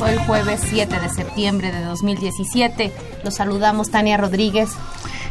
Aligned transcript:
Hoy 0.00 0.16
jueves 0.26 0.60
7 0.68 1.00
de 1.00 1.08
septiembre 1.08 1.72
de 1.72 1.82
2017. 1.82 2.92
Los 3.24 3.36
saludamos 3.36 3.90
Tania 3.90 4.16
Rodríguez. 4.16 4.70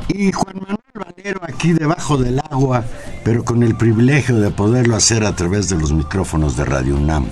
Y 0.07 0.31
Juan 0.31 0.57
Manuel 0.59 0.79
Valero 0.93 1.41
aquí 1.43 1.73
debajo 1.73 2.17
del 2.17 2.39
agua, 2.39 2.83
pero 3.23 3.45
con 3.45 3.61
el 3.61 3.75
privilegio 3.75 4.39
de 4.39 4.49
poderlo 4.49 4.95
hacer 4.95 5.23
a 5.23 5.35
través 5.35 5.69
de 5.69 5.77
los 5.77 5.93
micrófonos 5.93 6.57
de 6.57 6.65
Radio 6.65 6.95
UNAM. 6.95 7.27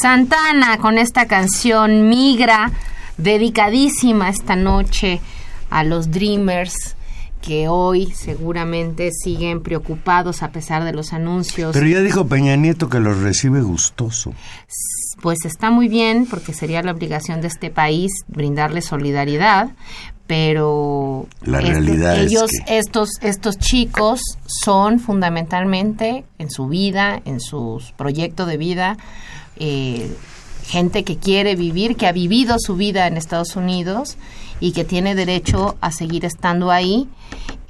Santana. 0.00 0.78
Con 0.78 0.96
esta 0.96 1.26
canción 1.26 2.08
Migra, 2.08 2.70
dedicadísima 3.16 4.28
esta 4.28 4.54
noche 4.54 5.20
a 5.70 5.82
los 5.82 6.10
Dreamers 6.10 6.94
que 7.42 7.68
hoy 7.68 8.12
seguramente 8.12 9.10
siguen 9.12 9.62
preocupados 9.62 10.42
a 10.42 10.50
pesar 10.50 10.84
de 10.84 10.92
los 10.92 11.12
anuncios. 11.12 11.72
Pero 11.72 11.86
ya 11.86 12.00
dijo 12.00 12.26
Peña 12.26 12.56
Nieto 12.56 12.88
que 12.88 13.00
los 13.00 13.18
recibe 13.18 13.60
gustoso. 13.60 14.34
Pues 15.20 15.38
está 15.44 15.70
muy 15.70 15.88
bien 15.88 16.26
porque 16.26 16.52
sería 16.52 16.82
la 16.82 16.92
obligación 16.92 17.40
de 17.40 17.48
este 17.48 17.70
país 17.70 18.12
brindarle 18.28 18.82
solidaridad, 18.82 19.70
pero 20.26 21.26
la 21.42 21.60
realidad 21.60 22.20
ellos 22.20 22.52
es 22.52 22.62
que... 22.64 22.78
estos 22.78 23.08
estos 23.22 23.56
chicos 23.58 24.20
son 24.46 25.00
fundamentalmente 25.00 26.24
en 26.38 26.50
su 26.50 26.68
vida 26.68 27.20
en 27.24 27.40
su 27.40 27.82
proyecto 27.96 28.44
de 28.46 28.58
vida 28.58 28.96
eh, 29.58 30.10
gente 30.66 31.02
que 31.02 31.16
quiere 31.16 31.56
vivir 31.56 31.96
que 31.96 32.06
ha 32.06 32.12
vivido 32.12 32.56
su 32.58 32.76
vida 32.76 33.06
en 33.06 33.16
Estados 33.16 33.56
Unidos 33.56 34.16
y 34.60 34.72
que 34.72 34.84
tiene 34.84 35.14
derecho 35.14 35.76
a 35.80 35.90
seguir 35.92 36.24
estando 36.24 36.70
ahí. 36.70 37.08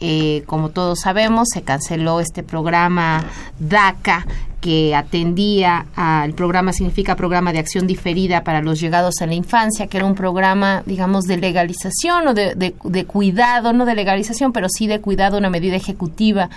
Eh, 0.01 0.43
como 0.47 0.71
todos 0.71 1.01
sabemos 1.01 1.49
se 1.53 1.63
canceló 1.63 2.21
este 2.21 2.43
programa 2.43 3.25
DACA 3.59 4.27
que 4.61 4.95
atendía 4.95 5.87
al 5.95 6.35
programa, 6.35 6.73
significa 6.73 7.15
Programa 7.15 7.53
de 7.53 7.61
Acción 7.61 7.87
Diferida 7.87 8.43
para 8.43 8.61
los 8.61 8.81
Llegados 8.81 9.21
a 9.21 9.27
la 9.27 9.35
Infancia, 9.35 9.87
que 9.87 9.99
era 9.99 10.07
un 10.07 10.17
programa, 10.17 10.83
digamos, 10.85 11.25
de 11.25 11.37
legalización 11.37 12.27
o 12.27 12.35
de, 12.35 12.57
de, 12.57 12.75
de 12.83 13.05
cuidado, 13.05 13.73
no 13.73 13.85
de 13.85 13.95
legalización, 13.95 14.53
pero 14.53 14.69
sí 14.69 14.89
de 14.89 15.01
cuidado, 15.01 15.39
una 15.39 15.51
medida 15.51 15.77
ejecutiva 15.77 16.51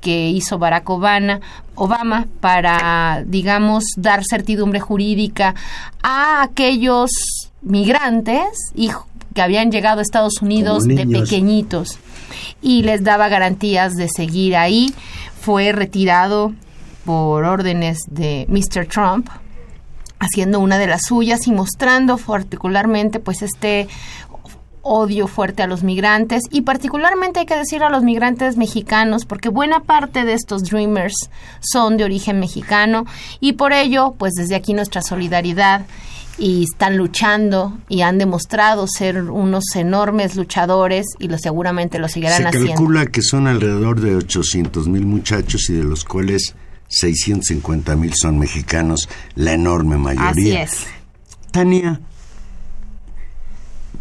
que 0.00 0.30
hizo 0.30 0.58
Barack 0.58 0.88
Obama, 0.90 1.40
Obama 1.74 2.26
para, 2.40 3.22
digamos, 3.26 3.84
dar 3.96 4.22
certidumbre 4.24 4.80
jurídica 4.80 5.54
a 6.02 6.42
aquellos 6.42 7.10
migrantes 7.62 8.72
y 8.74 8.90
que 9.34 9.42
habían 9.42 9.70
llegado 9.70 10.00
a 10.00 10.02
Estados 10.02 10.42
Unidos 10.42 10.84
de 10.84 11.06
pequeñitos 11.06 11.98
y 12.62 12.82
les 12.82 13.04
daba 13.04 13.28
garantías 13.28 13.96
de 13.96 14.08
seguir 14.08 14.56
ahí. 14.56 14.92
Fue 15.40 15.72
retirado 15.72 16.52
por 17.04 17.44
órdenes 17.44 17.98
de 18.08 18.46
Mr. 18.48 18.86
Trump, 18.86 19.28
haciendo 20.18 20.60
una 20.60 20.78
de 20.78 20.86
las 20.86 21.02
suyas 21.06 21.46
y 21.46 21.52
mostrando 21.52 22.18
particularmente 22.18 23.20
pues 23.20 23.42
este 23.42 23.88
odio 24.92 25.28
fuerte 25.28 25.62
a 25.62 25.68
los 25.68 25.84
migrantes 25.84 26.42
y 26.50 26.62
particularmente 26.62 27.38
hay 27.38 27.46
que 27.46 27.54
decir 27.54 27.84
a 27.84 27.90
los 27.90 28.02
migrantes 28.02 28.56
mexicanos 28.56 29.24
porque 29.24 29.48
buena 29.48 29.84
parte 29.84 30.24
de 30.24 30.32
estos 30.32 30.64
dreamers 30.64 31.30
son 31.60 31.96
de 31.96 32.02
origen 32.02 32.40
mexicano 32.40 33.06
y 33.38 33.52
por 33.52 33.72
ello 33.72 34.16
pues 34.18 34.32
desde 34.32 34.56
aquí 34.56 34.74
nuestra 34.74 35.00
solidaridad 35.00 35.86
y 36.38 36.64
están 36.64 36.96
luchando 36.96 37.78
y 37.88 38.00
han 38.00 38.18
demostrado 38.18 38.88
ser 38.88 39.30
unos 39.30 39.62
enormes 39.76 40.34
luchadores 40.34 41.06
y 41.20 41.28
lo 41.28 41.38
seguramente 41.38 42.00
lo 42.00 42.08
seguirán 42.08 42.38
Se 42.38 42.48
haciendo. 42.48 42.66
Se 42.66 42.74
calcula 42.74 43.06
que 43.06 43.22
son 43.22 43.46
alrededor 43.46 44.00
de 44.00 44.16
800 44.16 44.88
mil 44.88 45.06
muchachos 45.06 45.70
y 45.70 45.74
de 45.74 45.84
los 45.84 46.04
cuales 46.04 46.56
650 46.88 47.94
mil 47.94 48.12
son 48.14 48.40
mexicanos, 48.40 49.08
la 49.36 49.52
enorme 49.52 49.98
mayoría. 49.98 50.30
Así 50.30 50.50
es. 50.56 50.86
Tania, 51.52 52.00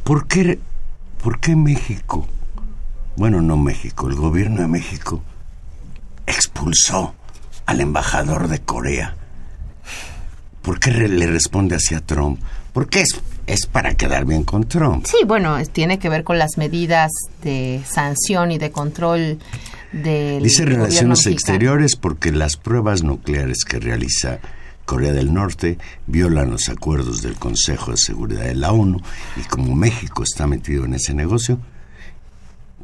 ¿por 0.03 0.25
qué, 0.25 0.59
¿por 1.21 1.39
qué 1.39 1.55
México, 1.55 2.27
bueno, 3.15 3.41
no 3.41 3.57
México, 3.57 4.07
el 4.07 4.15
gobierno 4.15 4.61
de 4.61 4.67
México 4.67 5.21
expulsó 6.25 7.13
al 7.65 7.81
embajador 7.81 8.47
de 8.47 8.59
Corea? 8.59 9.15
¿Por 10.61 10.79
qué 10.79 10.91
le 10.91 11.27
responde 11.27 11.75
hacia 11.75 12.01
Trump? 12.01 12.39
Porque 12.73 13.01
es, 13.01 13.21
es 13.47 13.65
para 13.65 13.95
quedar 13.95 14.25
bien 14.25 14.43
con 14.43 14.67
Trump. 14.67 15.05
Sí, 15.05 15.17
bueno, 15.25 15.57
tiene 15.71 15.99
que 15.99 16.09
ver 16.09 16.23
con 16.23 16.37
las 16.37 16.57
medidas 16.57 17.11
de 17.41 17.81
sanción 17.89 18.51
y 18.51 18.57
de 18.57 18.71
control 18.71 19.39
del 19.91 20.43
Dice 20.43 20.65
Relaciones. 20.65 21.25
Exteriores 21.25 21.95
porque 21.95 22.31
las 22.31 22.57
pruebas 22.57 23.03
nucleares 23.03 23.63
que 23.65 23.79
realiza 23.79 24.39
Corea 24.89 25.13
del 25.13 25.31
Norte 25.31 25.77
violan 26.07 26.49
los 26.49 26.67
acuerdos 26.67 27.21
del 27.21 27.35
Consejo 27.35 27.91
de 27.91 27.97
Seguridad 27.97 28.45
de 28.45 28.55
la 28.55 28.71
ONU 28.71 28.99
y 29.37 29.41
como 29.41 29.75
México 29.75 30.23
está 30.23 30.47
metido 30.47 30.85
en 30.85 30.95
ese 30.95 31.13
negocio, 31.13 31.59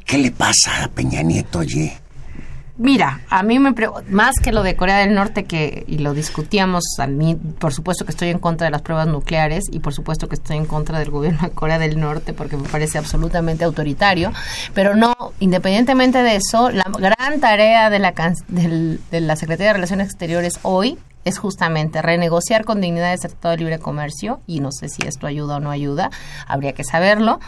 ¿qué 0.04 0.16
le 0.16 0.30
pasa 0.30 0.84
a 0.84 0.88
Peña 0.88 1.22
Nieto, 1.22 1.58
oye? 1.58 1.98
Mira, 2.78 3.22
a 3.28 3.42
mí 3.42 3.58
me 3.58 3.74
más 4.08 4.36
que 4.40 4.52
lo 4.52 4.62
de 4.62 4.76
Corea 4.76 4.98
del 4.98 5.16
Norte 5.16 5.46
que 5.46 5.82
y 5.88 5.98
lo 5.98 6.14
discutíamos, 6.14 6.84
a 7.00 7.08
mí 7.08 7.34
por 7.34 7.74
supuesto 7.74 8.04
que 8.04 8.12
estoy 8.12 8.28
en 8.28 8.38
contra 8.38 8.66
de 8.66 8.70
las 8.70 8.82
pruebas 8.82 9.08
nucleares 9.08 9.64
y 9.72 9.80
por 9.80 9.92
supuesto 9.92 10.28
que 10.28 10.36
estoy 10.36 10.58
en 10.58 10.66
contra 10.66 11.00
del 11.00 11.10
gobierno 11.10 11.42
de 11.42 11.50
Corea 11.50 11.80
del 11.80 11.98
Norte 11.98 12.34
porque 12.34 12.56
me 12.56 12.68
parece 12.68 12.98
absolutamente 12.98 13.64
autoritario, 13.64 14.30
pero 14.74 14.94
no, 14.94 15.16
independientemente 15.40 16.22
de 16.22 16.36
eso, 16.36 16.70
la 16.70 16.84
gran 16.84 17.40
tarea 17.40 17.90
de 17.90 17.98
la 17.98 18.14
de 18.46 19.20
la 19.20 19.34
Secretaría 19.34 19.70
de 19.70 19.72
Relaciones 19.72 20.06
Exteriores 20.06 20.60
hoy 20.62 20.98
es 21.26 21.38
justamente 21.38 22.00
renegociar 22.00 22.64
con 22.64 22.80
dignidad 22.80 23.12
el 23.12 23.18
Tratado 23.18 23.52
de 23.52 23.58
Libre 23.58 23.78
Comercio 23.80 24.40
y 24.46 24.60
no 24.60 24.70
sé 24.70 24.88
si 24.88 25.06
esto 25.06 25.26
ayuda 25.26 25.56
o 25.56 25.60
no 25.60 25.70
ayuda, 25.70 26.10
habría 26.46 26.72
que 26.72 26.84
saberlo. 26.84 27.40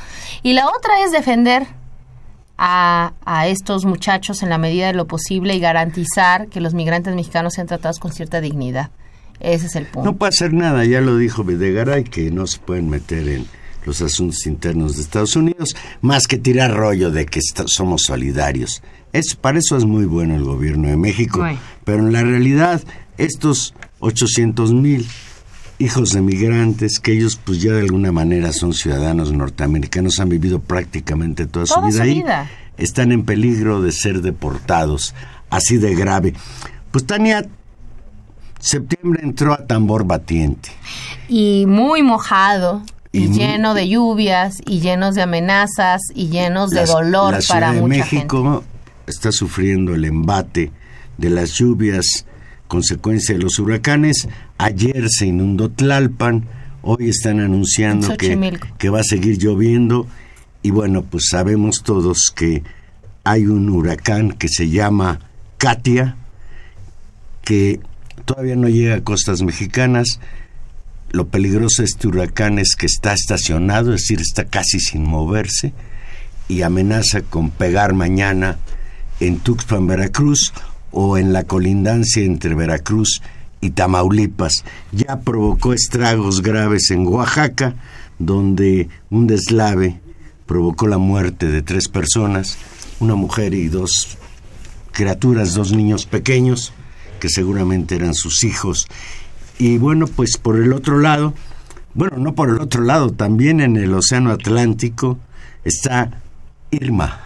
Y 0.43 0.53
la 0.53 0.67
otra 0.67 1.05
es 1.05 1.13
defender 1.13 1.67
a, 2.59 3.13
estos 3.47 3.85
muchachos 3.85 4.43
en 4.43 4.51
la 4.51 4.59
medida 4.59 4.89
de 4.89 4.93
lo 4.95 5.07
posible 5.07 5.55
y 5.55 5.61
garantizar 5.61 6.49
que 6.49 6.61
los 6.61 6.75
migrantes 6.75 7.15
mexicanos 7.15 7.55
sean 7.55 7.69
tratados 7.69 8.01
con 8.01 8.13
cierta 8.13 8.41
dignidad. 8.41 8.91
Ese 9.39 9.67
es 9.67 9.77
el 9.77 9.87
punto. 9.87 10.11
No 10.11 10.17
puede 10.17 10.31
hacer 10.31 10.53
nada, 10.53 10.85
ya 10.85 11.01
lo 11.01 11.17
dijo 11.17 11.45
Videgaray, 11.45 12.03
que 12.03 12.33
no 12.33 12.49
se 12.49 12.59
pueden 12.59 12.91
meter 12.91 13.29
en 13.29 13.47
los 13.87 14.03
asuntos 14.03 14.45
internos 14.47 14.97
de 14.97 15.03
Estados 15.03 15.37
Unidos, 15.37 15.77
más 16.01 16.27
que 16.27 16.37
tirar 16.37 16.75
rollo 16.75 17.13
de 17.13 17.27
que 17.27 17.41
somos 17.67 18.03
solidarios. 18.03 18.83
Es, 19.13 19.37
para 19.37 19.61
eso 19.61 19.77
es 19.77 19.85
muy 19.85 20.05
bueno 20.05 20.35
el 20.35 20.43
gobierno 20.43 20.89
de 20.89 20.97
México, 20.97 21.47
pero 21.85 22.01
en 22.01 22.13
la 22.13 22.23
realidad 22.23 22.83
estos 23.19 23.75
800 23.99 24.73
mil 24.73 25.07
hijos 25.79 26.11
de 26.11 26.21
migrantes, 26.21 26.99
que 26.99 27.13
ellos 27.13 27.39
pues 27.43 27.61
ya 27.61 27.73
de 27.73 27.81
alguna 27.81 28.13
manera 28.13 28.53
son 28.53 28.73
ciudadanos 28.73 29.33
norteamericanos, 29.33 30.19
han 30.19 30.29
vivido 30.29 30.61
prácticamente 30.61 31.47
toda, 31.47 31.67
su 31.67 31.81
vida 31.83 32.03
ahí, 32.03 32.25
están 32.77 33.13
en 33.13 33.25
peligro 33.25 33.81
de 33.81 33.93
ser 33.93 34.23
deportados, 34.23 35.15
así 35.51 35.77
de 35.79 35.95
grave. 35.95 36.35
Pues 36.91 37.07
Tania, 37.07 37.47
septiembre 38.59 39.21
entró 39.23 39.53
a 39.53 39.67
tambor 39.67 40.05
batiente. 40.05 40.71
Y 41.29 41.67
muy 41.67 42.03
mojado. 42.03 42.83
Y, 43.11 43.29
lleno 43.29 43.73
de 43.73 43.89
lluvias, 43.89 44.59
y 44.67 44.81
llenos 44.81 45.15
de 45.15 45.23
amenazas, 45.23 46.03
y 46.15 46.29
llenos 46.29 46.71
de 46.71 46.85
dolor 46.85 47.33
la 47.33 47.41
para 47.49 47.73
de 47.73 47.83
México 47.83 48.63
está 49.07 49.33
sufriendo 49.33 49.95
el 49.95 50.05
embate 50.05 50.71
de 51.17 51.31
las 51.31 51.53
lluvias 51.55 52.27
consecuencia 52.69 53.35
de 53.35 53.43
los 53.43 53.59
huracanes. 53.59 54.29
Ayer 54.59 55.09
se 55.09 55.27
inundó 55.27 55.71
Tlalpan, 55.71 56.45
hoy 56.83 57.09
están 57.09 57.41
anunciando 57.41 58.17
que, 58.17 58.59
que 58.79 58.91
va 58.91 59.01
a 59.01 59.05
seguir 59.05 59.39
lloviendo 59.39 60.07
y 60.63 60.71
bueno, 60.71 61.03
pues 61.03 61.29
sabemos 61.31 61.83
todos 61.83 62.33
que 62.35 62.63
hay 63.25 63.47
un 63.47 63.69
huracán 63.69 64.33
que 64.33 64.49
se 64.49 64.69
llama 64.69 65.21
Katia, 65.57 66.17
que 67.43 67.81
todavía 68.25 68.57
no 68.57 68.69
llega 68.69 68.97
a 68.97 69.05
costas 69.05 69.43
mexicanas. 69.43 70.21
Lo 71.11 71.29
peligroso 71.29 71.83
de 71.83 71.87
este 71.87 72.07
huracán 72.07 72.59
es 72.59 72.75
que 72.77 72.87
está 72.87 73.13
estacionado, 73.13 73.95
es 73.95 74.03
decir, 74.03 74.21
está 74.21 74.45
casi 74.45 74.79
sin 74.79 75.05
moverse 75.05 75.73
y 76.49 76.63
amenaza 76.63 77.23
con 77.23 77.51
pegar 77.51 77.95
mañana 77.95 78.59
en 79.21 79.39
Tuxpan, 79.39 79.87
Veracruz 79.87 80.53
o 81.01 81.17
en 81.17 81.33
la 81.33 81.45
colindancia 81.45 82.25
entre 82.25 82.57
Veracruz 82.57 83.23
y 83.61 83.71
Tamaulipas. 83.71 84.65
Ya 84.91 85.21
provocó 85.21 85.73
estragos 85.73 86.43
graves 86.43 86.91
en 86.91 87.07
Oaxaca, 87.07 87.77
donde 88.19 88.89
un 89.09 89.29
deslave 89.29 90.01
provocó 90.45 90.89
la 90.89 90.99
muerte 90.99 91.47
de 91.47 91.63
tres 91.63 91.87
personas, 91.87 92.59
una 92.99 93.15
mujer 93.15 93.55
y 93.55 93.69
dos 93.69 94.19
criaturas, 94.91 95.55
dos 95.55 95.71
niños 95.71 96.05
pequeños, 96.05 96.73
que 97.21 97.29
seguramente 97.29 97.95
eran 97.95 98.15
sus 98.15 98.43
hijos. 98.43 98.89
Y 99.57 99.79
bueno, 99.79 100.09
pues 100.09 100.37
por 100.37 100.57
el 100.57 100.73
otro 100.73 100.99
lado, 100.99 101.33
bueno, 101.95 102.17
no 102.17 102.35
por 102.35 102.49
el 102.49 102.59
otro 102.59 102.83
lado, 102.83 103.13
también 103.13 103.61
en 103.61 103.77
el 103.77 103.95
Océano 103.95 104.33
Atlántico 104.33 105.17
está 105.63 106.23
Irma. 106.73 107.21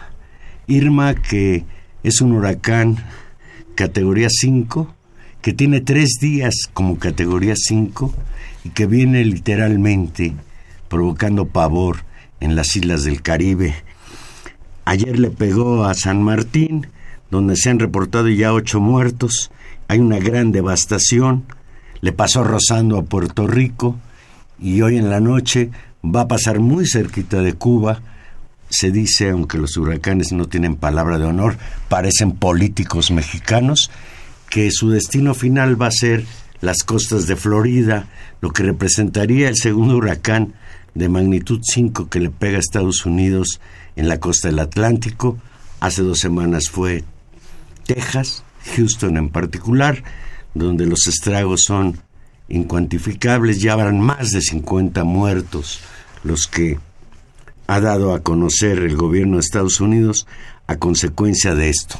Irma 0.67 1.15
que 1.15 1.65
es 2.03 2.21
un 2.21 2.33
huracán 2.33 3.03
categoría 3.75 4.27
5, 4.29 4.93
que 5.41 5.53
tiene 5.53 5.81
tres 5.81 6.17
días 6.21 6.69
como 6.73 6.99
categoría 6.99 7.55
5 7.55 8.13
y 8.63 8.69
que 8.69 8.85
viene 8.85 9.25
literalmente 9.25 10.33
provocando 10.87 11.47
pavor 11.47 12.05
en 12.39 12.55
las 12.55 12.75
islas 12.75 13.03
del 13.03 13.21
Caribe. 13.21 13.75
Ayer 14.85 15.17
le 15.17 15.29
pegó 15.29 15.85
a 15.85 15.93
San 15.93 16.21
Martín, 16.21 16.87
donde 17.31 17.55
se 17.55 17.69
han 17.69 17.79
reportado 17.79 18.29
ya 18.29 18.53
ocho 18.53 18.79
muertos, 18.79 19.51
hay 19.87 19.99
una 19.99 20.19
gran 20.19 20.51
devastación, 20.51 21.45
le 22.01 22.11
pasó 22.11 22.43
rozando 22.43 22.97
a 22.97 23.03
Puerto 23.03 23.47
Rico 23.47 23.97
y 24.59 24.81
hoy 24.81 24.97
en 24.97 25.09
la 25.09 25.19
noche 25.19 25.71
va 26.03 26.21
a 26.21 26.27
pasar 26.27 26.59
muy 26.59 26.85
cerquita 26.85 27.41
de 27.41 27.53
Cuba, 27.53 28.01
se 28.73 28.91
dice, 28.91 29.29
aunque 29.29 29.59
los 29.59 29.77
huracanes 29.77 30.31
no 30.31 30.47
tienen 30.47 30.75
palabra 30.75 31.19
de 31.19 31.25
honor, 31.25 31.57
parecen 31.89 32.31
políticos 32.31 33.11
mexicanos, 33.11 33.91
que 34.49 34.71
su 34.71 34.89
destino 34.89 35.35
final 35.35 35.79
va 35.79 35.87
a 35.87 35.91
ser 35.91 36.25
las 36.59 36.83
costas 36.83 37.27
de 37.27 37.35
Florida, 37.35 38.07
lo 38.41 38.51
que 38.51 38.63
representaría 38.63 39.47
el 39.47 39.57
segundo 39.57 39.95
huracán 39.97 40.55
de 40.95 41.07
magnitud 41.07 41.59
5 41.61 42.09
que 42.09 42.19
le 42.19 42.31
pega 42.31 42.57
a 42.57 42.61
Estados 42.61 43.05
Unidos 43.05 43.59
en 43.95 44.07
la 44.07 44.19
costa 44.19 44.47
del 44.47 44.59
Atlántico. 44.59 45.37
Hace 45.79 46.01
dos 46.01 46.19
semanas 46.19 46.69
fue 46.69 47.03
Texas, 47.85 48.43
Houston 48.75 49.17
en 49.17 49.29
particular, 49.29 50.03
donde 50.55 50.87
los 50.87 51.05
estragos 51.07 51.61
son 51.67 51.99
incuantificables, 52.49 53.61
ya 53.61 53.73
habrán 53.73 53.99
más 53.99 54.31
de 54.31 54.41
50 54.41 55.03
muertos 55.03 55.79
los 56.23 56.47
que 56.47 56.79
ha 57.73 57.81
dado 57.81 58.13
a 58.13 58.19
conocer 58.19 58.77
el 58.79 58.95
gobierno 58.95 59.37
de 59.37 59.41
Estados 59.41 59.81
Unidos 59.81 60.27
a 60.67 60.77
consecuencia 60.77 61.55
de 61.55 61.69
esto. 61.69 61.95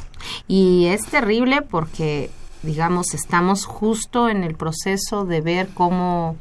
Y 0.46 0.86
es 0.86 1.04
terrible 1.06 1.62
porque, 1.62 2.30
digamos, 2.62 3.12
estamos 3.12 3.64
justo 3.64 4.28
en 4.28 4.44
el 4.44 4.54
proceso 4.54 5.24
de 5.24 5.40
ver 5.40 5.68
cómo, 5.74 6.36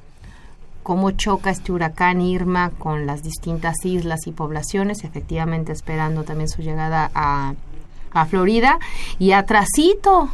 cómo 0.84 1.10
choca 1.12 1.50
este 1.50 1.72
huracán 1.72 2.22
Irma 2.22 2.70
con 2.78 3.08
las 3.08 3.24
distintas 3.24 3.84
islas 3.84 4.28
y 4.28 4.32
poblaciones, 4.32 5.04
efectivamente 5.04 5.72
esperando 5.72 6.24
también 6.24 6.48
su 6.48 6.62
llegada 6.62 7.10
a, 7.16 7.56
a 8.12 8.26
Florida. 8.28 8.78
Y 9.18 9.32
atrasito, 9.32 10.30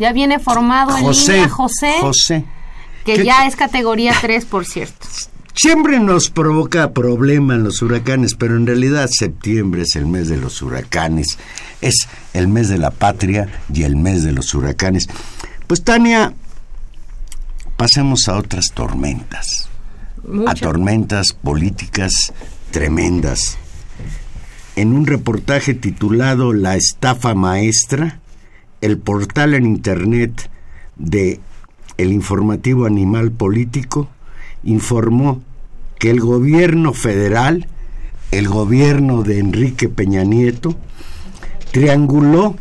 ya 0.00 0.12
viene 0.12 0.40
formado 0.40 0.96
en 0.96 1.10
línea 1.12 1.48
José. 1.48 2.00
José. 2.00 2.44
Que 3.04 3.24
ya 3.24 3.46
es 3.46 3.54
categoría 3.54 4.14
3, 4.20 4.44
por 4.46 4.66
cierto. 4.66 5.06
Siempre 5.54 6.00
nos 6.00 6.30
provoca 6.30 6.92
problemas 6.92 7.58
los 7.58 7.82
huracanes, 7.82 8.34
pero 8.34 8.56
en 8.56 8.66
realidad 8.66 9.08
septiembre 9.10 9.82
es 9.82 9.96
el 9.96 10.06
mes 10.06 10.28
de 10.28 10.38
los 10.38 10.62
huracanes, 10.62 11.38
es 11.82 12.08
el 12.32 12.48
mes 12.48 12.68
de 12.68 12.78
la 12.78 12.90
patria 12.90 13.48
y 13.72 13.82
el 13.82 13.96
mes 13.96 14.24
de 14.24 14.32
los 14.32 14.54
huracanes. 14.54 15.08
Pues 15.66 15.84
Tania, 15.84 16.32
pasemos 17.76 18.28
a 18.28 18.38
otras 18.38 18.72
tormentas, 18.72 19.68
a 20.46 20.54
tormentas 20.54 21.32
políticas 21.34 22.32
tremendas. 22.70 23.58
En 24.74 24.94
un 24.94 25.06
reportaje 25.06 25.74
titulado 25.74 26.54
La 26.54 26.76
estafa 26.76 27.34
maestra, 27.34 28.20
el 28.80 28.96
portal 28.96 29.52
en 29.52 29.66
internet 29.66 30.50
de 30.96 31.40
El 31.98 32.10
informativo 32.10 32.86
animal 32.86 33.32
político 33.32 34.08
informó 34.64 35.42
que 35.98 36.10
el 36.10 36.20
gobierno 36.20 36.92
federal, 36.92 37.66
el 38.30 38.48
gobierno 38.48 39.22
de 39.22 39.38
Enrique 39.38 39.88
Peña 39.88 40.24
Nieto, 40.24 40.76
trianguló 41.70 42.56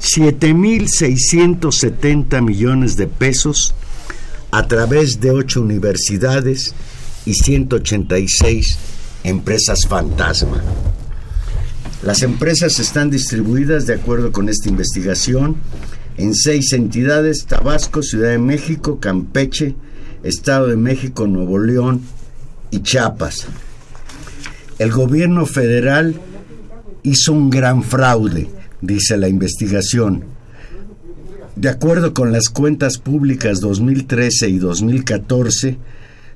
7.670 0.00 2.42
millones 2.42 2.96
de 2.96 3.06
pesos 3.06 3.74
a 4.50 4.66
través 4.66 5.20
de 5.20 5.30
ocho 5.30 5.60
universidades 5.60 6.74
y 7.26 7.34
186 7.34 8.78
empresas 9.24 9.80
fantasma. 9.88 10.62
Las 12.02 12.22
empresas 12.22 12.78
están 12.78 13.10
distribuidas 13.10 13.86
de 13.86 13.94
acuerdo 13.94 14.30
con 14.30 14.48
esta 14.48 14.68
investigación 14.68 15.56
en 16.16 16.34
seis 16.34 16.72
entidades, 16.72 17.46
Tabasco, 17.46 18.02
Ciudad 18.02 18.30
de 18.30 18.38
México, 18.38 19.00
Campeche, 19.00 19.74
Estado 20.22 20.66
de 20.66 20.76
México, 20.76 21.26
Nuevo 21.26 21.58
León 21.58 22.02
y 22.70 22.80
Chiapas. 22.80 23.46
El 24.78 24.90
gobierno 24.90 25.46
federal 25.46 26.20
hizo 27.02 27.32
un 27.32 27.50
gran 27.50 27.82
fraude, 27.82 28.48
dice 28.80 29.16
la 29.16 29.28
investigación. 29.28 30.24
De 31.56 31.68
acuerdo 31.68 32.14
con 32.14 32.30
las 32.30 32.48
cuentas 32.48 32.98
públicas 32.98 33.60
2013 33.60 34.48
y 34.48 34.58
2014, 34.58 35.78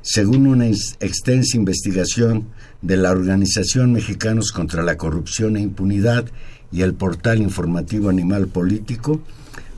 según 0.00 0.48
una 0.48 0.66
extensa 0.66 1.56
investigación 1.56 2.48
de 2.80 2.96
la 2.96 3.12
Organización 3.12 3.92
Mexicanos 3.92 4.50
contra 4.50 4.82
la 4.82 4.96
Corrupción 4.96 5.56
e 5.56 5.60
Impunidad 5.60 6.26
y 6.72 6.82
el 6.82 6.94
portal 6.94 7.40
informativo 7.40 8.08
Animal 8.08 8.48
Político, 8.48 9.20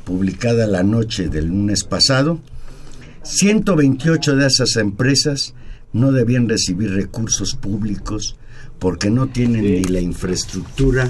publicada 0.04 0.66
la 0.66 0.82
noche 0.82 1.28
del 1.28 1.49
lunes 1.49 1.84
pasado, 1.84 2.40
128 3.25 4.37
de 4.37 4.47
esas 4.47 4.76
empresas 4.76 5.54
no 5.93 6.12
debían 6.12 6.49
recibir 6.49 6.90
recursos 6.90 7.54
públicos 7.54 8.37
porque 8.78 9.11
no 9.11 9.28
tienen 9.28 9.62
ni 9.62 9.85
la 9.85 10.00
infraestructura 10.00 11.09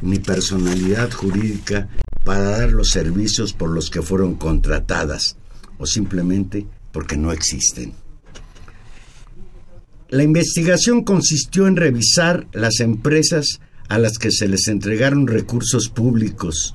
ni 0.00 0.18
personalidad 0.18 1.10
jurídica 1.12 1.88
para 2.24 2.58
dar 2.58 2.72
los 2.72 2.90
servicios 2.90 3.52
por 3.52 3.70
los 3.70 3.90
que 3.90 4.02
fueron 4.02 4.34
contratadas 4.34 5.36
o 5.78 5.86
simplemente 5.86 6.66
porque 6.90 7.16
no 7.16 7.32
existen. 7.32 7.94
La 10.08 10.24
investigación 10.24 11.04
consistió 11.04 11.66
en 11.66 11.76
revisar 11.76 12.46
las 12.52 12.80
empresas 12.80 13.60
a 13.88 13.98
las 13.98 14.18
que 14.18 14.30
se 14.30 14.48
les 14.48 14.68
entregaron 14.68 15.26
recursos 15.26 15.88
públicos. 15.88 16.74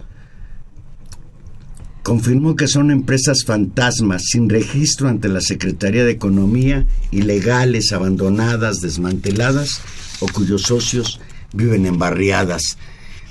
Confirmó 2.07 2.55
que 2.55 2.69
son 2.69 2.89
empresas 2.89 3.43
fantasmas, 3.45 4.27
sin 4.27 4.47
registro 4.47 5.09
ante 5.09 5.27
la 5.27 5.41
Secretaría 5.41 6.05
de 6.05 6.11
Economía, 6.11 6.87
ilegales, 7.11 7.91
abandonadas, 7.91 8.79
desmanteladas 8.79 9.81
o 10.21 10.27
cuyos 10.27 10.61
socios 10.61 11.19
viven 11.51 11.85
en 11.85 11.99
barriadas. 11.99 12.77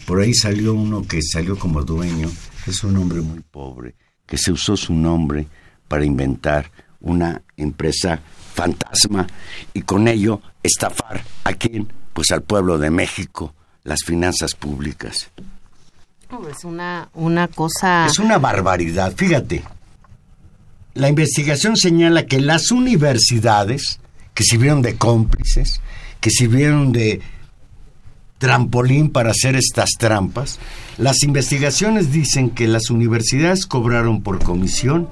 Por 0.05 0.21
ahí 0.21 0.35
salió 0.35 0.75
uno 0.75 1.09
que 1.09 1.23
salió 1.23 1.59
como 1.59 1.85
dueño, 1.85 2.31
es 2.67 2.85
un 2.85 2.99
hombre 2.99 3.23
muy 3.23 3.41
pobre, 3.41 3.95
que 4.27 4.37
se 4.37 4.53
usó 4.53 4.77
su 4.77 4.93
nombre 4.93 5.49
para 5.89 6.05
inventar 6.05 6.71
una 7.01 7.41
empresa 7.57 8.21
fantasma 8.53 9.27
y 9.73 9.81
con 9.81 10.07
ello 10.07 10.43
estafar 10.63 11.25
a 11.45 11.55
quién? 11.55 11.91
Pues 12.13 12.31
al 12.31 12.43
pueblo 12.43 12.77
de 12.77 12.91
México, 12.91 13.55
las 13.85 14.01
finanzas 14.05 14.55
públicas. 14.55 15.31
Es 16.51 16.65
una, 16.65 17.09
una 17.15 17.49
cosa... 17.49 18.07
Es 18.07 18.19
una 18.19 18.39
barbaridad, 18.39 19.15
fíjate. 19.17 19.63
La 20.95 21.09
investigación 21.09 21.77
señala 21.77 22.27
que 22.27 22.41
las 22.41 22.71
universidades, 22.71 24.01
que 24.35 24.43
sirvieron 24.43 24.83
de 24.83 24.97
cómplices, 24.97 25.81
que 26.21 26.31
sirvieron 26.31 26.93
de 26.93 27.21
trampolín 28.39 29.11
para 29.11 29.31
hacer 29.31 29.57
estas 29.57 29.91
trampas, 29.99 30.59
las 30.99 31.23
investigaciones 31.23 32.13
dicen 32.13 32.51
que 32.51 32.67
las 32.67 32.91
universidades 32.91 33.67
cobraron 33.67 34.23
por 34.23 34.43
comisión 34.43 35.09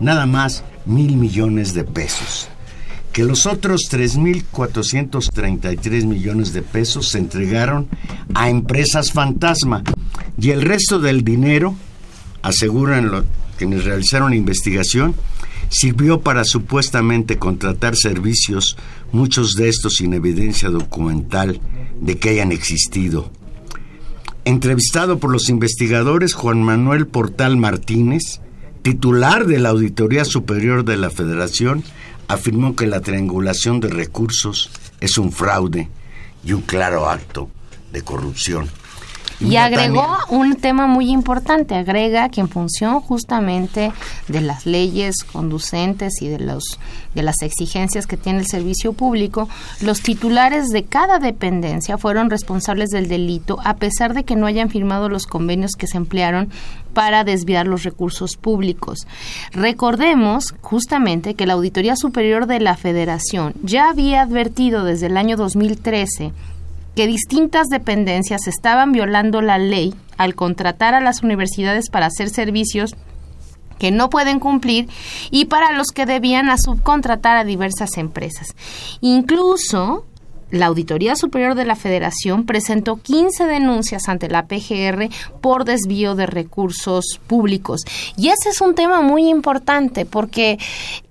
nada 0.00 0.26
más 0.26 0.64
mil 0.86 1.16
millones 1.16 1.74
de 1.74 1.84
pesos 1.84 2.48
que 3.18 3.24
los 3.24 3.46
otros 3.46 3.90
3.433 3.90 6.06
millones 6.06 6.52
de 6.52 6.62
pesos 6.62 7.08
se 7.08 7.18
entregaron 7.18 7.88
a 8.32 8.48
empresas 8.48 9.10
fantasma 9.10 9.82
y 10.40 10.50
el 10.50 10.62
resto 10.62 11.00
del 11.00 11.24
dinero, 11.24 11.74
aseguran 12.42 13.10
los, 13.10 13.24
quienes 13.56 13.84
realizaron 13.84 14.30
la 14.30 14.36
investigación, 14.36 15.16
sirvió 15.68 16.20
para 16.20 16.44
supuestamente 16.44 17.38
contratar 17.38 17.96
servicios, 17.96 18.76
muchos 19.10 19.56
de 19.56 19.68
estos 19.68 19.96
sin 19.96 20.14
evidencia 20.14 20.68
documental 20.68 21.60
de 22.00 22.18
que 22.18 22.28
hayan 22.28 22.52
existido. 22.52 23.32
Entrevistado 24.44 25.18
por 25.18 25.32
los 25.32 25.48
investigadores 25.48 26.34
Juan 26.34 26.62
Manuel 26.62 27.08
Portal 27.08 27.56
Martínez, 27.56 28.40
titular 28.82 29.46
de 29.46 29.58
la 29.58 29.70
Auditoría 29.70 30.24
Superior 30.24 30.84
de 30.84 30.96
la 30.96 31.10
Federación, 31.10 31.82
afirmó 32.28 32.76
que 32.76 32.86
la 32.86 33.00
triangulación 33.00 33.80
de 33.80 33.88
recursos 33.88 34.70
es 35.00 35.18
un 35.18 35.32
fraude 35.32 35.88
y 36.44 36.52
un 36.52 36.62
claro 36.62 37.08
acto 37.08 37.48
de 37.92 38.02
corrupción. 38.02 38.70
Y 39.40 39.54
agregó 39.54 40.04
un 40.30 40.56
tema 40.56 40.88
muy 40.88 41.10
importante, 41.10 41.76
agrega 41.76 42.28
que 42.28 42.40
en 42.40 42.48
función 42.48 43.00
justamente 43.00 43.92
de 44.26 44.40
las 44.40 44.66
leyes 44.66 45.14
conducentes 45.32 46.20
y 46.20 46.28
de 46.28 46.40
los 46.40 46.80
de 47.14 47.22
las 47.22 47.42
exigencias 47.42 48.06
que 48.06 48.16
tiene 48.16 48.40
el 48.40 48.46
servicio 48.46 48.92
público, 48.92 49.48
los 49.80 50.02
titulares 50.02 50.68
de 50.68 50.84
cada 50.84 51.18
dependencia 51.18 51.98
fueron 51.98 52.30
responsables 52.30 52.90
del 52.90 53.08
delito 53.08 53.58
a 53.64 53.76
pesar 53.76 54.12
de 54.14 54.24
que 54.24 54.36
no 54.36 54.46
hayan 54.46 54.70
firmado 54.70 55.08
los 55.08 55.26
convenios 55.26 55.72
que 55.78 55.86
se 55.86 55.96
emplearon 55.96 56.50
para 56.98 57.22
desviar 57.22 57.68
los 57.68 57.84
recursos 57.84 58.36
públicos. 58.36 59.06
Recordemos 59.52 60.56
justamente 60.62 61.34
que 61.34 61.46
la 61.46 61.52
Auditoría 61.52 61.94
Superior 61.94 62.48
de 62.48 62.58
la 62.58 62.76
Federación 62.76 63.54
ya 63.62 63.88
había 63.88 64.22
advertido 64.22 64.82
desde 64.82 65.06
el 65.06 65.16
año 65.16 65.36
2013 65.36 66.32
que 66.96 67.06
distintas 67.06 67.68
dependencias 67.68 68.48
estaban 68.48 68.90
violando 68.90 69.42
la 69.42 69.58
ley 69.58 69.94
al 70.16 70.34
contratar 70.34 70.94
a 70.94 71.00
las 71.00 71.22
universidades 71.22 71.88
para 71.88 72.06
hacer 72.06 72.30
servicios 72.30 72.96
que 73.78 73.92
no 73.92 74.10
pueden 74.10 74.40
cumplir 74.40 74.88
y 75.30 75.44
para 75.44 75.70
los 75.70 75.92
que 75.92 76.04
debían 76.04 76.50
a 76.50 76.58
subcontratar 76.58 77.36
a 77.36 77.44
diversas 77.44 77.96
empresas. 77.96 78.56
Incluso 79.00 80.04
la 80.50 80.66
Auditoría 80.66 81.16
Superior 81.16 81.54
de 81.54 81.64
la 81.64 81.76
Federación 81.76 82.44
presentó 82.44 82.96
15 82.96 83.44
denuncias 83.44 84.08
ante 84.08 84.28
la 84.28 84.46
PGR 84.46 85.08
por 85.40 85.64
desvío 85.64 86.14
de 86.14 86.26
recursos 86.26 87.20
públicos. 87.26 87.82
Y 88.16 88.28
ese 88.28 88.50
es 88.50 88.60
un 88.60 88.74
tema 88.74 89.00
muy 89.00 89.28
importante 89.28 90.06
porque 90.06 90.58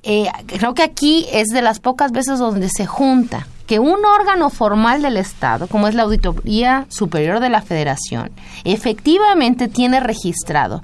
eh, 0.04 0.28
creo 0.48 0.74
que 0.74 0.84
aquí 0.84 1.28
es 1.32 1.48
de 1.48 1.62
las 1.62 1.80
pocas 1.80 2.12
veces 2.12 2.40
donde 2.40 2.70
se 2.70 2.86
junta 2.86 3.48
que 3.68 3.80
un 3.80 4.06
órgano 4.06 4.50
formal 4.50 5.02
del 5.02 5.18
Estado, 5.18 5.68
como 5.68 5.88
es 5.88 5.96
la 5.96 6.04
Auditoría 6.04 6.86
Superior 6.88 7.42
de 7.42 7.50
la 7.50 7.62
Federación, 7.62 8.32
efectivamente 8.64 9.68
tiene 9.68 10.00
registrado 10.00 10.84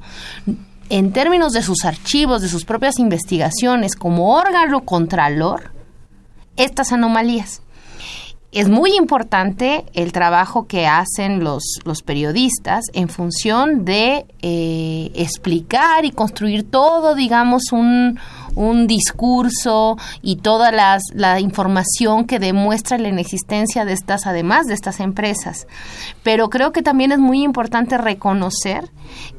en 0.89 1.13
términos 1.13 1.53
de 1.53 1.63
sus 1.63 1.85
archivos, 1.85 2.41
de 2.41 2.49
sus 2.49 2.65
propias 2.65 2.99
investigaciones, 2.99 3.95
como 3.95 4.35
órgano 4.35 4.81
contralor, 4.81 5.71
estas 6.57 6.91
anomalías 6.91 7.63
es 8.53 8.69
muy 8.69 8.95
importante 8.95 9.85
el 9.93 10.11
trabajo 10.11 10.67
que 10.67 10.85
hacen 10.85 11.43
los, 11.43 11.79
los 11.85 12.03
periodistas 12.03 12.85
en 12.93 13.09
función 13.09 13.83
de 13.83 14.27
eh, 14.43 15.11
explicar 15.15 16.05
y 16.05 16.11
construir 16.11 16.69
todo, 16.69 17.15
digamos, 17.15 17.71
un, 17.71 18.19
un 18.55 18.85
discurso 18.85 19.97
y 20.21 20.35
toda 20.35 20.71
las, 20.71 21.01
la 21.15 21.39
información 21.39 22.25
que 22.25 22.37
demuestra 22.37 22.99
la 22.99 23.09
inexistencia 23.09 23.85
de 23.85 23.93
estas, 23.93 24.27
además 24.27 24.67
de 24.67 24.75
estas 24.75 24.99
empresas. 24.99 25.65
Pero 26.21 26.51
creo 26.51 26.71
que 26.71 26.83
también 26.83 27.11
es 27.11 27.19
muy 27.19 27.41
importante 27.41 27.97
reconocer 27.97 28.91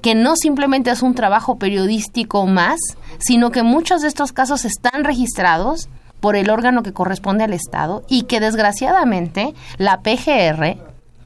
que 0.02 0.16
no 0.16 0.35
simplemente 0.35 0.90
es 0.90 1.02
un 1.02 1.14
trabajo 1.14 1.56
periodístico 1.56 2.47
más, 2.47 2.80
sino 3.18 3.52
que 3.52 3.62
muchos 3.62 4.02
de 4.02 4.09
estos 4.09 4.33
casos 4.33 4.64
están 4.64 5.04
registrados 5.04 5.88
por 6.25 6.37
el 6.37 6.49
órgano 6.49 6.83
que 6.83 6.95
corresponde 6.95 7.45
al 7.45 7.52
Estado 7.52 8.02
y 8.09 8.23
que 8.23 8.40
desgraciadamente 8.40 9.52
la 9.76 10.00
PGR 10.00 10.78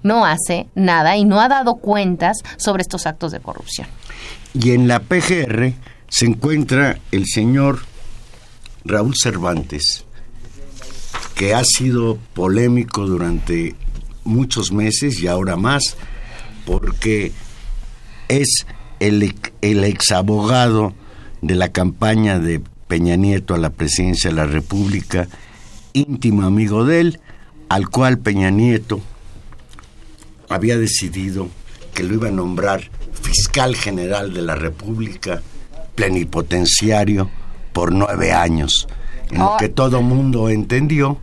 no 0.03 0.27
hace 0.27 0.67
nada 0.75 1.17
y 1.17 1.25
no 1.25 1.41
ha 1.41 1.47
dado 1.47 1.77
cuentas 1.77 2.39
sobre 2.57 2.83
estos 2.83 3.07
actos 3.07 3.31
de 3.31 3.39
corrupción. 3.39 3.87
Y 4.55 4.73
en 4.73 4.89
la 4.89 4.99
PGR 4.99 5.73
se 6.09 6.27
encuentra 6.27 6.99
el 7.13 7.27
señor 7.27 7.79
Raúl 8.85 9.15
Cervantes, 9.17 10.05
que 11.37 11.55
ha 11.55 11.63
sido 11.63 12.19
polémico 12.35 13.07
durante 13.07 13.77
muchos 14.25 14.73
meses 14.73 15.23
y 15.23 15.29
ahora 15.29 15.55
más, 15.55 15.97
porque 16.67 17.31
es 18.27 18.67
el, 18.99 19.33
el 19.61 19.85
exabogado 19.85 20.93
de 21.41 21.55
la 21.55 21.69
campaña 21.69 22.41
de 22.41 22.63
Peña 22.89 23.17
Nieto 23.17 23.55
a 23.55 23.59
la 23.59 23.71
presidencia 23.71 24.31
de 24.31 24.37
la 24.37 24.47
República, 24.47 25.29
íntimo 25.93 26.43
amigo 26.43 26.85
de 26.85 27.01
él, 27.01 27.21
al 27.69 27.89
cual 27.89 28.19
Peña 28.19 28.51
Nieto 28.51 29.01
había 30.49 30.79
decidido 30.79 31.49
que 31.95 32.03
lo 32.03 32.15
iba 32.15 32.29
a 32.29 32.33
nombrar 32.33 32.91
fiscal 33.13 33.77
general 33.77 34.33
de 34.33 34.43
la 34.43 34.55
República, 34.55 35.43
plenipotenciario, 35.95 37.31
por 37.73 37.93
nueve 37.93 38.33
años, 38.33 38.89
en 39.31 39.39
lo 39.39 39.57
que 39.59 39.69
todo 39.69 40.01
mundo 40.01 40.49
entendió, 40.49 41.19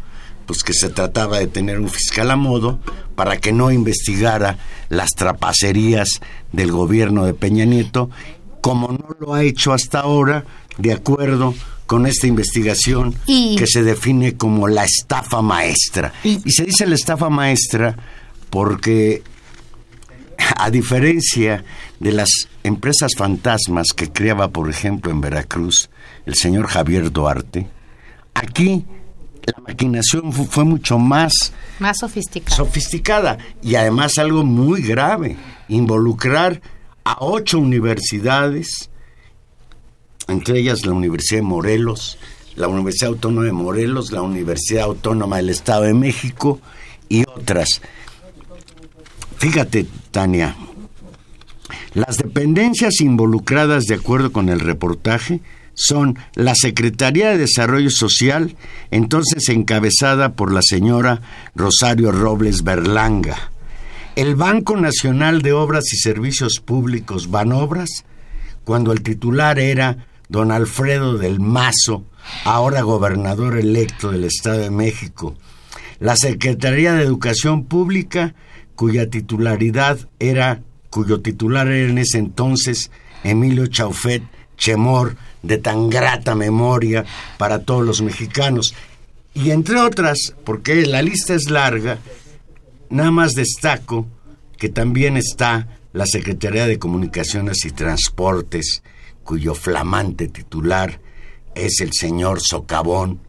pues 0.45 0.63
que 0.63 0.74
se 0.74 0.89
trataba 0.89 1.39
de 1.39 1.48
tener 1.48 1.79
un 1.79 1.89
fiscal 1.89 2.29
a 2.29 2.36
modo 2.36 2.79
para 3.15 3.38
que 3.38 3.51
no 3.51 3.72
investigara 3.72 4.57
las 4.89 5.12
trapacerías 5.12 6.22
del 6.51 6.72
gobierno 6.72 7.25
de 7.25 7.34
Peña 7.34 7.65
Nieto, 7.65 8.10
como 8.65 8.88
no 8.88 9.15
lo 9.19 9.36
ha 9.36 9.43
hecho 9.43 9.74
hasta 9.74 10.00
ahora, 10.00 10.43
de 10.79 10.91
acuerdo 10.91 11.53
con 11.86 12.07
esta 12.07 12.25
investigación 12.25 13.13
que 13.27 13.67
se 13.67 13.84
define 13.84 14.38
como 14.38 14.67
la 14.67 14.84
estafa 14.86 15.43
maestra. 15.43 16.12
Y, 16.24 16.39
se 16.50 16.65
dice 16.65 16.88
la 16.88 16.95
estafa 16.95 17.29
maestra 17.29 17.95
porque, 18.50 19.22
a 20.57 20.72
diferencia 20.72 21.63
de 22.00 22.12
las 22.12 22.27
empresas 22.63 23.12
fantasmas 23.15 23.89
que 23.95 24.12
creaba, 24.12 24.48
por 24.48 24.67
ejemplo, 24.67 25.12
en 25.12 25.22
Veracruz 25.22 25.91
el 26.25 26.34
señor 26.34 26.65
Javier 26.65 27.12
Duarte, 27.12 27.67
aquí 28.34 28.84
la 29.45 29.62
maquinación 29.62 30.34
fue 30.34 30.63
mucho 30.63 30.98
más... 30.98 31.53
Más 31.77 32.00
sofisticada. 32.00 32.57
Sofisticada. 32.57 33.38
Y 33.62 33.75
además 33.75 34.17
algo 34.17 34.43
muy 34.43 34.81
grave, 34.81 35.38
involucrar 35.67 36.63
a 37.06 37.18
ocho 37.20 37.60
universidades, 37.60 38.90
entre 40.28 40.60
ellas 40.60 40.86
la 40.86 40.94
Universidad 40.94 41.40
de 41.40 41.44
Morelos, 41.44 42.18
la 42.56 42.68
Universidad 42.68 43.10
Autónoma 43.10 43.46
de 43.46 43.52
Morelos, 43.52 44.12
la 44.12 44.22
Universidad 44.22 44.86
Autónoma 44.86 45.38
del 45.38 45.50
Estado 45.50 45.84
de 45.84 45.94
México 45.94 46.60
y 47.08 47.24
otras. 47.28 47.82
Fíjate, 49.38 49.86
Tania, 50.12 50.56
las 51.94 52.18
dependencias 52.18 53.00
involucradas 53.02 53.86
de 53.86 53.96
acuerdo 53.96 54.32
con 54.32 54.50
el 54.50 54.60
reportaje 54.60 55.42
son 55.76 56.18
la 56.34 56.56
Secretaría 56.56 57.30
de 57.30 57.38
Desarrollo 57.38 57.92
Social, 57.92 58.56
entonces 58.90 59.50
encabezada 59.50 60.34
por 60.34 60.52
la 60.52 60.62
señora 60.64 61.22
Rosario 61.54 62.12
Robles 62.12 62.64
Berlanga, 62.64 63.52
el 64.15 64.36
Banco 64.36 64.77
Nacional 64.77 65.41
de 65.41 65.51
Obras 65.51 65.91
y 65.91 65.98
Servicios 65.98 66.62
Públicos 66.63 67.29
Banobras, 67.29 68.05
cuando 68.63 68.93
el 68.93 69.01
titular 69.01 69.60
era 69.60 70.07
don 70.29 70.51
Alfredo 70.51 71.17
del 71.17 71.41
Mazo, 71.41 72.05
ahora 72.45 72.81
gobernador 72.81 73.57
electo 73.57 74.12
del 74.12 74.24
Estado 74.24 74.60
de 74.60 74.72
México, 74.72 75.36
la 76.00 76.15
Secretaría 76.15 76.93
de 76.93 77.03
Educación 77.03 77.65
Pública, 77.65 78.36
cuya 78.75 79.10
titularidad 79.10 80.00
era, 80.19 80.62
cuyo 80.89 81.19
titular 81.19 81.67
era 81.67 81.89
en 81.89 81.98
ese 81.98 82.17
entonces 82.17 82.91
Emilio 83.24 83.67
Chaufet 83.67 84.24
Chemor, 84.57 85.17
de 85.43 85.57
tan 85.57 85.89
grata 85.89 86.36
memoria 86.36 87.03
para 87.38 87.60
todos 87.60 87.86
los 87.86 88.01
mexicanos. 88.01 88.74
Y 89.34 89.51
entre 89.51 89.79
otras, 89.81 90.34
porque 90.45 90.86
la 90.86 91.01
lista 91.01 91.34
es 91.34 91.50
larga, 91.50 92.00
nada 92.89 93.12
más 93.12 93.34
destaco 93.34 94.08
que 94.58 94.70
también 94.70 95.18
está 95.18 95.68
la 95.94 96.06
Secretaría 96.06 96.68
de 96.68 96.80
Comunicaciones 96.80 97.65
y 97.65 97.72
Transportes, 97.72 98.84
cuyo 99.24 99.56
flamante 99.56 100.27
titular 100.27 101.00
es 101.56 101.80
el 101.82 101.92
señor 101.94 102.42
Socavón 102.42 103.20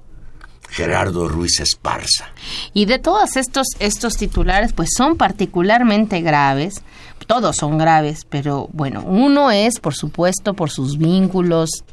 Gerardo 0.68 1.28
Ruiz 1.28 1.60
Esparza. 1.60 2.26
Y 2.74 2.86
de 2.86 2.98
todos 2.98 3.36
estos, 3.36 3.68
estos 3.78 4.16
titulares, 4.16 4.72
pues 4.72 4.90
son 4.96 5.16
particularmente 5.16 6.20
graves, 6.20 6.82
todos 7.26 7.56
son 7.56 7.78
graves, 7.78 8.26
pero 8.28 8.68
bueno, 8.72 9.02
uno 9.06 9.50
es, 9.50 9.80
por 9.80 9.94
supuesto, 9.94 10.54
por 10.54 10.70
sus 10.70 10.98
vínculos 10.98 11.84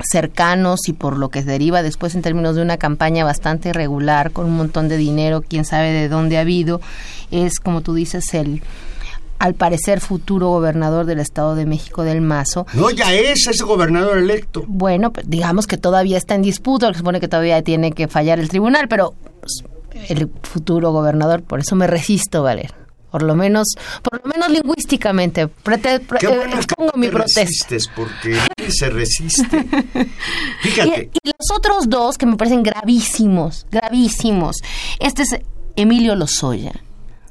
cercanos 0.00 0.88
y 0.88 0.92
por 0.92 1.16
lo 1.18 1.28
que 1.28 1.42
se 1.42 1.50
deriva 1.50 1.82
después 1.82 2.14
en 2.14 2.22
términos 2.22 2.56
de 2.56 2.62
una 2.62 2.76
campaña 2.76 3.24
bastante 3.24 3.70
irregular 3.70 4.30
con 4.30 4.46
un 4.46 4.56
montón 4.56 4.88
de 4.88 4.96
dinero, 4.96 5.42
quién 5.46 5.64
sabe 5.64 5.90
de 5.92 6.08
dónde 6.08 6.38
ha 6.38 6.42
habido, 6.42 6.80
es 7.30 7.60
como 7.60 7.80
tú 7.80 7.94
dices 7.94 8.34
el 8.34 8.62
al 9.38 9.54
parecer 9.54 10.00
futuro 10.00 10.48
gobernador 10.48 11.06
del 11.06 11.20
Estado 11.20 11.54
de 11.54 11.64
México 11.64 12.02
del 12.02 12.20
Mazo. 12.20 12.66
No, 12.74 12.90
ya 12.90 13.14
es 13.14 13.46
ese 13.46 13.62
gobernador 13.62 14.18
electo. 14.18 14.64
Bueno, 14.66 15.12
digamos 15.24 15.68
que 15.68 15.76
todavía 15.76 16.18
está 16.18 16.34
en 16.34 16.42
disputa, 16.42 16.92
se 16.92 16.98
supone 16.98 17.20
que 17.20 17.28
todavía 17.28 17.62
tiene 17.62 17.92
que 17.92 18.08
fallar 18.08 18.40
el 18.40 18.48
tribunal, 18.48 18.88
pero 18.88 19.14
pues, 19.40 19.62
el 20.08 20.28
futuro 20.42 20.90
gobernador, 20.90 21.44
por 21.44 21.60
eso 21.60 21.76
me 21.76 21.86
resisto, 21.86 22.42
Valer 22.42 22.87
por 23.10 23.22
lo 23.22 23.34
menos 23.34 23.68
por 24.02 24.20
lo 24.22 24.30
menos 24.30 24.50
lingüísticamente. 24.50 25.48
Qué 26.20 26.28
bueno 26.28 26.60
pongo 26.76 26.92
mi 26.96 27.08
protesta. 27.08 27.76
porque 27.94 28.38
se 28.68 28.90
resiste. 28.90 29.64
Fíjate. 30.62 31.10
y, 31.12 31.28
los 31.28 31.56
otros 31.56 31.88
dos 31.88 32.18
que 32.18 32.26
me 32.26 32.36
parecen 32.36 32.62
gravísimos 32.62 33.66
gravísimos. 33.70 34.56
Este 34.98 35.22
es 35.22 35.36
Emilio 35.76 36.14
Lozoya. 36.14 36.72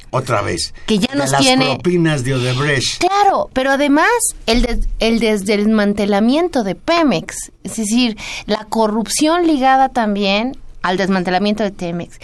Otra 0.09 0.41
vez. 0.41 0.73
Que 0.85 0.99
ya 0.99 1.13
nos 1.15 1.31
las 1.31 1.41
tiene 1.41 1.75
propinas 1.75 2.23
de 2.23 2.35
Odebrecht. 2.35 2.99
Claro 2.99 3.49
pero 3.53 3.71
además 3.71 4.07
el 4.45 4.85
el 4.99 5.19
desmantelamiento 5.19 6.63
de 6.63 6.75
Pemex. 6.75 7.51
Es 7.63 7.77
decir 7.77 8.17
la 8.45 8.65
corrupción 8.65 9.45
ligada 9.45 9.89
también 9.89 10.57
al 10.81 10.97
desmantelamiento 10.97 11.63
de 11.63 11.71
Temex. 11.71 12.19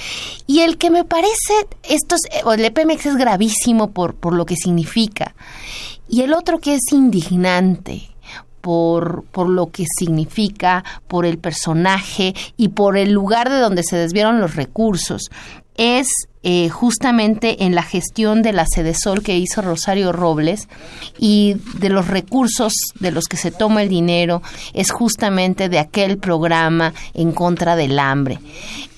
Y 0.48 0.62
el 0.62 0.78
que 0.78 0.90
me 0.90 1.04
parece, 1.04 1.68
estos, 1.84 2.22
el 2.58 2.74
Pemex 2.74 3.06
es 3.06 3.16
gravísimo 3.16 3.92
por, 3.92 4.16
por 4.16 4.34
lo 4.34 4.46
que 4.46 4.56
significa. 4.56 5.36
Y 6.08 6.22
el 6.22 6.34
otro 6.34 6.60
que 6.60 6.76
es 6.76 6.92
indignante. 6.92 8.10
Por, 8.62 9.26
por 9.26 9.50
lo 9.50 9.72
que 9.72 9.84
significa, 10.00 10.86
por 11.10 11.26
el 11.26 11.38
personaje 11.38 12.34
y 12.56 12.70
por 12.70 12.98
el 12.98 13.12
lugar 13.12 13.50
de 13.50 13.58
donde 13.58 13.84
se 13.84 13.98
desvieron 13.98 14.40
los 14.40 14.56
recursos 14.56 15.30
es 15.76 16.08
eh, 16.46 16.68
justamente 16.68 17.64
en 17.64 17.74
la 17.74 17.84
gestión 17.84 18.42
de 18.42 18.52
la 18.52 18.66
Sol 19.02 19.24
que 19.24 19.38
hizo 19.38 19.62
Rosario 19.62 20.12
Robles 20.12 20.68
y 21.18 21.56
de 21.80 21.88
los 21.88 22.08
recursos 22.08 22.74
de 23.00 23.12
los 23.12 23.26
que 23.26 23.38
se 23.38 23.50
toma 23.50 23.82
el 23.82 23.88
dinero 23.88 24.42
es 24.74 24.92
justamente 24.92 25.70
de 25.70 25.80
aquel 25.80 26.18
programa 26.18 26.94
en 27.14 27.32
contra 27.32 27.78
del 27.78 27.98
hambre. 27.98 28.40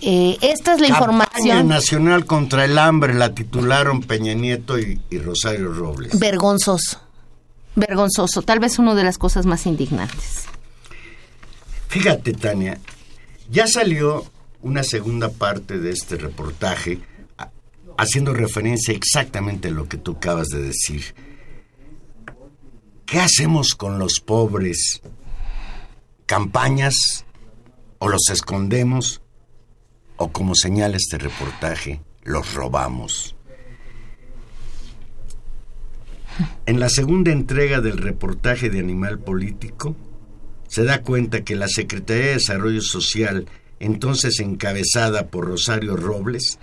Eh, 0.01 0.37
esta 0.41 0.73
es 0.73 0.81
la 0.81 0.87
Campaña 0.87 0.97
información. 0.97 1.67
Nacional 1.67 2.25
contra 2.25 2.65
el 2.65 2.79
Hambre 2.79 3.13
la 3.13 3.33
titularon 3.33 4.01
Peña 4.01 4.33
Nieto 4.33 4.79
y, 4.79 4.99
y 5.11 5.19
Rosario 5.19 5.71
Robles. 5.71 6.17
Vergonzoso, 6.17 6.99
vergonzoso, 7.75 8.41
tal 8.41 8.59
vez 8.59 8.79
una 8.79 8.95
de 8.95 9.03
las 9.03 9.19
cosas 9.19 9.45
más 9.45 9.67
indignantes. 9.67 10.45
Fíjate, 11.89 12.33
Tania, 12.33 12.79
ya 13.51 13.67
salió 13.67 14.25
una 14.61 14.83
segunda 14.83 15.29
parte 15.29 15.77
de 15.77 15.91
este 15.91 16.17
reportaje 16.17 16.99
haciendo 17.97 18.33
referencia 18.33 18.93
exactamente 18.93 19.69
a 19.69 19.71
lo 19.71 19.87
que 19.87 19.97
tú 19.97 20.13
acabas 20.13 20.47
de 20.49 20.61
decir. 20.61 21.15
¿Qué 23.05 23.19
hacemos 23.19 23.75
con 23.75 23.99
los 23.99 24.19
pobres? 24.19 25.01
¿Campañas? 26.25 27.25
¿O 27.99 28.09
los 28.09 28.29
escondemos? 28.29 29.21
¿O 30.17 30.31
como 30.31 30.55
señala 30.55 30.97
este 30.97 31.17
reportaje, 31.17 32.01
los 32.23 32.53
robamos? 32.53 33.35
En 36.65 36.79
la 36.79 36.89
segunda 36.89 37.31
entrega 37.31 37.79
del 37.79 37.97
reportaje 37.97 38.69
de 38.69 38.79
Animal 38.79 39.19
Político, 39.19 39.95
se 40.67 40.83
da 40.83 41.01
cuenta 41.01 41.43
que 41.43 41.55
la 41.55 41.67
Secretaría 41.67 42.25
de 42.25 42.33
Desarrollo 42.33 42.81
Social 42.81 43.45
entonces 43.79 44.39
encabezada 44.39 45.27
por 45.27 45.45
Rosario 45.45 45.95
Robles, 45.95 46.59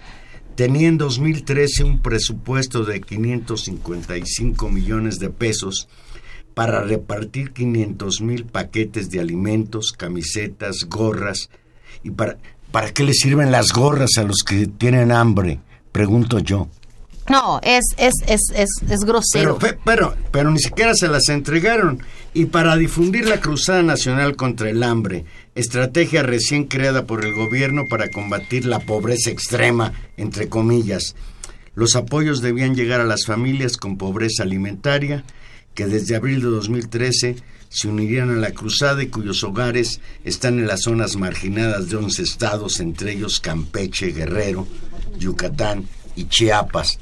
tenía 0.55 0.89
en 0.89 0.99
2013 0.99 1.85
un 1.85 2.01
presupuesto 2.01 2.85
de 2.85 3.01
555 3.01 4.69
millones 4.69 5.19
de 5.19 5.31
pesos 5.31 5.89
para 6.55 6.83
repartir 6.83 7.53
500 7.53 8.21
mil 8.21 8.45
paquetes 8.45 9.11
de 9.11 9.21
alimentos, 9.21 9.93
camisetas, 9.93 10.85
gorras. 10.89 11.49
¿Y 12.03 12.11
para, 12.11 12.39
para 12.71 12.93
qué 12.93 13.05
le 13.05 13.15
sirven 13.15 13.51
las 13.51 13.73
gorras 13.73 14.19
a 14.19 14.25
los 14.25 14.43
que 14.43 14.67
tienen 14.67 15.13
hambre? 15.13 15.61
Pregunto 15.93 16.39
yo. 16.39 16.69
No, 17.31 17.61
es, 17.63 17.85
es, 17.97 18.15
es, 18.27 18.41
es, 18.55 18.69
es 18.89 19.01
grosero. 19.05 19.59
Pero, 19.59 19.79
pero, 19.85 20.17
pero 20.31 20.51
ni 20.51 20.59
siquiera 20.59 20.95
se 20.95 21.09
las 21.09 21.29
entregaron. 21.29 22.03
Y 22.35 22.47
para 22.47 22.77
difundir 22.77 23.29
la 23.29 23.41
Cruzada 23.41 23.83
Nacional 23.83 24.37
contra 24.37 24.71
el 24.71 24.83
Hambre, 24.83 25.25
estrategia 25.55 26.23
recién 26.23 26.65
creada 26.65 27.07
por 27.07 27.25
el 27.25 27.35
gobierno 27.35 27.87
para 27.87 28.11
combatir 28.11 28.65
la 28.65 28.81
pobreza 28.81 29.31
extrema, 29.31 29.93
entre 30.17 30.49
comillas, 30.49 31.15
los 31.75 31.97
apoyos 31.97 32.43
debían 32.43 32.75
llegar 32.75 33.01
a 33.01 33.07
las 33.07 33.25
familias 33.25 33.77
con 33.77 33.97
pobreza 33.97 34.43
alimentaria, 34.43 35.25
que 35.75 35.87
desde 35.87 36.17
abril 36.17 36.41
de 36.41 36.49
2013 36.49 37.37
se 37.69 37.89
unirían 37.89 38.31
a 38.31 38.37
la 38.37 38.53
cruzada 38.53 39.03
y 39.03 39.07
cuyos 39.07 39.43
hogares 39.45 40.01
están 40.25 40.59
en 40.59 40.67
las 40.67 40.83
zonas 40.83 41.17
marginadas 41.17 41.89
de 41.89 41.97
11 41.97 42.23
estados, 42.23 42.81
entre 42.81 43.13
ellos 43.13 43.41
Campeche, 43.41 44.13
Guerrero, 44.13 44.67
Yucatán 45.19 45.87
y 46.15 46.27
Chiapas. 46.27 46.99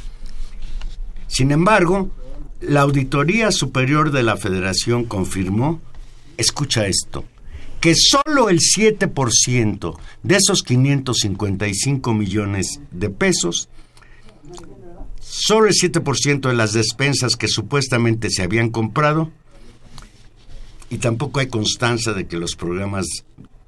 Sin 1.30 1.52
embargo, 1.52 2.10
la 2.60 2.80
Auditoría 2.80 3.52
Superior 3.52 4.10
de 4.10 4.24
la 4.24 4.36
Federación 4.36 5.04
confirmó, 5.04 5.80
escucha 6.36 6.88
esto, 6.88 7.24
que 7.80 7.94
solo 7.94 8.50
el 8.50 8.58
7% 8.58 9.96
de 10.24 10.36
esos 10.36 10.64
555 10.64 12.12
millones 12.14 12.80
de 12.90 13.10
pesos, 13.10 13.68
solo 15.20 15.68
el 15.68 15.74
7% 15.74 16.48
de 16.48 16.54
las 16.54 16.72
despensas 16.72 17.36
que 17.36 17.46
supuestamente 17.46 18.28
se 18.28 18.42
habían 18.42 18.70
comprado, 18.70 19.30
y 20.90 20.98
tampoco 20.98 21.38
hay 21.38 21.46
constancia 21.46 22.12
de 22.12 22.26
que 22.26 22.38
los 22.38 22.56
programas 22.56 23.06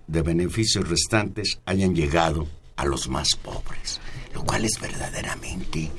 de 0.09 0.23
beneficios 0.23 0.89
restantes 0.89 1.61
hayan 1.65 1.95
llegado 1.95 2.49
a 2.75 2.85
los 2.87 3.09
más 3.09 3.37
pobres, 3.37 4.01
lo 4.35 4.43
cual 4.43 4.65
es 4.65 4.81
verdaderamente 4.81 5.93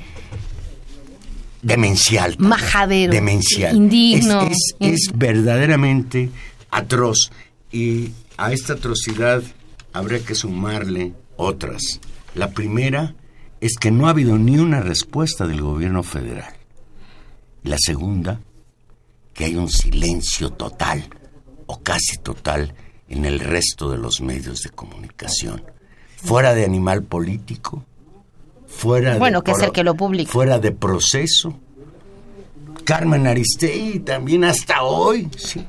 demencial. 1.64 2.36
Majadero. 2.38 3.12
Demencial. 3.12 3.76
Indigno. 3.76 4.50
Es, 4.80 5.12
verdaderamente 5.16 6.30
atroz. 6.70 7.32
Y 7.72 8.12
a 8.38 8.52
esta 8.52 8.74
atrocidad 8.74 9.42
habría 9.94 10.20
que 10.20 10.36
sumarle 10.36 11.14
otras. 11.38 12.00
La 12.36 12.52
primera 12.52 13.16
es 13.62 13.76
que 13.80 13.92
no 13.92 14.08
ha 14.08 14.12
habido 14.12 14.38
ni 14.38 14.58
una 14.58 14.82
respuesta 14.82 15.48
del 15.48 15.62
gobierno 15.62 16.04
federal. 16.04 16.54
La 17.64 17.78
segunda, 17.80 18.42
que 19.34 19.46
hay 19.46 19.56
un 19.56 19.70
silencio 19.70 20.52
total 20.52 21.10
o 21.66 21.82
casi 21.82 22.18
total 22.18 22.76
en 23.08 23.26
el 23.26 23.40
resto 23.40 23.90
de 23.90 23.98
los 23.98 24.22
medios 24.22 24.62
de 24.62 24.70
comunicación. 24.70 25.64
Fuera 26.18 26.54
de 26.54 26.66
animal 26.66 27.04
político, 27.04 27.86
fuera 28.76 29.18
bueno, 29.18 29.40
de 29.40 29.44
que 29.46 29.52
es 29.52 29.62
el 29.62 29.72
que 29.72 29.84
lo 29.84 29.96
publica. 29.96 30.32
fuera 30.32 30.60
de 30.60 30.72
proceso. 30.72 31.58
Carmen 32.86 33.28
Aristegui 33.28 34.00
también 34.00 34.44
hasta 34.44 34.84
hoy, 34.84 35.30
sí. 35.38 35.66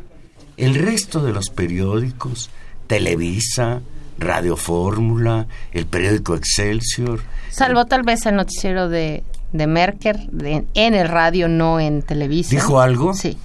El 0.57 0.75
resto 0.75 1.21
de 1.21 1.33
los 1.33 1.51
periódicos, 1.51 2.51
Televisa, 2.87 3.81
Radio 4.19 4.57
Fórmula, 4.57 5.47
el 5.73 5.87
periódico 5.87 6.35
Excelsior. 6.35 7.21
Salvo 7.51 7.85
tal 7.87 8.03
vez 8.03 8.25
el 8.27 8.37
noticiero 8.37 8.89
de, 8.89 9.23
de 9.53 9.67
Merker 9.67 10.29
de- 10.31 10.65
en 10.75 10.95
el 10.95 11.09
radio, 11.09 11.49
no 11.49 11.79
en 11.81 12.03
televisión. 12.03 12.61
¿Dijo 12.61 12.81
algo? 12.81 13.15
Sí. 13.15 13.37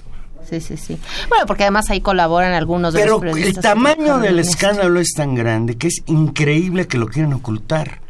Sí, 0.48 0.60
sí, 0.60 0.76
sí. 0.76 0.98
Bueno, 1.28 1.46
porque 1.46 1.62
además 1.62 1.90
ahí 1.90 2.00
colaboran 2.00 2.52
algunos 2.54 2.92
de 2.92 3.00
Pero 3.00 3.14
los 3.18 3.22
el 3.24 3.30
periodistas. 3.32 3.62
tamaño 3.62 4.18
del 4.18 4.38
escándalo 4.40 4.98
es 4.98 5.12
tan 5.12 5.34
grande 5.36 5.76
que 5.76 5.86
es 5.88 6.02
increíble 6.06 6.88
que 6.88 6.98
lo 6.98 7.06
quieran 7.06 7.34
ocultar. 7.34 8.00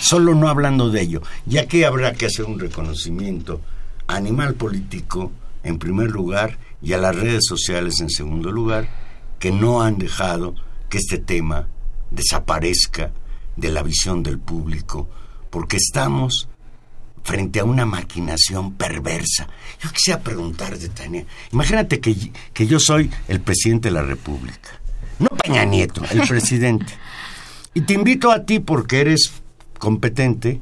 Solo 0.00 0.34
no 0.34 0.48
hablando 0.48 0.90
de 0.90 1.02
ello. 1.02 1.22
Y 1.48 1.58
aquí 1.58 1.84
habrá 1.84 2.12
que 2.12 2.26
hacer 2.26 2.44
un 2.44 2.58
reconocimiento 2.58 3.60
a 4.06 4.16
Animal 4.16 4.54
Político 4.54 5.32
en 5.62 5.78
primer 5.78 6.10
lugar 6.10 6.58
y 6.80 6.92
a 6.92 6.98
las 6.98 7.14
redes 7.14 7.44
sociales 7.46 8.00
en 8.00 8.10
segundo 8.10 8.50
lugar, 8.50 8.88
que 9.38 9.50
no 9.50 9.82
han 9.82 9.98
dejado 9.98 10.54
que 10.88 10.98
este 10.98 11.18
tema 11.18 11.68
desaparezca 12.10 13.10
de 13.56 13.70
la 13.70 13.82
visión 13.82 14.22
del 14.22 14.38
público, 14.38 15.08
porque 15.50 15.76
estamos 15.76 16.48
frente 17.24 17.60
a 17.60 17.64
una 17.64 17.84
maquinación 17.84 18.74
perversa. 18.74 19.48
Yo 19.82 19.90
quisiera 19.92 20.20
preguntarte, 20.20 20.88
Tania, 20.88 21.26
imagínate 21.52 22.00
que, 22.00 22.32
que 22.52 22.66
yo 22.66 22.78
soy 22.80 23.10
el 23.26 23.40
presidente 23.40 23.88
de 23.88 23.94
la 23.94 24.02
República, 24.02 24.80
no 25.18 25.28
Peña 25.28 25.64
Nieto, 25.64 26.02
el 26.10 26.26
presidente, 26.26 26.94
y 27.74 27.82
te 27.82 27.94
invito 27.94 28.30
a 28.30 28.44
ti 28.44 28.60
porque 28.60 29.00
eres 29.00 29.32
competente 29.78 30.60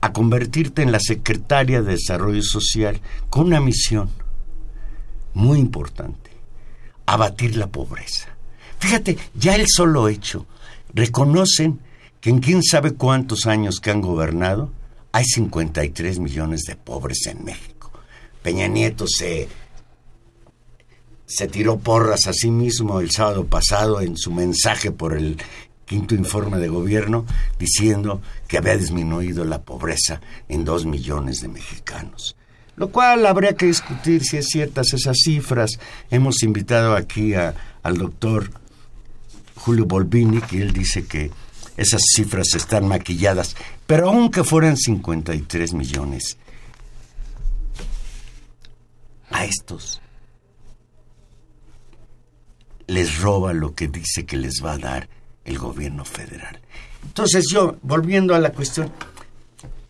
a 0.00 0.12
convertirte 0.12 0.82
en 0.82 0.92
la 0.92 1.00
secretaria 1.00 1.82
de 1.82 1.92
Desarrollo 1.92 2.42
Social 2.42 3.00
con 3.30 3.46
una 3.46 3.60
misión 3.60 4.10
muy 5.34 5.58
importante, 5.58 6.30
abatir 7.06 7.56
la 7.56 7.66
pobreza. 7.66 8.28
Fíjate, 8.78 9.18
ya 9.34 9.54
el 9.54 9.66
solo 9.68 10.08
hecho, 10.08 10.46
reconocen 10.94 11.80
que 12.20 12.30
en 12.30 12.38
quién 12.38 12.62
sabe 12.62 12.94
cuántos 12.94 13.46
años 13.46 13.80
que 13.80 13.90
han 13.90 14.00
gobernado, 14.00 14.72
hay 15.12 15.24
53 15.24 16.18
millones 16.18 16.62
de 16.62 16.76
pobres 16.76 17.26
en 17.26 17.44
México. 17.44 17.90
Peña 18.42 18.68
Nieto 18.68 19.06
se, 19.06 19.48
se 21.26 21.48
tiró 21.48 21.78
porras 21.78 22.26
a 22.26 22.32
sí 22.32 22.50
mismo 22.50 23.00
el 23.00 23.10
sábado 23.10 23.46
pasado 23.46 24.00
en 24.00 24.16
su 24.16 24.30
mensaje 24.30 24.90
por 24.90 25.14
el 25.14 25.36
quinto 25.86 26.14
informe 26.14 26.58
de 26.58 26.68
gobierno 26.68 27.24
diciendo 27.58 28.20
que 28.46 28.58
había 28.58 28.76
disminuido 28.76 29.44
la 29.44 29.62
pobreza 29.62 30.20
en 30.48 30.64
dos 30.64 30.84
millones 30.84 31.40
de 31.40 31.48
mexicanos. 31.48 32.36
Lo 32.76 32.90
cual 32.90 33.24
habría 33.24 33.54
que 33.54 33.66
discutir 33.66 34.22
si 34.22 34.36
es 34.36 34.48
ciertas 34.48 34.92
esas 34.92 35.16
cifras. 35.24 35.78
Hemos 36.10 36.42
invitado 36.42 36.94
aquí 36.94 37.32
al 37.34 37.96
doctor 37.96 38.50
Julio 39.54 39.86
Bolvini, 39.86 40.42
que 40.42 40.60
él 40.60 40.72
dice 40.72 41.06
que 41.06 41.30
esas 41.78 42.02
cifras 42.14 42.54
están 42.54 42.86
maquilladas, 42.86 43.56
pero 43.86 44.08
aunque 44.08 44.44
fueran 44.44 44.76
53 44.76 45.72
millones, 45.72 46.36
a 49.30 49.44
estos 49.44 50.00
les 52.86 53.18
roba 53.20 53.52
lo 53.52 53.74
que 53.74 53.88
dice 53.88 54.24
que 54.26 54.36
les 54.36 54.62
va 54.64 54.74
a 54.74 54.78
dar 54.78 55.08
el 55.46 55.58
gobierno 55.58 56.04
federal. 56.04 56.60
Entonces 57.04 57.46
yo, 57.50 57.76
volviendo 57.82 58.34
a 58.34 58.38
la 58.38 58.52
cuestión, 58.52 58.92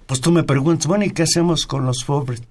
pues 0.06 0.20
tú 0.20 0.30
me 0.30 0.44
preguntas, 0.44 0.86
bueno, 0.86 1.04
¿y 1.04 1.10
qué 1.10 1.24
hacemos 1.24 1.66
con 1.66 1.84
los 1.84 2.04
pobres? 2.04 2.42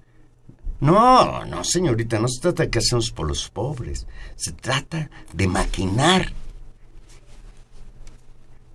No, 0.80 1.44
no, 1.46 1.64
señorita, 1.64 2.18
no 2.18 2.28
se 2.28 2.40
trata 2.40 2.64
de 2.64 2.70
qué 2.70 2.80
hacemos 2.80 3.10
por 3.10 3.26
los 3.26 3.48
pobres, 3.48 4.06
se 4.34 4.52
trata 4.52 5.08
de 5.32 5.46
maquinar 5.46 6.32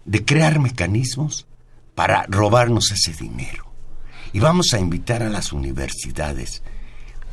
de 0.05 0.25
crear 0.25 0.59
mecanismos 0.59 1.45
para 1.93 2.25
robarnos 2.27 2.91
ese 2.91 3.13
dinero. 3.13 3.65
Y 4.33 4.39
vamos 4.39 4.73
a 4.73 4.79
invitar 4.79 5.21
a 5.21 5.29
las 5.29 5.53
universidades, 5.53 6.63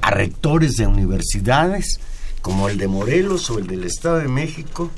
a 0.03 0.11
rectores 0.11 0.75
de 0.75 0.87
universidades, 0.87 2.01
como 2.43 2.69
el 2.69 2.77
de 2.77 2.89
Morelos 2.89 3.51
o 3.51 3.59
el 3.59 3.67
del 3.67 3.85
Estado 3.85 4.19
de 4.19 4.29
México, 4.29 4.91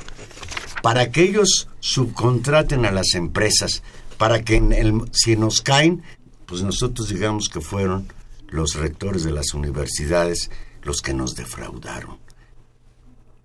para 0.82 1.10
que 1.10 1.22
ellos 1.22 1.68
subcontraten 1.80 2.84
a 2.86 2.90
las 2.90 3.14
empresas, 3.14 3.82
para 4.18 4.42
que 4.42 4.56
en 4.56 4.72
el, 4.72 5.02
si 5.12 5.36
nos 5.36 5.60
caen, 5.60 6.02
pues 6.46 6.62
nosotros 6.62 7.08
digamos 7.08 7.48
que 7.48 7.60
fueron 7.60 8.06
los 8.48 8.74
rectores 8.74 9.22
de 9.24 9.32
las 9.32 9.54
universidades 9.54 10.50
los 10.82 11.00
que 11.02 11.14
nos 11.14 11.34
defraudaron. 11.36 12.18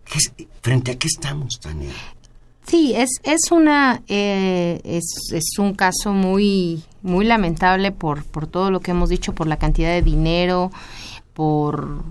¿Qué 0.06 0.18
es- 0.20 0.48
¿Frente 0.62 0.92
a 0.92 0.98
qué 0.98 1.08
estamos, 1.08 1.60
Tania? 1.60 1.92
Sí, 2.68 2.94
es, 2.96 3.10
es 3.24 3.52
una 3.52 4.02
eh, 4.08 4.82
es, 4.84 5.04
es 5.32 5.60
un 5.60 5.76
caso 5.76 6.14
muy 6.14 6.84
muy 7.04 7.24
lamentable 7.26 7.92
por, 7.92 8.24
por 8.24 8.48
todo 8.48 8.72
lo 8.72 8.80
que 8.80 8.90
hemos 8.92 9.10
dicho, 9.10 9.36
por 9.36 9.46
la 9.46 9.58
cantidad 9.60 9.90
de 9.92 10.02
dinero, 10.02 10.72
por, 11.36 12.04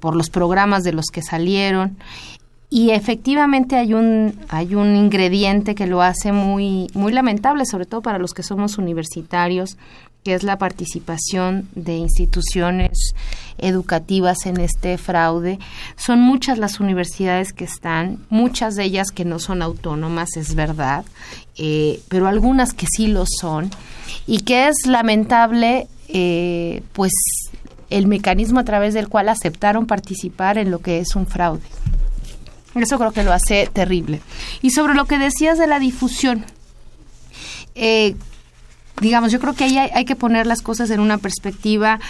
por 0.00 0.16
los 0.16 0.30
programas 0.30 0.84
de 0.84 0.92
los 0.94 1.06
que 1.12 1.20
salieron. 1.20 1.98
Y 2.74 2.92
efectivamente 2.92 3.76
hay 3.76 3.92
un, 3.92 4.34
hay 4.48 4.74
un 4.74 4.96
ingrediente 4.96 5.74
que 5.74 5.86
lo 5.86 6.00
hace 6.00 6.32
muy, 6.32 6.86
muy 6.94 7.12
lamentable, 7.12 7.66
sobre 7.66 7.84
todo 7.84 8.00
para 8.00 8.16
los 8.16 8.32
que 8.32 8.42
somos 8.42 8.78
universitarios, 8.78 9.76
que 10.24 10.32
es 10.32 10.42
la 10.42 10.56
participación 10.56 11.68
de 11.74 11.96
instituciones 11.96 13.12
educativas 13.58 14.46
en 14.46 14.58
este 14.58 14.96
fraude. 14.96 15.58
Son 15.96 16.22
muchas 16.22 16.56
las 16.56 16.80
universidades 16.80 17.52
que 17.52 17.64
están, 17.64 18.20
muchas 18.30 18.74
de 18.74 18.84
ellas 18.84 19.08
que 19.14 19.26
no 19.26 19.38
son 19.38 19.60
autónomas, 19.60 20.38
es 20.38 20.54
verdad, 20.54 21.04
eh, 21.58 22.00
pero 22.08 22.26
algunas 22.26 22.72
que 22.72 22.86
sí 22.90 23.06
lo 23.06 23.26
son, 23.26 23.68
y 24.26 24.40
que 24.44 24.68
es 24.68 24.86
lamentable, 24.86 25.88
eh, 26.08 26.82
pues, 26.94 27.12
el 27.90 28.06
mecanismo 28.06 28.60
a 28.60 28.64
través 28.64 28.94
del 28.94 29.10
cual 29.10 29.28
aceptaron 29.28 29.84
participar 29.84 30.56
en 30.56 30.70
lo 30.70 30.78
que 30.78 31.00
es 31.00 31.14
un 31.14 31.26
fraude. 31.26 31.60
Eso 32.74 32.98
creo 32.98 33.12
que 33.12 33.22
lo 33.22 33.32
hace 33.32 33.68
terrible. 33.72 34.20
Y 34.62 34.70
sobre 34.70 34.94
lo 34.94 35.04
que 35.04 35.18
decías 35.18 35.58
de 35.58 35.66
la 35.66 35.78
difusión, 35.78 36.44
eh, 37.74 38.14
digamos, 39.00 39.32
yo 39.32 39.40
creo 39.40 39.54
que 39.54 39.64
ahí 39.64 39.78
hay, 39.78 39.90
hay 39.94 40.04
que 40.04 40.16
poner 40.16 40.46
las 40.46 40.62
cosas 40.62 40.90
en 40.90 41.00
una 41.00 41.18
perspectiva 41.18 42.00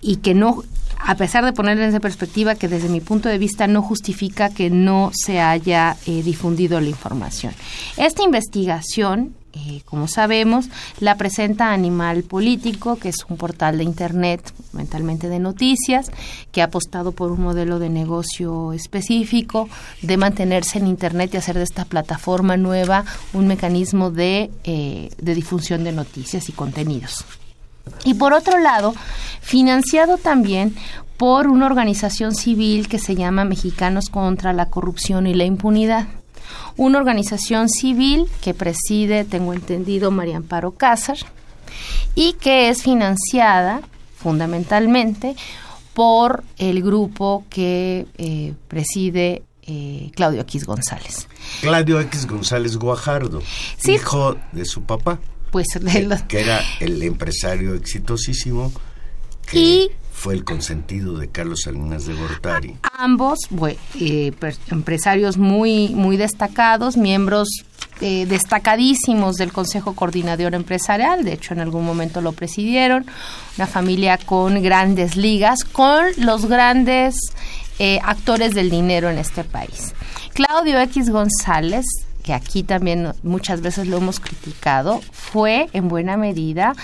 y 0.00 0.16
que 0.16 0.34
no, 0.34 0.62
a 0.98 1.16
pesar 1.16 1.44
de 1.44 1.52
ponerla 1.52 1.86
en 1.86 2.00
perspectiva, 2.00 2.54
que 2.54 2.68
desde 2.68 2.88
mi 2.88 3.00
punto 3.00 3.28
de 3.28 3.38
vista 3.38 3.66
no 3.66 3.82
justifica 3.82 4.50
que 4.50 4.70
no 4.70 5.10
se 5.14 5.40
haya 5.40 5.96
eh, 6.06 6.22
difundido 6.22 6.80
la 6.80 6.88
información. 6.88 7.54
Esta 7.96 8.22
investigación, 8.22 9.34
eh, 9.54 9.82
como 9.84 10.06
sabemos, 10.06 10.68
la 11.00 11.16
presenta 11.16 11.72
Animal 11.72 12.22
Político, 12.22 12.96
que 12.96 13.08
es 13.08 13.24
un 13.28 13.36
portal 13.36 13.78
de 13.78 13.84
Internet, 13.84 14.52
fundamentalmente 14.70 15.28
de 15.28 15.38
noticias, 15.38 16.10
que 16.52 16.62
ha 16.62 16.66
apostado 16.66 17.12
por 17.12 17.32
un 17.32 17.42
modelo 17.42 17.78
de 17.78 17.88
negocio 17.88 18.72
específico, 18.72 19.68
de 20.02 20.16
mantenerse 20.16 20.78
en 20.78 20.86
Internet 20.86 21.32
y 21.34 21.38
hacer 21.38 21.56
de 21.56 21.64
esta 21.64 21.84
plataforma 21.84 22.56
nueva 22.56 23.04
un 23.32 23.46
mecanismo 23.46 24.10
de, 24.10 24.50
eh, 24.64 25.10
de 25.18 25.34
difusión 25.34 25.84
de 25.84 25.92
noticias 25.92 26.48
y 26.48 26.52
contenidos. 26.52 27.24
Y 28.04 28.14
por 28.14 28.32
otro 28.32 28.58
lado, 28.58 28.94
financiado 29.40 30.18
también 30.18 30.74
por 31.16 31.48
una 31.48 31.66
organización 31.66 32.34
civil 32.34 32.88
que 32.88 32.98
se 32.98 33.14
llama 33.16 33.44
Mexicanos 33.44 34.08
contra 34.08 34.52
la 34.52 34.66
Corrupción 34.70 35.26
y 35.26 35.34
la 35.34 35.44
Impunidad. 35.44 36.06
Una 36.76 36.98
organización 36.98 37.68
civil 37.68 38.26
que 38.40 38.54
preside, 38.54 39.24
tengo 39.24 39.52
entendido, 39.52 40.10
María 40.10 40.36
Amparo 40.36 40.72
Cázar, 40.72 41.18
y 42.14 42.34
que 42.34 42.68
es 42.68 42.82
financiada 42.82 43.80
fundamentalmente 44.16 45.34
por 45.94 46.44
el 46.58 46.82
grupo 46.82 47.44
que 47.50 48.06
eh, 48.16 48.54
preside 48.68 49.42
eh, 49.62 50.10
Claudio 50.14 50.40
Aquis 50.40 50.64
González. 50.64 51.28
Claudio 51.60 52.00
X 52.00 52.26
González 52.26 52.76
Guajardo, 52.76 53.42
Sí. 53.76 53.92
hijo 53.94 54.36
de 54.52 54.64
su 54.64 54.82
papá, 54.82 55.18
Pues 55.50 55.66
de 55.80 55.90
que, 55.90 56.02
los- 56.02 56.22
que 56.22 56.40
era 56.40 56.60
el 56.80 57.02
empresario 57.02 57.74
exitosísimo 57.74 58.72
que 59.50 59.90
fue 60.12 60.34
el 60.34 60.44
consentido 60.44 61.16
de 61.16 61.28
Carlos 61.28 61.62
Salinas 61.62 62.04
de 62.06 62.14
Gortari. 62.14 62.76
Ambos, 62.98 63.38
eh, 64.00 64.32
empresarios 64.70 65.38
muy, 65.38 65.88
muy 65.90 66.16
destacados, 66.16 66.96
miembros 66.96 67.48
eh, 68.00 68.26
destacadísimos 68.26 69.36
del 69.36 69.52
Consejo 69.52 69.94
Coordinador 69.94 70.54
Empresarial, 70.54 71.24
de 71.24 71.32
hecho 71.34 71.54
en 71.54 71.60
algún 71.60 71.84
momento 71.84 72.20
lo 72.20 72.32
presidieron, 72.32 73.06
una 73.56 73.66
familia 73.66 74.18
con 74.18 74.60
grandes 74.62 75.16
ligas, 75.16 75.64
con 75.64 76.04
los 76.18 76.46
grandes 76.46 77.14
eh, 77.78 78.00
actores 78.04 78.54
del 78.54 78.70
dinero 78.70 79.08
en 79.10 79.18
este 79.18 79.44
país. 79.44 79.94
Claudio 80.34 80.78
X 80.80 81.10
González, 81.10 81.84
que 82.28 82.34
aquí 82.34 82.62
también 82.62 83.14
muchas 83.22 83.62
veces 83.62 83.86
lo 83.86 83.96
hemos 83.96 84.20
criticado, 84.20 85.00
fue 85.12 85.70
en 85.72 85.88
buena 85.88 86.18
medida 86.18 86.74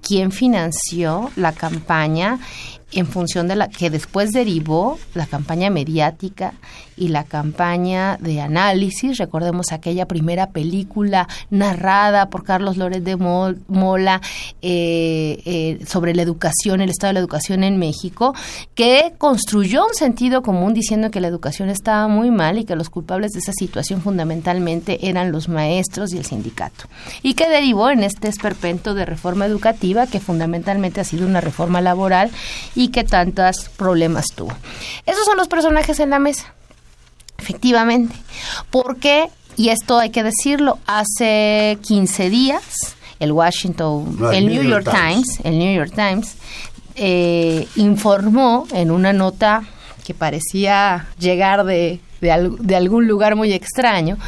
quien 0.00 0.30
financió 0.30 1.32
la 1.34 1.50
campaña 1.50 2.38
en 2.92 3.06
función 3.06 3.48
de 3.48 3.56
la 3.56 3.68
que 3.68 3.90
después 3.90 4.32
derivó 4.32 4.98
la 5.14 5.26
campaña 5.26 5.70
mediática 5.70 6.54
y 6.96 7.08
la 7.08 7.24
campaña 7.24 8.18
de 8.20 8.40
análisis. 8.40 9.18
Recordemos 9.18 9.72
aquella 9.72 10.06
primera 10.06 10.50
película 10.50 11.28
narrada 11.50 12.28
por 12.28 12.44
Carlos 12.44 12.76
Lórez 12.76 13.02
de 13.02 13.16
Mola 13.16 14.20
eh, 14.60 15.42
eh, 15.44 15.84
sobre 15.86 16.14
la 16.14 16.22
educación, 16.22 16.80
el 16.80 16.90
estado 16.90 17.10
de 17.10 17.14
la 17.14 17.20
educación 17.20 17.64
en 17.64 17.78
México, 17.78 18.34
que 18.74 19.14
construyó 19.18 19.86
un 19.86 19.94
sentido 19.94 20.42
común 20.42 20.74
diciendo 20.74 21.10
que 21.10 21.20
la 21.20 21.28
educación 21.28 21.70
estaba 21.70 22.08
muy 22.08 22.30
mal 22.30 22.58
y 22.58 22.64
que 22.64 22.76
los 22.76 22.90
culpables 22.90 23.32
de 23.32 23.40
esa 23.40 23.52
situación 23.52 24.02
fundamentalmente 24.02 25.08
eran 25.08 25.32
los 25.32 25.48
maestros 25.48 26.12
y 26.12 26.18
el 26.18 26.24
sindicato. 26.24 26.84
Y 27.22 27.34
que 27.34 27.48
derivó 27.48 27.90
en 27.90 28.04
este 28.04 28.28
esperpento 28.28 28.94
de 28.94 29.06
reforma 29.06 29.46
educativa 29.46 30.06
que 30.06 30.20
fundamentalmente 30.20 31.00
ha 31.00 31.04
sido 31.04 31.26
una 31.26 31.40
reforma 31.40 31.80
laboral 31.80 32.30
que 32.88 33.04
tantos 33.04 33.68
problemas 33.76 34.26
tuvo. 34.34 34.52
Esos 35.06 35.24
son 35.24 35.36
los 35.36 35.48
personajes 35.48 35.98
en 36.00 36.10
la 36.10 36.18
mesa. 36.18 36.52
Efectivamente. 37.38 38.14
Porque, 38.70 39.28
y 39.56 39.70
esto 39.70 39.98
hay 39.98 40.10
que 40.10 40.22
decirlo, 40.22 40.78
hace 40.86 41.78
15 41.82 42.30
días 42.30 42.96
el 43.18 43.30
Washington, 43.30 44.18
el, 44.32 44.48
New, 44.48 44.64
York, 44.64 44.90
Times, 44.90 45.38
el 45.44 45.56
New 45.56 45.72
York 45.76 45.92
Times 45.94 46.34
eh, 46.96 47.68
informó 47.76 48.66
en 48.72 48.90
una 48.90 49.12
nota 49.12 49.62
que 50.04 50.12
parecía 50.12 51.06
llegar 51.20 51.64
de, 51.64 52.00
de, 52.20 52.76
algún 52.76 53.06
lugar 53.06 53.36
muy 53.36 53.52
extraño, 53.52 54.18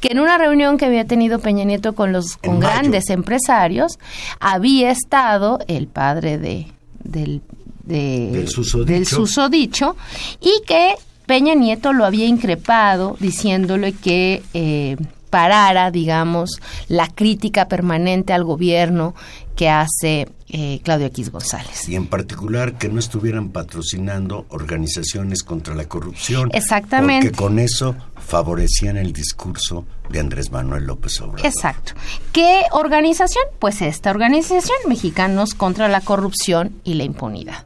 que 0.00 0.08
en 0.12 0.18
una 0.18 0.36
reunión 0.36 0.76
que 0.76 0.84
había 0.84 1.06
tenido 1.06 1.38
Peña 1.38 1.64
Nieto 1.64 1.94
con 1.94 2.12
los 2.12 2.36
con 2.36 2.60
grandes 2.60 3.08
empresarios, 3.08 3.98
había 4.38 4.90
estado 4.90 5.58
el 5.66 5.86
padre 5.86 6.36
de, 6.36 6.66
del, 7.02 7.40
del 7.84 8.48
susodicho 8.48 9.96
y 10.40 10.62
que 10.66 10.94
Peña 11.26 11.54
Nieto 11.54 11.92
lo 11.92 12.04
había 12.04 12.26
increpado 12.26 13.16
diciéndole 13.20 13.92
que 13.92 14.42
eh, 14.54 14.96
parara, 15.30 15.90
digamos, 15.90 16.60
la 16.88 17.08
crítica 17.08 17.66
permanente 17.66 18.34
al 18.34 18.44
gobierno 18.44 19.14
que 19.56 19.70
hace 19.70 20.28
eh, 20.50 20.80
Claudio 20.84 21.06
X 21.06 21.30
González. 21.30 21.88
Y 21.88 21.96
en 21.96 22.06
particular 22.06 22.76
que 22.76 22.90
no 22.90 22.98
estuvieran 22.98 23.48
patrocinando 23.48 24.44
organizaciones 24.50 25.42
contra 25.42 25.74
la 25.74 25.86
corrupción. 25.86 26.50
Exactamente. 26.52 27.30
Porque 27.30 27.42
con 27.42 27.58
eso 27.58 27.96
favorecían 28.16 28.98
el 28.98 29.14
discurso 29.14 29.86
de 30.12 30.20
Andrés 30.20 30.52
Manuel 30.52 30.84
López 30.84 31.20
Obrador. 31.20 31.46
Exacto. 31.46 31.92
¿Qué 32.32 32.62
organización? 32.70 33.44
Pues 33.58 33.82
esta 33.82 34.10
organización, 34.10 34.76
Mexicanos 34.86 35.54
contra 35.54 35.88
la 35.88 36.00
Corrupción 36.00 36.72
y 36.84 36.94
la 36.94 37.04
Impunidad. 37.04 37.64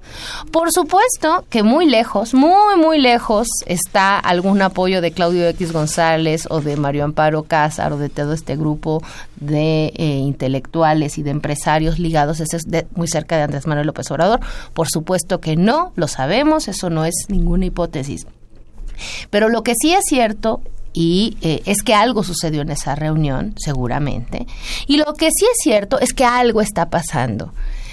Por 0.50 0.72
supuesto 0.72 1.44
que 1.50 1.62
muy 1.62 1.86
lejos, 1.86 2.32
muy, 2.32 2.76
muy 2.78 2.98
lejos 2.98 3.48
está 3.66 4.18
algún 4.18 4.62
apoyo 4.62 5.00
de 5.00 5.12
Claudio 5.12 5.46
X 5.48 5.72
González 5.72 6.46
o 6.48 6.60
de 6.60 6.76
Mario 6.76 7.04
Amparo 7.04 7.42
Cázar 7.42 7.92
o 7.92 7.98
de 7.98 8.08
todo 8.08 8.32
este 8.32 8.56
grupo 8.56 9.02
de 9.36 9.92
eh, 9.96 10.04
intelectuales 10.18 11.18
y 11.18 11.22
de 11.22 11.30
empresarios 11.30 11.98
ligados 11.98 12.40
ese 12.40 12.56
es 12.56 12.66
muy 12.94 13.08
cerca 13.08 13.36
de 13.36 13.42
Andrés 13.42 13.66
Manuel 13.66 13.86
López 13.86 14.10
Obrador. 14.10 14.40
Por 14.72 14.88
supuesto 14.88 15.40
que 15.40 15.56
no, 15.56 15.92
lo 15.96 16.08
sabemos, 16.08 16.68
eso 16.68 16.90
no 16.90 17.04
es 17.04 17.14
ninguna 17.28 17.66
hipótesis. 17.66 18.26
Pero 19.30 19.48
lo 19.48 19.62
que 19.62 19.74
sí 19.78 19.92
es 19.92 20.04
cierto 20.06 20.62
y 20.96 21.36
eh, 21.42 21.60
es 21.66 21.82
que 21.82 21.94
algo 21.94 22.24
sucedió 22.24 22.62
en 22.62 22.70
esa 22.70 22.94
reunión, 22.94 23.52
seguramente. 23.58 24.46
Y 24.86 24.96
lo 24.96 25.12
que 25.12 25.28
sí 25.30 25.44
es 25.44 25.58
cierto 25.62 26.00
es 26.00 26.14
que 26.14 26.24
algo 26.24 26.62
está 26.62 26.88
pasando, 26.88 27.52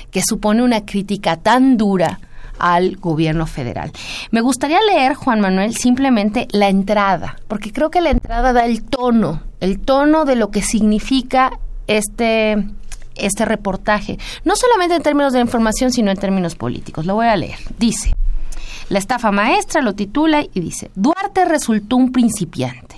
que 0.09 0.21
supone 0.23 0.63
una 0.63 0.85
crítica 0.85 1.35
tan 1.35 1.75
dura 1.75 2.21
al 2.59 2.95
gobierno 2.95 3.45
federal. 3.45 3.91
Me 4.31 4.39
gustaría 4.39 4.79
leer, 4.81 5.15
Juan 5.15 5.41
Manuel, 5.41 5.75
simplemente 5.75 6.47
la 6.51 6.69
entrada, 6.69 7.35
porque 7.49 7.73
creo 7.73 7.91
que 7.91 7.99
la 7.99 8.11
entrada 8.11 8.53
da 8.53 8.65
el 8.65 8.85
tono, 8.85 9.43
el 9.59 9.81
tono 9.81 10.23
de 10.23 10.37
lo 10.37 10.49
que 10.49 10.61
significa 10.61 11.59
este 11.87 12.63
este 13.15 13.45
reportaje, 13.45 14.17
no 14.43 14.55
solamente 14.55 14.95
en 14.95 15.03
términos 15.03 15.33
de 15.33 15.39
información, 15.39 15.91
sino 15.91 16.09
en 16.09 16.17
términos 16.17 16.55
políticos. 16.55 17.05
Lo 17.05 17.13
voy 17.13 17.27
a 17.27 17.35
leer. 17.35 17.59
Dice, 17.77 18.15
la 18.93 18.99
estafa 18.99 19.31
maestra 19.31 19.81
lo 19.81 19.95
titula 19.95 20.45
y 20.53 20.59
dice, 20.59 20.91
Duarte 20.93 21.45
resultó 21.45 21.95
un 21.95 22.11
principiante. 22.11 22.95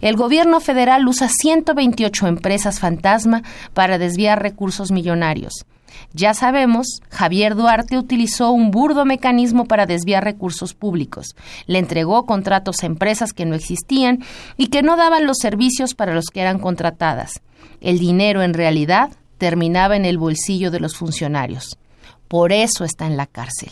El 0.00 0.16
gobierno 0.16 0.58
federal 0.58 1.06
usa 1.06 1.28
128 1.28 2.26
empresas 2.26 2.80
fantasma 2.80 3.44
para 3.72 3.98
desviar 3.98 4.42
recursos 4.42 4.90
millonarios. 4.90 5.64
Ya 6.12 6.34
sabemos, 6.34 6.88
Javier 7.08 7.54
Duarte 7.54 7.98
utilizó 7.98 8.50
un 8.50 8.72
burdo 8.72 9.04
mecanismo 9.04 9.66
para 9.66 9.86
desviar 9.86 10.24
recursos 10.24 10.74
públicos. 10.74 11.36
Le 11.66 11.78
entregó 11.78 12.26
contratos 12.26 12.82
a 12.82 12.86
empresas 12.86 13.32
que 13.32 13.46
no 13.46 13.54
existían 13.54 14.24
y 14.56 14.66
que 14.66 14.82
no 14.82 14.96
daban 14.96 15.24
los 15.24 15.36
servicios 15.40 15.94
para 15.94 16.14
los 16.14 16.30
que 16.32 16.40
eran 16.40 16.58
contratadas. 16.58 17.42
El 17.80 18.00
dinero 18.00 18.42
en 18.42 18.54
realidad 18.54 19.10
terminaba 19.38 19.94
en 19.94 20.04
el 20.04 20.18
bolsillo 20.18 20.72
de 20.72 20.80
los 20.80 20.96
funcionarios. 20.96 21.78
Por 22.26 22.50
eso 22.50 22.84
está 22.84 23.06
en 23.06 23.16
la 23.16 23.26
cárcel. 23.26 23.70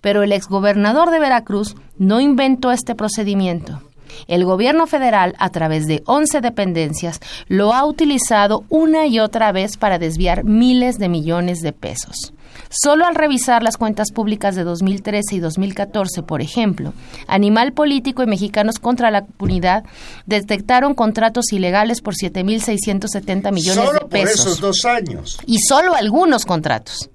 Pero 0.00 0.22
el 0.22 0.32
exgobernador 0.32 1.10
de 1.10 1.18
Veracruz 1.18 1.76
no 1.98 2.20
inventó 2.20 2.72
este 2.72 2.94
procedimiento. 2.94 3.80
El 4.26 4.44
gobierno 4.44 4.86
federal, 4.86 5.34
a 5.38 5.50
través 5.50 5.86
de 5.86 6.02
11 6.06 6.40
dependencias, 6.40 7.20
lo 7.48 7.72
ha 7.72 7.84
utilizado 7.84 8.64
una 8.68 9.06
y 9.06 9.20
otra 9.20 9.52
vez 9.52 9.76
para 9.76 9.98
desviar 9.98 10.44
miles 10.44 10.98
de 10.98 11.08
millones 11.08 11.60
de 11.60 11.72
pesos. 11.72 12.32
Solo 12.68 13.06
al 13.06 13.14
revisar 13.14 13.62
las 13.62 13.76
cuentas 13.76 14.12
públicas 14.12 14.54
de 14.54 14.64
2013 14.64 15.36
y 15.36 15.40
2014, 15.40 16.22
por 16.22 16.42
ejemplo, 16.42 16.92
Animal 17.26 17.72
Político 17.72 18.22
y 18.22 18.26
Mexicanos 18.26 18.78
contra 18.78 19.10
la 19.10 19.20
Impunidad 19.20 19.84
detectaron 20.26 20.94
contratos 20.94 21.52
ilegales 21.52 22.00
por 22.00 22.14
7.670 22.14 23.52
millones 23.52 23.92
de 23.92 24.00
pesos. 24.00 24.08
Por 24.08 24.28
esos 24.28 24.60
dos 24.60 24.84
años. 24.84 25.38
Y 25.46 25.58
solo 25.58 25.94
algunos 25.94 26.44
contratos. 26.44 27.10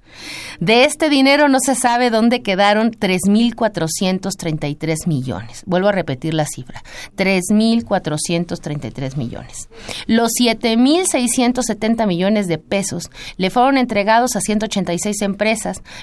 De 0.60 0.84
este 0.86 1.10
dinero 1.10 1.50
no 1.50 1.60
se 1.60 1.76
sabe 1.76 2.10
dónde 2.10 2.42
quedaron 2.42 2.92
3.433 2.92 5.08
millones. 5.08 5.64
Vuelvo 5.66 5.90
a 5.90 5.92
repetir 5.92 6.34
la 6.34 6.46
cifra, 6.46 6.82
3.433 7.18 9.18
millones. 9.18 9.68
Los 10.08 10.32
7.670 10.40 12.08
millones 12.08 12.48
de 12.48 12.58
pesos 12.58 13.12
le 13.38 13.50
fueron 13.50 13.78
entregados 13.78 14.36
a 14.36 14.42
186 14.42 15.22
empresas, 15.22 15.35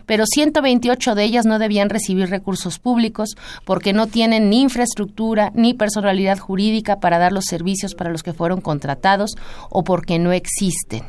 pero 0.06 0.24
128 0.26 1.14
de 1.14 1.24
ellas 1.24 1.46
no 1.46 1.58
debían 1.58 1.90
recibir 1.90 2.30
recursos 2.30 2.78
públicos 2.78 3.30
porque 3.64 3.92
no 3.92 4.06
tienen 4.06 4.50
ni 4.50 4.62
infraestructura 4.62 5.52
ni 5.54 5.74
personalidad 5.74 6.38
jurídica 6.38 7.00
para 7.00 7.18
dar 7.18 7.32
los 7.32 7.44
servicios 7.44 7.94
para 7.94 8.10
los 8.10 8.22
que 8.22 8.32
fueron 8.32 8.60
contratados 8.60 9.36
o 9.70 9.84
porque 9.84 10.18
no 10.18 10.32
existen. 10.32 11.02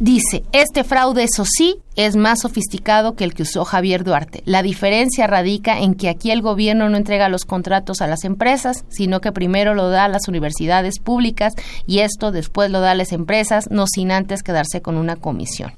Dice, 0.00 0.44
este 0.52 0.82
fraude, 0.82 1.24
eso 1.24 1.44
sí, 1.44 1.76
es 1.94 2.16
más 2.16 2.40
sofisticado 2.40 3.16
que 3.16 3.24
el 3.24 3.34
que 3.34 3.42
usó 3.42 3.66
Javier 3.66 4.02
Duarte. 4.02 4.42
La 4.46 4.62
diferencia 4.62 5.26
radica 5.26 5.78
en 5.78 5.94
que 5.94 6.08
aquí 6.08 6.30
el 6.30 6.40
gobierno 6.40 6.88
no 6.88 6.96
entrega 6.96 7.28
los 7.28 7.44
contratos 7.44 8.00
a 8.00 8.06
las 8.06 8.24
empresas, 8.24 8.86
sino 8.88 9.20
que 9.20 9.30
primero 9.30 9.74
lo 9.74 9.90
da 9.90 10.06
a 10.06 10.08
las 10.08 10.26
universidades 10.26 11.00
públicas 11.00 11.52
y 11.86 11.98
esto 11.98 12.32
después 12.32 12.70
lo 12.70 12.80
da 12.80 12.92
a 12.92 12.94
las 12.94 13.12
empresas, 13.12 13.70
no 13.70 13.86
sin 13.86 14.10
antes 14.10 14.42
quedarse 14.42 14.80
con 14.80 14.96
una 14.96 15.16
comisión. 15.16 15.74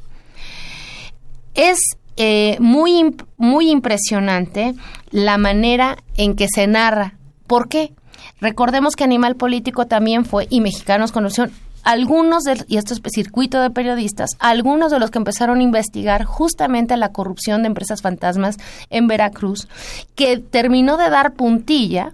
Es 1.55 1.79
eh, 2.17 2.57
muy, 2.61 3.17
muy 3.37 3.71
impresionante 3.71 4.75
la 5.11 5.39
manera 5.39 5.99
en 6.17 6.35
que 6.35 6.47
se 6.53 6.67
narra. 6.67 7.15
¿Por 7.47 7.69
qué? 7.69 7.93
Recordemos 8.41 8.97
que 8.97 9.05
Animal 9.05 9.37
Político 9.37 9.87
también 9.87 10.25
fue, 10.25 10.47
y 10.51 10.61
Mexicanos 10.61 11.13
Conocieron, 11.13 11.53
algunos, 11.83 12.45
de, 12.45 12.65
y 12.69 12.77
esto 12.77 12.95
es 12.95 13.01
circuito 13.13 13.61
de 13.61 13.71
periodistas, 13.71 14.31
algunos 14.39 14.91
de 14.93 14.99
los 14.99 15.11
que 15.11 15.19
empezaron 15.19 15.59
a 15.59 15.63
investigar 15.63 16.25
justamente 16.25 16.97
la 16.97 17.13
corrupción 17.13 17.63
de 17.63 17.69
empresas 17.69 18.03
fantasmas 18.03 18.57
en 18.91 19.09
Veracruz, 19.09 19.69
que 20.15 20.39
terminó 20.39 20.97
de 20.97 21.11
dar 21.11 21.33
puntilla 21.35 22.13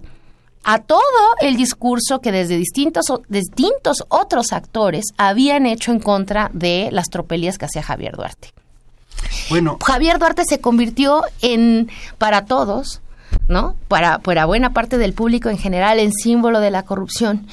a 0.63 0.79
todo 0.79 0.99
el 1.41 1.55
discurso 1.55 2.19
que 2.19 2.31
desde 2.31 2.57
distintos, 2.57 3.05
distintos 3.27 4.05
otros 4.09 4.53
actores 4.53 5.05
habían 5.17 5.65
hecho 5.65 5.91
en 5.91 5.99
contra 5.99 6.49
de 6.53 6.89
las 6.91 7.09
tropelías 7.09 7.57
que 7.57 7.65
hacía 7.65 7.83
Javier 7.83 8.15
Duarte. 8.15 8.49
Bueno, 9.49 9.77
Javier 9.83 10.19
Duarte 10.19 10.43
se 10.45 10.59
convirtió 10.59 11.23
en, 11.41 11.89
para 12.17 12.45
todos, 12.45 13.01
¿no? 13.47 13.75
Para, 13.87 14.19
para 14.19 14.45
buena 14.45 14.73
parte 14.73 14.97
del 14.97 15.13
público 15.13 15.49
en 15.49 15.57
general, 15.57 15.99
en 15.99 16.11
símbolo 16.11 16.59
de 16.59 16.71
la 16.71 16.83
corrupción. 16.83 17.47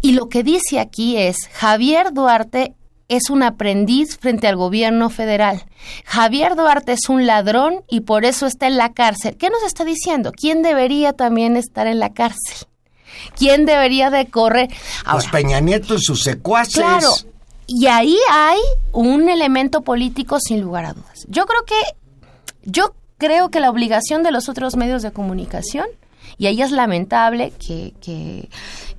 Y 0.00 0.12
lo 0.12 0.28
que 0.28 0.42
dice 0.42 0.80
aquí 0.80 1.16
es, 1.16 1.36
Javier 1.52 2.12
Duarte 2.12 2.74
es 3.08 3.30
un 3.30 3.42
aprendiz 3.42 4.18
frente 4.18 4.48
al 4.48 4.56
gobierno 4.56 5.10
federal. 5.10 5.64
Javier 6.04 6.56
Duarte 6.56 6.92
es 6.92 7.08
un 7.08 7.26
ladrón 7.26 7.84
y 7.88 8.00
por 8.00 8.24
eso 8.24 8.46
está 8.46 8.66
en 8.66 8.76
la 8.76 8.92
cárcel. 8.92 9.36
¿Qué 9.36 9.48
nos 9.48 9.62
está 9.62 9.84
diciendo? 9.84 10.32
¿Quién 10.32 10.62
debería 10.62 11.12
también 11.12 11.56
estar 11.56 11.86
en 11.86 12.00
la 12.00 12.12
cárcel? 12.12 12.66
¿Quién 13.36 13.64
debería 13.64 14.10
de 14.10 14.26
correr? 14.26 14.68
Pues 15.10 15.26
Peña 15.28 15.60
Nieto 15.60 15.94
y 15.94 16.00
sus 16.00 16.22
secuaces. 16.22 16.76
Claro. 16.76 17.08
Y 17.66 17.86
ahí 17.86 18.16
hay 18.30 18.60
un 18.92 19.28
elemento 19.28 19.82
político 19.82 20.38
sin 20.40 20.60
lugar 20.60 20.84
a 20.84 20.92
dudas. 20.92 21.26
Yo 21.28 21.46
creo 21.46 21.64
que 21.64 21.74
yo 22.64 22.94
creo 23.18 23.50
que 23.50 23.60
la 23.60 23.70
obligación 23.70 24.22
de 24.22 24.30
los 24.30 24.48
otros 24.48 24.76
medios 24.76 25.02
de 25.02 25.12
comunicación 25.12 25.86
y 26.38 26.46
ahí 26.46 26.60
es 26.60 26.70
lamentable 26.70 27.52
que, 27.52 27.94
que, 28.00 28.48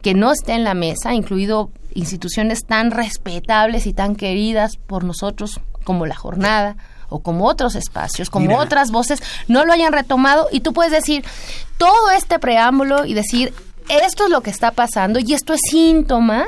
que 0.01 0.13
no 0.13 0.31
esté 0.31 0.53
en 0.53 0.63
la 0.63 0.73
mesa, 0.73 1.13
incluido 1.13 1.69
instituciones 1.93 2.65
tan 2.65 2.91
respetables 2.91 3.85
y 3.85 3.93
tan 3.93 4.15
queridas 4.15 4.77
por 4.77 5.03
nosotros 5.03 5.59
como 5.83 6.05
la 6.05 6.15
jornada 6.15 6.77
o 7.09 7.19
como 7.19 7.45
otros 7.45 7.75
espacios, 7.75 8.29
como 8.29 8.57
otras 8.57 8.91
voces, 8.91 9.21
no 9.47 9.65
lo 9.65 9.73
hayan 9.73 9.93
retomado 9.93 10.47
y 10.51 10.59
tú 10.59 10.73
puedes 10.73 10.91
decir 10.91 11.23
todo 11.77 12.11
este 12.11 12.39
preámbulo 12.39 13.05
y 13.05 13.13
decir 13.13 13.53
esto 13.89 14.25
es 14.25 14.29
lo 14.29 14.41
que 14.41 14.49
está 14.49 14.71
pasando 14.71 15.19
y 15.19 15.33
esto 15.33 15.53
es 15.53 15.61
síntoma 15.69 16.45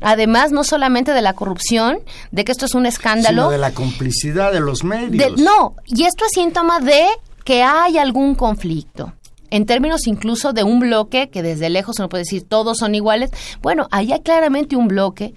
Además, 0.00 0.52
no 0.52 0.64
solamente 0.64 1.12
de 1.12 1.22
la 1.22 1.32
corrupción, 1.34 1.98
de 2.30 2.44
que 2.44 2.52
esto 2.52 2.66
es 2.66 2.74
un 2.74 2.86
escándalo. 2.86 3.42
Sino 3.42 3.50
de 3.50 3.58
la 3.58 3.72
complicidad 3.72 4.52
de 4.52 4.60
los 4.60 4.84
medios. 4.84 5.38
no, 5.38 5.76
y 5.86 6.04
esto 6.04 6.24
es 6.26 6.32
síntoma 6.34 6.80
de 6.80 7.04
que 7.44 7.62
hay 7.62 7.98
algún 7.98 8.34
conflicto 8.34 9.12
en 9.54 9.66
términos 9.66 10.08
incluso 10.08 10.52
de 10.52 10.64
un 10.64 10.80
bloque 10.80 11.28
que 11.28 11.42
desde 11.42 11.70
lejos 11.70 12.00
uno 12.00 12.08
puede 12.08 12.22
decir 12.22 12.42
todos 12.42 12.78
son 12.78 12.96
iguales, 12.96 13.30
bueno, 13.62 13.86
ahí 13.92 14.12
hay 14.12 14.20
claramente 14.20 14.74
un 14.74 14.88
bloque 14.88 15.32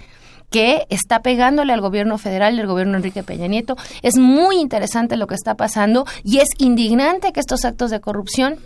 que 0.49 0.87
está 0.89 1.21
pegándole 1.21 1.71
al 1.71 1.81
gobierno 1.81 2.17
federal 2.17 2.55
y 2.55 2.61
al 2.61 2.67
gobierno 2.67 2.97
Enrique 2.97 3.21
Peña 3.21 3.45
Nieto. 3.47 3.75
Es 4.01 4.17
muy 4.17 4.57
interesante 4.57 5.17
lo 5.17 5.27
que 5.27 5.35
está 5.35 5.55
pasando 5.55 6.05
y 6.23 6.39
es 6.39 6.47
indignante 6.57 7.31
que 7.31 7.39
estos 7.39 7.63
actos 7.63 7.91
de 7.91 7.99
corrupción 7.99 8.57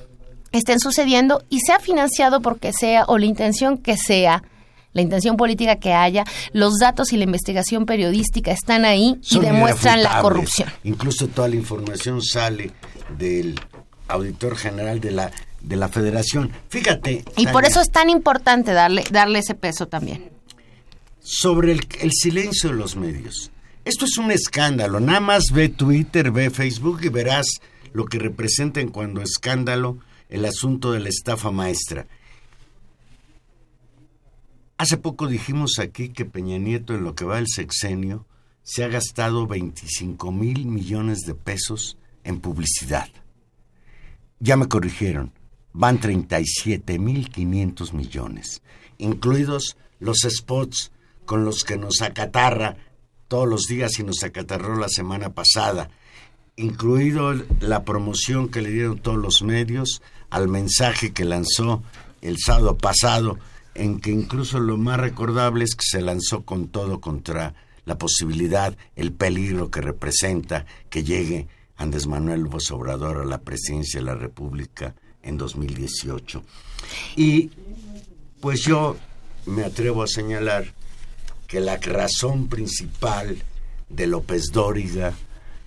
estén 0.54 0.80
sucediendo 0.80 1.44
y 1.50 1.60
sea 1.60 1.80
financiado 1.80 2.40
porque 2.42 2.72
sea 2.72 3.04
o 3.08 3.18
la 3.18 3.26
intención 3.26 3.78
que 3.78 3.98
sea 3.98 4.44
la 4.94 5.02
intención 5.02 5.38
política 5.38 5.78
que 5.78 5.94
haya, 5.94 6.26
los 6.54 6.80
datos 6.80 7.14
y 7.14 7.18
la 7.18 7.24
investigación 7.24 7.86
periodística 7.86 8.52
están 8.52 8.86
ahí 8.86 9.20
y 9.30 9.40
demuestran 9.40 10.04
la 10.04 10.22
corrupción. 10.22 10.70
Incluso 10.84 11.28
toda 11.28 11.48
la 11.48 11.56
información 11.56 12.22
sale 12.22 12.72
del 13.18 13.60
auditor 14.08 14.58
general 14.58 15.00
de 15.00 15.12
la 15.12 15.32
de 15.62 15.76
la 15.76 15.90
Federación. 15.90 16.52
Fíjate. 16.70 17.24
Y 17.38 17.48
por 17.48 17.66
eso 17.66 17.82
es 17.82 17.92
tan 17.92 18.10
importante 18.10 18.74
darle 18.74 19.04
darle 19.12 19.40
ese 19.40 19.56
peso 19.56 19.88
también. 19.88 20.32
Sobre 21.20 21.72
el, 21.72 21.88
el 22.00 22.12
silencio 22.12 22.72
de 22.72 22.76
los 22.76 22.96
medios. 22.96 23.52
Esto 23.86 24.06
es 24.06 24.18
un 24.18 24.32
escándalo. 24.32 25.00
Nada 25.00 25.20
más 25.20 25.46
ve 25.54 25.70
Twitter, 25.70 26.32
ve 26.32 26.50
Facebook 26.50 27.02
y 27.04 27.10
verás 27.10 27.46
lo 27.94 28.06
que 28.06 28.20
representa 28.20 28.80
en 28.80 28.90
cuando 28.90 29.22
escándalo 29.22 29.98
el 30.30 30.46
asunto 30.46 30.92
de 30.92 31.00
la 31.00 31.10
estafa 31.10 31.52
maestra. 31.52 32.08
Hace 34.82 34.98
poco 34.98 35.28
dijimos 35.28 35.78
aquí 35.78 36.10
que 36.10 36.26
Peña 36.26 36.58
Nieto 36.58 36.96
en 36.96 37.04
lo 37.04 37.14
que 37.14 37.24
va 37.24 37.36
del 37.36 37.46
sexenio 37.48 38.26
se 38.64 38.84
ha 38.84 38.88
gastado 38.88 39.46
25 39.46 40.32
mil 40.32 40.66
millones 40.66 41.20
de 41.20 41.36
pesos 41.36 42.00
en 42.24 42.40
publicidad. 42.40 43.08
Ya 44.40 44.58
me 44.58 44.68
corrigieron, 44.68 45.34
van 45.72 46.00
37 46.00 46.98
mil 46.98 47.30
500 47.30 47.94
millones, 47.94 48.64
incluidos 48.98 49.78
los 50.00 50.22
spots 50.28 50.92
con 51.26 51.46
los 51.46 51.64
que 51.64 51.78
nos 51.78 52.02
acatarra 52.02 52.78
todos 53.28 53.48
los 53.48 53.68
días 53.68 54.00
y 54.00 54.04
nos 54.04 54.24
acatarró 54.24 54.78
la 54.78 54.90
semana 54.90 55.32
pasada, 55.32 55.92
incluido 56.56 57.34
la 57.60 57.84
promoción 57.84 58.50
que 58.50 58.64
le 58.64 58.72
dieron 58.72 58.98
todos 58.98 59.20
los 59.20 59.44
medios 59.44 60.02
al 60.32 60.48
mensaje 60.48 61.14
que 61.14 61.24
lanzó 61.24 61.84
el 62.24 62.40
sábado 62.40 62.80
pasado, 62.80 63.38
en 63.76 64.00
que 64.00 64.12
incluso 64.12 64.60
lo 64.60 64.78
más 64.78 65.00
recordable 65.00 65.64
es 65.64 65.76
que 65.76 65.86
se 65.86 66.02
lanzó 66.02 66.44
con 66.44 66.68
todo 66.68 67.00
contra 67.00 67.54
la 67.86 67.98
posibilidad, 67.98 68.76
el 68.96 69.12
peligro 69.12 69.72
que 69.72 69.82
representa 69.82 70.66
que 70.90 71.04
llegue 71.04 71.48
Andrés 71.78 72.08
Manuel 72.08 72.42
López 72.42 72.70
Obrador 72.72 73.18
a 73.22 73.26
la 73.26 73.40
presidencia 73.40 74.00
de 74.00 74.06
la 74.06 74.16
República 74.16 74.94
en 75.24 75.38
2018. 75.38 76.44
Y 77.16 77.50
pues 78.40 78.62
yo 78.62 78.98
me 79.46 79.64
atrevo 79.64 80.04
a 80.04 80.08
señalar 80.08 80.66
que 81.48 81.60
la 81.60 81.78
razón 81.78 82.48
principal 82.48 83.38
de 83.90 84.08
López 84.08 84.52
Dóriga, 84.52 85.14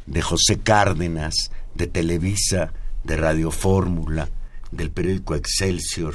de 0.06 0.22
José 0.22 0.58
Cárdenas, 0.58 1.50
de 1.74 1.86
Televisa, 1.86 2.72
de 3.02 3.16
Radio 3.16 3.50
Fórmula, 3.50 4.28
del 4.70 4.90
periódico 4.90 5.34
Excelsior 5.34 6.14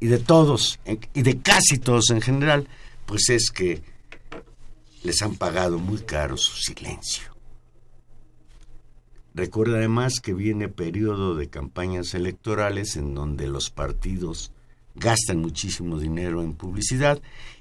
y 0.00 0.06
de 0.06 0.18
todos, 0.18 0.78
y 1.14 1.22
de 1.22 1.38
casi 1.40 1.78
todos 1.78 2.10
en 2.10 2.20
general, 2.20 2.68
pues 3.06 3.28
es 3.30 3.50
que 3.50 3.82
les 5.02 5.22
han 5.22 5.36
pagado 5.36 5.78
muy 5.78 5.98
caro 5.98 6.36
su 6.36 6.56
silencio. 6.56 7.36
Recuerda 9.34 9.78
además 9.78 10.20
que 10.20 10.34
viene 10.34 10.68
periodo 10.68 11.34
de 11.36 11.48
campañas 11.48 12.14
electorales 12.14 12.96
en 12.96 13.14
donde 13.14 13.46
los 13.46 13.70
partidos 13.70 14.52
gastan 14.94 15.38
muchísimo 15.38 15.98
dinero 15.98 16.42
en 16.42 16.54
publicidad 16.54 17.20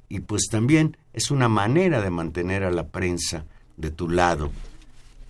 y 0.10 0.22
pues 0.22 0.48
también 0.50 0.98
es 1.14 1.30
una 1.30 1.50
manera 1.50 2.02
de 2.02 2.10
mantener 2.10 2.64
a 2.64 2.72
la 2.72 2.88
prensa 2.88 3.46
de 3.76 3.92
tu 3.92 4.10
lado, 4.10 4.52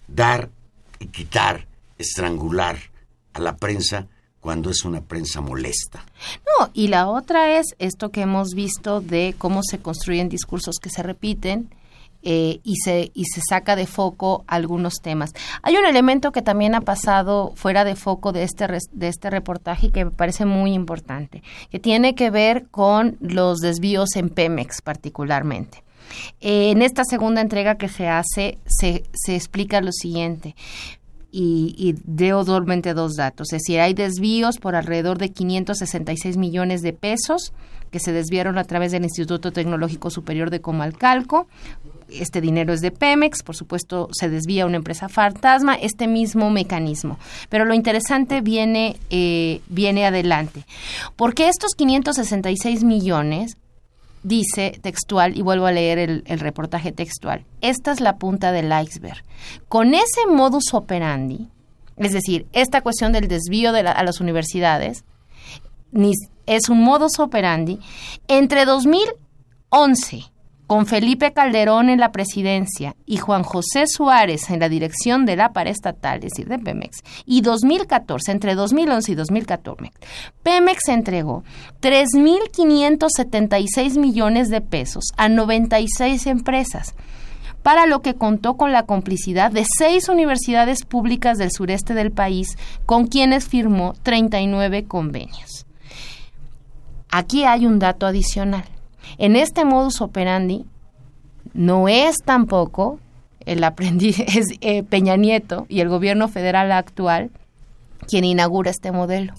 dar 0.07 0.49
y 0.99 1.07
quitar, 1.07 1.67
estrangular 1.97 2.77
a 3.33 3.39
la 3.39 3.57
prensa 3.57 4.07
cuando 4.47 4.69
es 4.69 4.85
una 4.85 5.01
prensa 5.01 5.41
molesta. 5.41 6.05
No, 6.57 6.69
y 6.73 6.87
la 6.87 7.09
otra 7.09 7.59
es 7.59 7.65
esto 7.79 8.11
que 8.11 8.21
hemos 8.21 8.53
visto 8.53 9.01
de 9.01 9.35
cómo 9.37 9.59
se 9.61 9.79
construyen 9.79 10.29
discursos 10.29 10.77
que 10.81 10.89
se 10.89 11.03
repiten 11.03 11.69
eh, 12.23 12.61
y, 12.63 12.77
se, 12.77 13.11
y 13.13 13.25
se 13.25 13.41
saca 13.41 13.75
de 13.75 13.85
foco 13.87 14.45
algunos 14.47 15.01
temas. 15.01 15.33
Hay 15.63 15.75
un 15.75 15.85
elemento 15.85 16.31
que 16.31 16.41
también 16.41 16.75
ha 16.75 16.79
pasado 16.79 17.51
fuera 17.57 17.83
de 17.83 17.97
foco 17.97 18.31
de 18.31 18.43
este, 18.43 18.67
de 18.93 19.07
este 19.09 19.29
reportaje 19.29 19.87
y 19.87 19.91
que 19.91 20.05
me 20.05 20.11
parece 20.11 20.45
muy 20.45 20.71
importante, 20.71 21.43
que 21.69 21.79
tiene 21.79 22.15
que 22.15 22.29
ver 22.29 22.67
con 22.71 23.17
los 23.19 23.59
desvíos 23.59 24.15
en 24.15 24.29
Pemex 24.29 24.81
particularmente. 24.81 25.83
Eh, 26.39 26.71
en 26.71 26.83
esta 26.83 27.03
segunda 27.03 27.41
entrega 27.41 27.75
que 27.75 27.89
se 27.89 28.07
hace, 28.07 28.59
se, 28.65 29.03
se 29.11 29.35
explica 29.35 29.81
lo 29.81 29.91
siguiente. 29.91 30.55
Y, 31.39 31.75
y 31.77 31.93
dos 32.93 33.15
datos. 33.15 33.53
Es 33.53 33.61
decir, 33.61 33.79
hay 33.79 33.93
desvíos 33.93 34.57
por 34.57 34.75
alrededor 34.75 35.19
de 35.19 35.29
566 35.29 36.35
millones 36.35 36.81
de 36.81 36.93
pesos 36.93 37.53
que 37.91 37.99
se 37.99 38.11
desviaron 38.11 38.57
a 38.57 38.63
través 38.63 38.91
del 38.91 39.03
Instituto 39.03 39.51
Tecnológico 39.51 40.09
Superior 40.09 40.49
de 40.49 40.61
Comalcalco 40.61 41.47
este 42.09 42.41
dinero 42.41 42.73
es 42.73 42.81
de 42.81 42.91
Pemex, 42.91 43.43
por 43.43 43.55
supuesto 43.55 44.09
se 44.11 44.29
desvía 44.29 44.63
a 44.63 44.65
una 44.65 44.77
empresa 44.77 45.09
fantasma, 45.09 45.75
este 45.75 46.07
mismo 46.07 46.49
mecanismo. 46.49 47.19
Pero 47.49 47.65
lo 47.65 47.73
interesante 47.73 48.41
viene, 48.41 48.97
eh, 49.09 49.61
viene 49.67 50.05
adelante, 50.05 50.65
porque 51.15 51.49
estos 51.49 51.75
566 51.75 52.83
millones, 52.83 53.57
dice 54.23 54.79
textual, 54.81 55.37
y 55.37 55.41
vuelvo 55.41 55.65
a 55.65 55.71
leer 55.71 55.99
el, 55.99 56.39
reportaje 56.39 56.91
textual, 56.91 57.45
esta 57.61 57.91
es 57.91 57.99
la 57.99 58.17
punta 58.17 58.51
del 58.51 58.71
iceberg. 58.71 59.23
Con 59.67 59.93
ese 59.93 60.27
modus 60.29 60.73
operandi, 60.73 61.47
es 61.97 62.13
decir, 62.13 62.45
esta 62.53 62.81
cuestión 62.81 63.11
del 63.11 63.27
desvío 63.27 63.71
de 63.71 63.81
a 63.81 64.03
las 64.03 64.19
universidades, 64.19 65.03
es 66.45 66.69
un 66.69 66.83
modus 66.83 67.19
operandi, 67.19 67.79
entre 68.27 68.65
2011 68.65 70.31
con 70.67 70.85
Felipe 70.85 71.33
Calderón 71.33 71.89
en 71.89 71.99
la 71.99 72.11
presidencia 72.11 72.95
y 73.05 73.17
Juan 73.17 73.43
José 73.43 73.87
Suárez 73.87 74.49
en 74.49 74.59
la 74.59 74.69
dirección 74.69 75.25
de 75.25 75.35
la 75.37 75.53
paraestatal, 75.53 76.17
es 76.17 76.31
decir, 76.31 76.47
de 76.47 76.59
Pemex, 76.59 77.03
y 77.25 77.41
2014, 77.41 78.33
entre 78.33 78.55
2011 78.55 79.11
y 79.11 79.15
2014, 79.15 79.91
Pemex 80.43 80.89
entregó 80.89 81.43
3.576 81.81 83.97
millones 83.97 84.49
de 84.49 84.61
pesos 84.61 85.05
a 85.15 85.29
96 85.29 86.27
empresas 86.27 86.93
para 87.63 87.85
lo 87.85 88.01
que 88.01 88.15
contó 88.15 88.55
con 88.55 88.71
la 88.71 88.83
complicidad 88.83 89.51
de 89.51 89.65
seis 89.77 90.07
universidades 90.07 90.85
públicas 90.85 91.37
del 91.37 91.51
sureste 91.51 91.93
del 91.93 92.11
país, 92.11 92.57
con 92.85 93.07
quienes 93.07 93.47
firmó 93.47 93.93
39 94.03 94.85
convenios. 94.85 95.65
Aquí 97.09 97.43
hay 97.43 97.65
un 97.65 97.79
dato 97.79 98.05
adicional. 98.05 98.65
En 99.17 99.35
este 99.35 99.65
modus 99.65 100.01
operandi 100.01 100.65
no 101.53 101.87
es 101.87 102.17
tampoco 102.23 102.99
el 103.45 103.63
aprendiz, 103.63 104.19
es 104.27 104.47
eh, 104.61 104.83
Peña 104.83 105.15
Nieto 105.15 105.65
y 105.69 105.81
el 105.81 105.89
gobierno 105.89 106.27
federal 106.27 106.71
actual 106.71 107.31
quien 108.07 108.23
inaugura 108.23 108.71
este 108.71 108.91
modelo. 108.91 109.33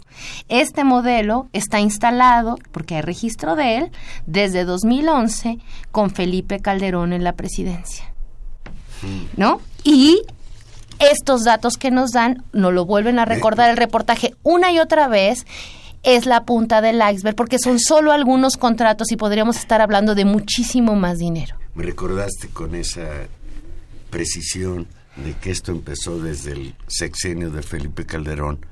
Este 0.48 0.84
modelo 0.84 1.48
está 1.52 1.80
instalado, 1.80 2.58
porque 2.72 2.96
hay 2.96 3.02
registro 3.02 3.56
de 3.56 3.76
él, 3.76 3.90
desde 4.26 4.64
2011 4.64 5.58
con 5.90 6.10
Felipe 6.10 6.60
Calderón 6.60 7.12
en 7.12 7.24
la 7.24 7.32
presidencia. 7.32 8.12
¿No? 9.36 9.60
Y 9.84 10.22
estos 10.98 11.44
datos 11.44 11.74
que 11.74 11.90
nos 11.90 12.10
dan, 12.10 12.44
nos 12.52 12.72
lo 12.72 12.84
vuelven 12.84 13.18
a 13.18 13.24
recordar 13.24 13.70
el 13.70 13.76
reportaje 13.76 14.34
una 14.42 14.72
y 14.72 14.80
otra 14.80 15.08
vez, 15.08 15.46
es 16.02 16.26
la 16.26 16.44
punta 16.44 16.80
del 16.80 17.00
iceberg, 17.12 17.36
porque 17.36 17.58
son 17.58 17.78
solo 17.78 18.12
algunos 18.12 18.56
contratos 18.56 19.10
y 19.12 19.16
podríamos 19.16 19.56
estar 19.58 19.80
hablando 19.80 20.14
de 20.14 20.24
muchísimo 20.24 20.94
más 20.94 21.18
dinero. 21.18 21.56
Me 21.74 21.84
recordaste 21.84 22.48
con 22.48 22.74
esa 22.74 23.08
precisión 24.10 24.86
de 25.16 25.34
que 25.34 25.50
esto 25.50 25.72
empezó 25.72 26.20
desde 26.20 26.52
el 26.52 26.74
sexenio 26.86 27.50
de 27.50 27.62
Felipe 27.62 28.06
Calderón, 28.06 28.64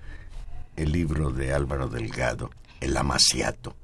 el 0.77 0.93
libro 0.93 1.31
de 1.31 1.53
Álvaro 1.53 1.89
Delgado, 1.89 2.51
El 2.81 2.97
Amaciato. 2.97 3.75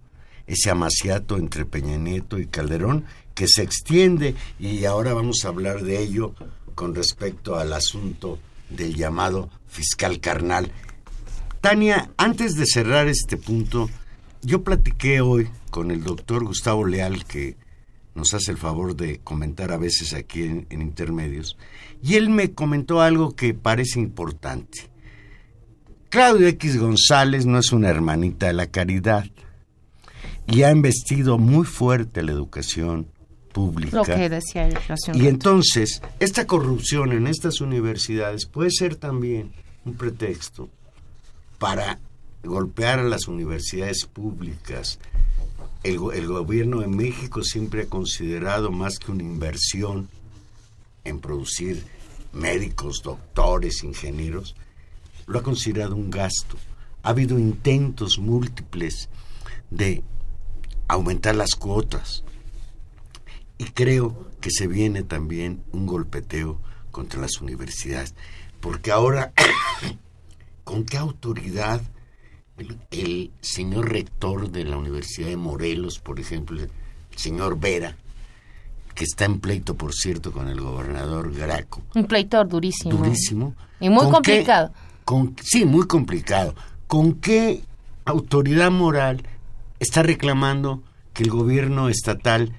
Ese 0.46 0.70
amaciato 0.70 1.36
entre 1.36 1.64
Peña 1.64 1.96
Nieto 1.96 2.38
y 2.38 2.46
Calderón 2.46 3.04
que 3.34 3.46
se 3.48 3.62
extiende 3.62 4.34
y 4.58 4.84
ahora 4.84 5.14
vamos 5.14 5.44
a 5.44 5.48
hablar 5.48 5.82
de 5.82 6.00
ello 6.00 6.34
con 6.74 6.94
respecto 6.94 7.56
al 7.56 7.72
asunto 7.72 8.38
del 8.68 8.94
llamado 8.94 9.50
fiscal 9.68 10.20
carnal. 10.20 10.70
Tania, 11.62 12.10
antes 12.16 12.56
de 12.56 12.66
cerrar 12.66 13.06
este 13.06 13.36
punto, 13.36 13.88
yo 14.42 14.64
platiqué 14.64 15.20
hoy 15.20 15.48
con 15.70 15.92
el 15.92 16.02
doctor 16.02 16.44
Gustavo 16.44 16.84
Leal, 16.84 17.24
que 17.24 17.56
nos 18.16 18.34
hace 18.34 18.50
el 18.50 18.58
favor 18.58 18.96
de 18.96 19.20
comentar 19.20 19.70
a 19.70 19.76
veces 19.76 20.12
aquí 20.12 20.42
en, 20.42 20.66
Intermedios, 20.72 21.56
y 22.02 22.16
él 22.16 22.30
me 22.30 22.50
comentó 22.50 23.00
algo 23.00 23.36
que 23.36 23.54
parece 23.54 24.00
importante. 24.00 24.90
Claudio 26.08 26.48
X 26.48 26.80
González 26.80 27.46
no 27.46 27.60
es 27.60 27.70
una 27.70 27.90
hermanita 27.90 28.48
de 28.48 28.54
la 28.54 28.66
caridad 28.66 29.26
y 30.48 30.64
ha 30.64 30.72
investido 30.72 31.38
muy 31.38 31.64
fuerte 31.64 32.24
la 32.24 32.32
educación 32.32 33.06
pública. 33.52 33.98
Lo 33.98 34.02
que 34.02 34.28
decía 34.28 34.68
Y 35.14 35.28
entonces, 35.28 36.02
esta 36.18 36.44
corrupción 36.44 37.12
en 37.12 37.28
estas 37.28 37.60
universidades 37.60 38.46
puede 38.46 38.72
ser 38.72 38.96
también 38.96 39.52
un 39.84 39.94
pretexto 39.94 40.68
para 41.62 42.00
golpear 42.42 42.98
a 42.98 43.04
las 43.04 43.28
universidades 43.28 44.06
públicas, 44.06 44.98
el, 45.84 45.96
gobierno 46.26 46.80
de 46.80 46.88
México 46.88 47.44
siempre 47.44 47.82
ha 47.82 47.86
considerado 47.86 48.72
más 48.72 48.98
que 48.98 49.12
una 49.12 49.22
inversión 49.22 50.08
en 51.04 51.20
producir 51.20 51.84
médicos, 52.32 53.02
doctores, 53.04 53.84
ingenieros, 53.84 54.56
lo 55.28 55.38
ha 55.38 55.44
considerado 55.44 55.94
un 55.94 56.10
gasto. 56.10 56.56
Ha 57.04 57.10
habido 57.10 57.38
intentos 57.38 58.18
múltiples 58.18 59.08
de 59.70 60.02
aumentar 60.88 61.36
las 61.36 61.54
cuotas. 61.54 62.24
Y 63.56 63.66
creo 63.66 64.28
que 64.40 64.50
se 64.50 64.66
viene 64.66 65.04
también 65.04 65.62
un 65.70 65.86
golpeteo 65.86 66.60
contra 66.90 67.20
las 67.20 67.40
universidades. 67.40 68.16
Porque 68.58 68.90
ahora, 68.90 69.32
¿con 70.64 70.84
qué 70.84 70.96
autoridad 70.96 71.82
el, 72.90 73.30
señor 73.40 73.90
rector 73.90 74.50
de 74.50 74.64
la 74.64 74.76
Universidad 74.76 75.28
de 75.28 75.36
Morelos, 75.36 75.98
por 75.98 76.20
ejemplo, 76.20 76.60
el 76.60 76.70
señor 77.16 77.58
Vera, 77.58 77.96
que 78.94 79.04
está 79.04 79.24
en 79.24 79.40
pleito, 79.40 79.74
por 79.74 79.94
cierto, 79.94 80.32
con 80.32 80.48
el 80.48 80.60
gobernador 80.60 81.32
Graco. 81.34 81.82
Un 81.94 82.06
pleito 82.06 82.44
durísimo. 82.44 82.96
Durísimo. 82.96 83.54
Y 83.80 83.88
muy 83.88 84.10
complicado. 84.10 84.72
con, 85.04 85.34
sí, 85.42 85.64
muy 85.64 85.86
complicado. 85.86 86.54
¿Con 86.86 87.14
qué 87.14 87.62
autoridad 88.04 88.70
moral 88.70 89.22
está 89.80 90.02
reclamando 90.02 90.82
que 91.14 91.24
el 91.24 91.30
gobierno 91.30 91.88
estatal 91.88 92.54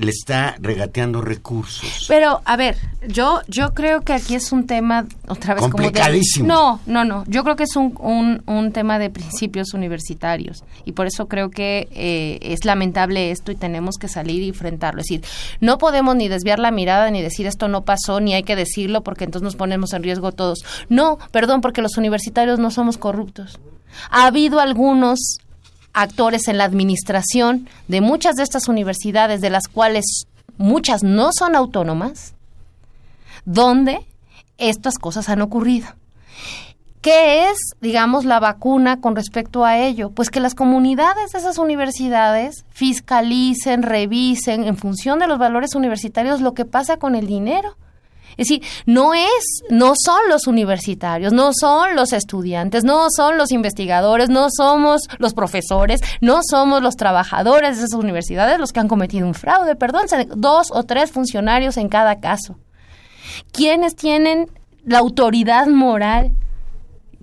le 0.00 0.10
está 0.10 0.56
regateando 0.60 1.20
recursos. 1.20 2.06
Pero, 2.08 2.40
a 2.46 2.56
ver, 2.56 2.78
yo 3.06 3.42
yo 3.48 3.74
creo 3.74 4.00
que 4.00 4.14
aquí 4.14 4.34
es 4.34 4.50
un 4.50 4.66
tema, 4.66 5.06
otra 5.28 5.54
vez, 5.54 5.62
Complicadísimo. 5.62 6.48
no, 6.48 6.80
no, 6.86 7.04
no. 7.04 7.24
Yo 7.26 7.44
creo 7.44 7.54
que 7.54 7.64
es 7.64 7.76
un, 7.76 7.94
un, 8.00 8.42
un, 8.46 8.72
tema 8.72 8.98
de 8.98 9.10
principios 9.10 9.74
universitarios. 9.74 10.64
Y 10.86 10.92
por 10.92 11.06
eso 11.06 11.28
creo 11.28 11.50
que 11.50 11.88
eh, 11.92 12.38
es 12.40 12.64
lamentable 12.64 13.30
esto 13.30 13.52
y 13.52 13.56
tenemos 13.56 13.96
que 13.98 14.08
salir 14.08 14.42
y 14.42 14.48
enfrentarlo. 14.48 15.02
Es 15.02 15.08
decir, 15.08 15.22
no 15.60 15.76
podemos 15.76 16.16
ni 16.16 16.28
desviar 16.28 16.58
la 16.58 16.70
mirada 16.70 17.10
ni 17.10 17.20
decir 17.20 17.46
esto 17.46 17.68
no 17.68 17.84
pasó, 17.84 18.20
ni 18.20 18.32
hay 18.32 18.42
que 18.42 18.56
decirlo 18.56 19.02
porque 19.02 19.24
entonces 19.24 19.44
nos 19.44 19.56
ponemos 19.56 19.92
en 19.92 20.02
riesgo 20.02 20.32
todos. 20.32 20.60
No, 20.88 21.18
perdón, 21.30 21.60
porque 21.60 21.82
los 21.82 21.98
universitarios 21.98 22.58
no 22.58 22.70
somos 22.70 22.96
corruptos. 22.96 23.60
Ha 24.10 24.26
habido 24.26 24.60
algunos 24.60 25.40
actores 25.92 26.48
en 26.48 26.58
la 26.58 26.64
administración 26.64 27.68
de 27.88 28.00
muchas 28.00 28.36
de 28.36 28.42
estas 28.42 28.68
universidades, 28.68 29.40
de 29.40 29.50
las 29.50 29.68
cuales 29.68 30.26
muchas 30.56 31.02
no 31.02 31.30
son 31.32 31.56
autónomas, 31.56 32.34
donde 33.44 34.06
estas 34.58 34.98
cosas 34.98 35.28
han 35.28 35.40
ocurrido. 35.40 35.88
¿Qué 37.00 37.48
es, 37.48 37.56
digamos, 37.80 38.26
la 38.26 38.40
vacuna 38.40 39.00
con 39.00 39.16
respecto 39.16 39.64
a 39.64 39.78
ello? 39.78 40.10
Pues 40.10 40.28
que 40.28 40.38
las 40.38 40.54
comunidades 40.54 41.32
de 41.32 41.38
esas 41.38 41.56
universidades 41.56 42.66
fiscalicen, 42.68 43.82
revisen 43.82 44.64
en 44.64 44.76
función 44.76 45.18
de 45.18 45.26
los 45.26 45.38
valores 45.38 45.74
universitarios 45.74 46.42
lo 46.42 46.52
que 46.52 46.66
pasa 46.66 46.98
con 46.98 47.14
el 47.14 47.26
dinero. 47.26 47.74
Es 48.40 48.48
decir, 48.48 48.62
no 48.86 49.12
es, 49.12 49.62
no 49.68 49.92
son 50.02 50.18
los 50.30 50.46
universitarios, 50.46 51.30
no 51.30 51.50
son 51.52 51.94
los 51.94 52.14
estudiantes, 52.14 52.84
no 52.84 53.08
son 53.14 53.36
los 53.36 53.52
investigadores, 53.52 54.30
no 54.30 54.48
somos 54.50 55.02
los 55.18 55.34
profesores, 55.34 56.00
no 56.22 56.40
somos 56.42 56.80
los 56.80 56.96
trabajadores 56.96 57.76
de 57.76 57.84
esas 57.84 57.98
universidades 58.00 58.58
los 58.58 58.72
que 58.72 58.80
han 58.80 58.88
cometido 58.88 59.26
un 59.26 59.34
fraude, 59.34 59.76
perdón, 59.76 60.06
dos 60.36 60.68
o 60.72 60.84
tres 60.84 61.10
funcionarios 61.10 61.76
en 61.76 61.90
cada 61.90 62.18
caso. 62.20 62.56
¿Quiénes 63.52 63.94
tienen 63.94 64.50
la 64.86 65.00
autoridad 65.00 65.66
moral 65.66 66.32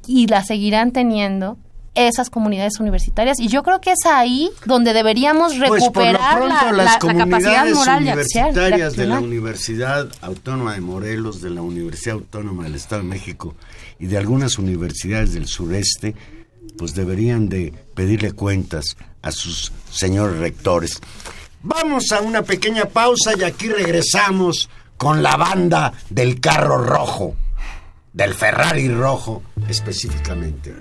y 0.06 0.28
la 0.28 0.44
seguirán 0.44 0.92
teniendo 0.92 1.58
esas 1.98 2.30
comunidades 2.30 2.80
universitarias 2.80 3.40
y 3.40 3.48
yo 3.48 3.64
creo 3.64 3.82
que 3.82 3.92
es 3.92 4.06
ahí 4.06 4.50
donde 4.66 4.94
deberíamos 4.94 5.56
pues, 5.56 5.70
recuperar 5.70 6.46
la, 6.74 7.00
capacidad 7.00 7.68
moral 7.74 8.04
universitarias 8.04 8.96
de, 8.96 9.04
de 9.04 9.10
la 9.10 9.20
Universidad 9.20 10.08
Autónoma 10.22 10.76
de 10.76 10.82
Morelos, 10.82 11.42
de 11.42 11.50
la 11.50 11.62
Universidad 11.62 12.16
Autónoma 12.16 12.66
del 12.66 12.76
Estado 12.76 13.02
de 13.02 13.08
México 13.08 13.56
y 14.00 14.06
de 14.06 14.18
algunas 14.18 14.58
universidades 14.60 15.34
del 15.34 15.48
sureste, 15.48 16.16
pues 16.78 16.94
deberían 16.94 17.50
de 17.50 17.74
pedirle 17.96 18.34
cuentas 18.34 18.98
a 19.22 19.32
sus 19.32 19.72
señores 19.92 20.38
rectores. 20.38 21.02
Vamos 21.64 22.12
a 22.12 22.22
una 22.22 22.44
pequeña 22.44 22.86
pausa 22.86 23.32
y 23.38 23.44
aquí 23.44 23.68
regresamos 23.68 24.70
con 24.98 25.24
la 25.24 25.36
banda 25.38 25.94
del 26.10 26.40
carro 26.40 26.78
rojo, 26.78 27.36
del 28.14 28.34
Ferrari 28.34 28.90
rojo 28.90 29.44
específicamente. 29.68 30.74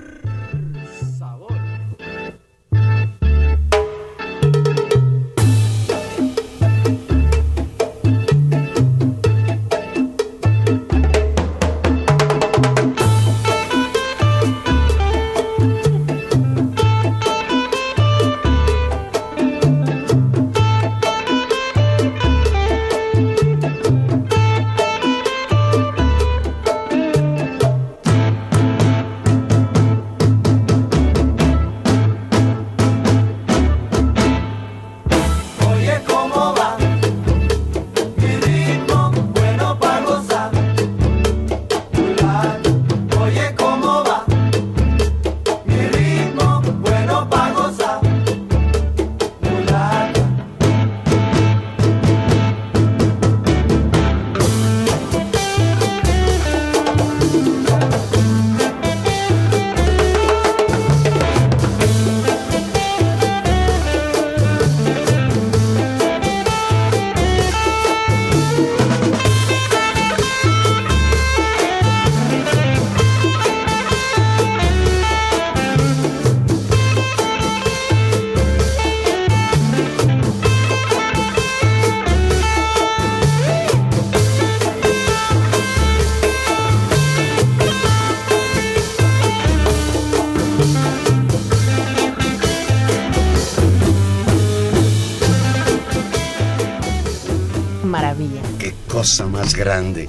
Cosa 99.06 99.26
más 99.26 99.54
grande. 99.54 100.08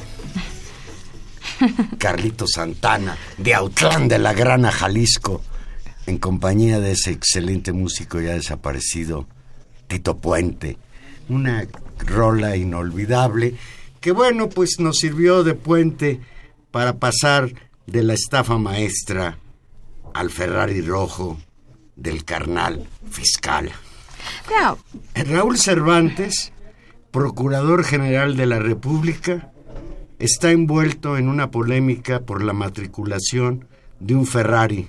Carlito 2.00 2.48
Santana, 2.48 3.16
de 3.38 3.54
Autlán 3.54 4.08
de 4.08 4.18
la 4.18 4.34
Grana, 4.34 4.72
Jalisco, 4.72 5.44
en 6.08 6.18
compañía 6.18 6.80
de 6.80 6.94
ese 6.94 7.12
excelente 7.12 7.74
músico 7.74 8.20
ya 8.20 8.34
desaparecido, 8.34 9.28
Tito 9.88 10.18
Puente. 10.18 10.80
Una 11.30 11.68
rola 12.00 12.56
inolvidable 12.56 13.54
que 14.02 14.12
bueno, 14.12 14.50
pues 14.50 14.80
nos 14.80 14.98
sirvió 14.98 15.44
de 15.44 15.54
puente 15.54 16.20
para 16.72 16.98
pasar 16.98 17.54
de 17.86 18.02
la 18.02 18.16
estafa 18.16 18.58
maestra 18.58 19.38
al 20.16 20.32
Ferrari 20.32 20.82
rojo 20.82 21.38
del 21.96 22.26
carnal 22.26 22.88
fiscal. 23.12 23.72
Raúl 25.14 25.60
Cervantes, 25.60 26.52
Procurador 27.18 27.84
General 27.84 28.38
de 28.38 28.46
la 28.46 28.60
República, 28.60 29.52
está 30.20 30.52
envuelto 30.52 31.18
en 31.18 31.30
una 31.30 31.50
polémica 31.50 32.20
por 32.20 32.44
la 32.44 32.54
matriculación 32.54 33.66
de 34.00 34.14
un 34.14 34.28
Ferrari. 34.28 34.88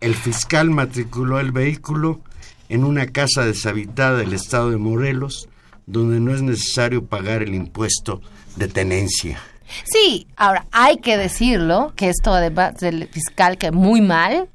El 0.00 0.16
fiscal 0.16 0.70
matriculó 0.70 1.38
el 1.38 1.52
vehículo 1.52 2.22
en 2.68 2.82
una 2.82 3.06
casa 3.06 3.46
deshabitada 3.46 4.18
del 4.18 4.32
estado 4.32 4.72
de 4.72 4.78
Morelos, 4.78 5.48
donde 5.86 6.18
no 6.18 6.34
es 6.34 6.42
necesario 6.42 7.06
pagar 7.06 7.44
el 7.44 7.54
impuesto 7.54 8.20
de 8.56 8.66
tenencia. 8.66 9.38
Sí, 9.84 10.26
ahora 10.34 10.66
hay 10.72 10.96
que 10.96 11.16
decirlo, 11.16 11.92
que 11.94 12.08
esto 12.08 12.34
del 12.34 13.06
fiscal 13.12 13.58
que 13.58 13.70
muy 13.70 14.00
mal 14.00 14.48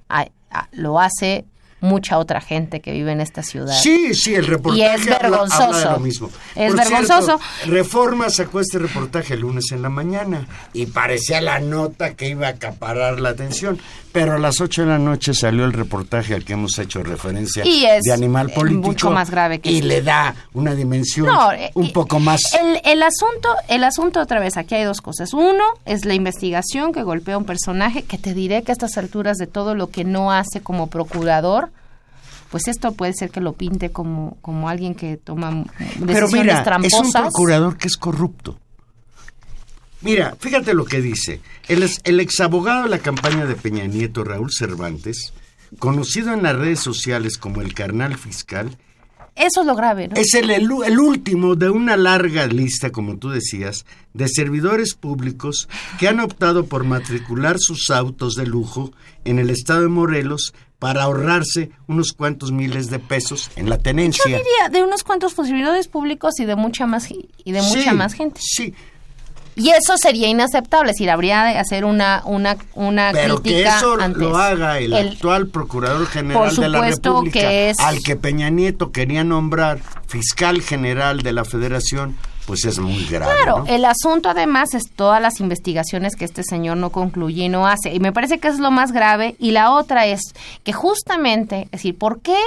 lo 0.74 0.99
hace 0.99 1.45
mucha 1.80 2.18
otra 2.18 2.42
gente 2.42 2.80
que 2.80 2.92
vive 2.92 3.12
en 3.12 3.22
esta 3.22 3.44
ciudad. 3.44 3.74
Sí, 3.80 4.14
sí, 4.14 4.36
el 4.36 4.48
reportaje 4.48 4.82
y 4.82 4.84
es 4.84 5.06
vergonzoso. 5.06 5.92
lo 5.92 6.00
mismo. 6.00 6.30
Es 6.56 6.76
vergonzoso. 6.76 7.40
Reforma 7.66 8.30
sacó 8.30 8.60
este 8.60 8.80
reportaje 8.80 9.36
el 9.36 9.42
lunes 9.42 9.66
en 9.72 9.82
la 9.82 9.90
mañana 9.90 10.48
y 10.74 10.88
parecía 10.88 11.42
la 11.42 11.60
nota 11.60 12.14
que 12.14 12.30
iba 12.30 12.48
a 12.48 12.52
acaparar 12.52 13.20
la 13.20 13.30
atención, 13.30 13.80
pero 14.12 14.34
a 14.34 14.40
las 14.40 14.62
8 14.62 14.82
de 14.82 14.88
la 14.88 14.98
noche 14.98 15.34
salió 15.34 15.66
el 15.66 15.74
reportaje 15.74 16.34
al 16.34 16.44
que 16.44 16.54
hemos 16.54 16.80
hecho 16.80 17.04
referencia 17.04 17.64
de 17.64 18.12
animal 18.12 18.50
político 18.50 18.88
mucho 18.88 19.12
más 19.12 19.30
grave 19.30 19.60
que 19.60 19.70
y 19.70 19.82
le 19.82 20.02
da 20.02 20.34
una 20.54 20.74
dimensión 20.74 21.28
eh, 21.56 21.72
un 21.76 21.92
poco 21.92 22.20
más 22.20 22.42
el, 22.60 22.82
el 22.84 23.04
asunto 23.04 23.50
el 23.68 23.84
asunto 23.84 24.20
otra 24.20 24.40
vez 24.40 24.58
aquí 24.58 24.76
hay 24.76 24.84
dos 24.86 25.02
cosas 25.02 25.34
uno 25.34 25.64
es 25.86 26.06
la 26.06 26.14
investigación 26.14 26.94
que 26.94 27.04
golpea 27.04 27.36
a 27.36 27.38
un 27.38 27.46
personaje 27.46 28.04
que 28.04 28.18
te 28.18 28.34
diré 28.34 28.64
que 28.64 28.72
a 28.72 28.74
estas 28.74 28.98
alturas 28.98 29.38
de 29.38 29.46
todo 29.46 29.76
lo 29.76 29.90
que 29.92 30.04
no 30.04 30.32
hace 30.32 30.62
como 30.62 30.88
procurador 30.88 31.70
pues 32.50 32.68
esto 32.68 32.93
puede 32.93 33.14
ser 33.14 33.30
que 33.30 33.41
lo 33.41 33.54
pinte 33.54 33.91
como, 33.91 34.38
como 34.41 34.70
alguien 34.70 34.95
que 34.95 35.18
toma 35.18 35.66
decisiones 35.78 36.06
Pero 36.06 36.28
mira, 36.30 36.64
tramposas. 36.64 37.00
Es 37.00 37.06
un 37.06 37.12
procurador 37.12 37.78
que 37.78 37.88
es 37.88 37.98
corrupto. 37.98 38.60
Mira, 40.02 40.36
fíjate 40.39 40.74
lo 40.74 40.86
que 40.86 41.02
dice. 41.02 41.41
El, 41.68 41.89
el 42.04 42.20
exabogado 42.20 42.84
de 42.84 42.89
la 42.89 43.00
campaña 43.00 43.45
de 43.45 43.56
Peña 43.56 43.86
Nieto, 43.86 44.24
Raúl 44.24 44.52
Cervantes, 44.52 45.34
conocido 45.80 46.34
en 46.34 46.43
las 46.43 46.56
redes 46.56 46.80
sociales 46.80 47.38
como 47.38 47.62
el 47.62 47.74
carnal 47.74 48.16
fiscal, 48.18 48.78
eso 49.38 49.62
es 49.62 49.68
lo 49.68 49.76
grave, 49.76 50.08
¿no? 50.08 50.16
Es 50.16 50.34
el, 50.34 50.50
el, 50.50 51.00
último 51.00 51.56
de 51.56 51.70
una 51.70 51.95
larga 51.95 52.48
lista, 52.48 52.91
como 52.91 53.18
tú 53.18 53.30
decías, 53.30 53.86
de 54.14 54.28
servidores 54.28 54.95
públicos 54.95 55.70
que 56.00 56.08
han 56.08 56.20
optado 56.20 56.66
por 56.66 56.86
matricular 56.86 57.58
sus 57.60 57.91
autos 57.91 58.34
de 58.34 58.48
lujo 58.48 58.91
en 59.26 59.38
el 59.38 59.52
estado 59.52 59.82
de 59.82 59.89
Morelos 59.89 60.56
para 60.80 61.04
ahorrarse 61.04 61.72
unos 61.88 62.14
cuantos 62.14 62.52
miles 62.52 62.90
de 62.90 63.00
pesos 63.00 63.50
en 63.56 63.70
la 63.70 63.78
tenencia. 63.78 64.24
Yo 64.26 64.38
diría 64.38 64.70
de 64.70 64.84
unos 64.84 65.04
cuantos 65.04 65.34
servidores 65.34 65.88
públicos 65.88 66.40
y 66.40 66.46
de 66.46 66.56
mucha 66.56 66.86
más 66.86 67.10
y 67.10 67.52
de 67.52 67.62
mucha 67.62 67.94
más 67.94 68.14
gente. 68.14 68.40
Sí, 68.44 68.74
y 69.58 69.72
eso 69.72 69.98
sería 69.98 70.28
inaceptable, 70.28 70.94
si 70.94 71.10
habría 71.10 71.44
de 71.46 71.58
hacer 71.58 71.84
una 71.84 72.22
una 72.26 72.58
una 72.76 73.10
Pero 73.12 73.42
que 73.42 73.64
eso 73.64 73.98
lo 73.98 74.38
haga 74.38 74.78
el, 74.78 74.94
actual 74.94 75.48
procurador 75.48 76.06
general 76.06 76.56
de 76.56 76.70
la 76.70 76.82
República, 76.82 77.50
al 77.80 78.04
que 78.04 78.16
Peña 78.16 78.52
Nieto 78.52 78.92
quería 78.92 79.24
nombrar 79.24 79.80
fiscal 80.08 80.62
general 80.62 81.24
de 81.24 81.34
la 81.34 81.44
Federación, 81.44 82.16
pues 82.48 82.64
es 82.64 82.80
muy 82.80 83.06
grave. 83.06 83.34
Claro, 83.43 83.66
el 83.68 83.84
asunto 83.84 84.30
además 84.30 84.74
es 84.74 84.89
todas 84.89 85.22
las 85.22 85.41
investigaciones 85.41 86.16
que 86.16 86.24
este 86.24 86.43
señor 86.43 86.78
no 86.78 86.91
concluye 86.91 87.43
y 87.43 87.50
no 87.50 87.68
hace. 87.68 87.93
Y 87.93 88.00
me 88.00 88.14
parece 88.14 88.39
que 88.39 88.48
es 88.48 88.58
lo 88.58 88.72
más 88.72 88.93
grave. 88.93 89.36
Y 89.38 89.52
la 89.52 89.74
otra 89.74 90.08
es 90.08 90.22
que 90.64 90.72
justamente, 90.72 91.64
es 91.64 91.72
decir, 91.72 91.98
¿por 91.98 92.22
qué 92.22 92.38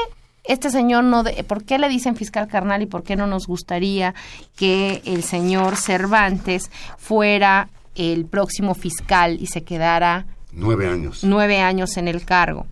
este 0.44 0.70
señor 0.70 1.04
no, 1.04 1.22
de, 1.22 1.44
¿por 1.44 1.64
qué 1.64 1.78
le 1.78 1.90
dicen 1.90 2.16
fiscal 2.16 2.48
carnal 2.48 2.80
y 2.80 2.86
por 2.86 3.02
qué 3.02 3.14
no 3.14 3.26
nos 3.26 3.46
gustaría 3.46 4.14
que 4.56 5.02
el 5.04 5.22
señor 5.22 5.76
Cervantes 5.76 6.70
fuera 6.96 7.68
el 7.94 8.24
próximo 8.24 8.74
fiscal 8.74 9.36
y 9.38 9.48
se 9.48 9.64
quedara 9.64 10.24
nueve 10.52 10.88
años, 10.88 11.24
nueve 11.24 11.60
años 11.60 11.98
en 11.98 12.08
el 12.08 12.24
cargo? 12.24 12.66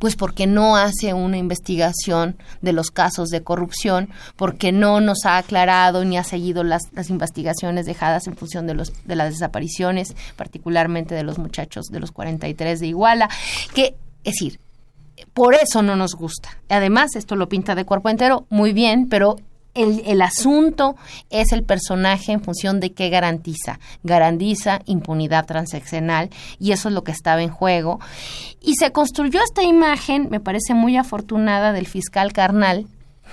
Pues 0.00 0.16
porque 0.16 0.48
no 0.48 0.74
hace 0.76 1.14
una 1.14 1.36
investigación 1.36 2.36
de 2.60 2.72
los 2.72 2.90
casos 2.90 3.28
de 3.28 3.42
corrupción, 3.42 4.08
porque 4.34 4.72
no 4.72 5.00
nos 5.00 5.24
ha 5.26 5.38
aclarado 5.38 6.04
ni 6.04 6.18
ha 6.18 6.24
seguido 6.24 6.64
las, 6.64 6.82
las 6.92 7.10
investigaciones 7.10 7.86
dejadas 7.86 8.26
en 8.26 8.36
función 8.36 8.66
de, 8.66 8.74
los, 8.74 8.92
de 9.04 9.14
las 9.14 9.30
desapariciones, 9.30 10.16
particularmente 10.34 11.14
de 11.14 11.22
los 11.22 11.38
muchachos 11.38 11.86
de 11.86 12.00
los 12.00 12.10
43 12.10 12.80
de 12.80 12.86
Iguala, 12.88 13.30
que, 13.74 13.94
es 14.24 14.34
decir, 14.34 14.58
por 15.34 15.54
eso 15.54 15.82
no 15.82 15.96
nos 15.96 16.14
gusta. 16.14 16.58
Además, 16.68 17.14
esto 17.14 17.36
lo 17.36 17.48
pinta 17.48 17.74
de 17.74 17.84
cuerpo 17.84 18.08
entero, 18.08 18.46
muy 18.48 18.72
bien, 18.72 19.08
pero 19.08 19.36
el, 19.74 20.02
el, 20.06 20.22
asunto 20.22 20.96
es 21.30 21.52
el 21.52 21.64
personaje 21.64 22.32
en 22.32 22.42
función 22.42 22.80
de 22.80 22.92
qué 22.92 23.08
garantiza. 23.08 23.78
Garantiza 24.02 24.80
impunidad 24.86 25.46
transaccional 25.46 26.30
y 26.58 26.72
eso 26.72 26.88
es 26.88 26.94
lo 26.94 27.04
que 27.04 27.12
estaba 27.12 27.42
en 27.42 27.50
juego. 27.50 28.00
Y 28.60 28.74
se 28.74 28.92
construyó 28.92 29.40
esta 29.42 29.62
imagen, 29.62 30.28
me 30.30 30.40
parece 30.40 30.74
muy 30.74 30.96
afortunada, 30.96 31.72
del 31.72 31.86
fiscal 31.86 32.32
carnal. 32.32 32.86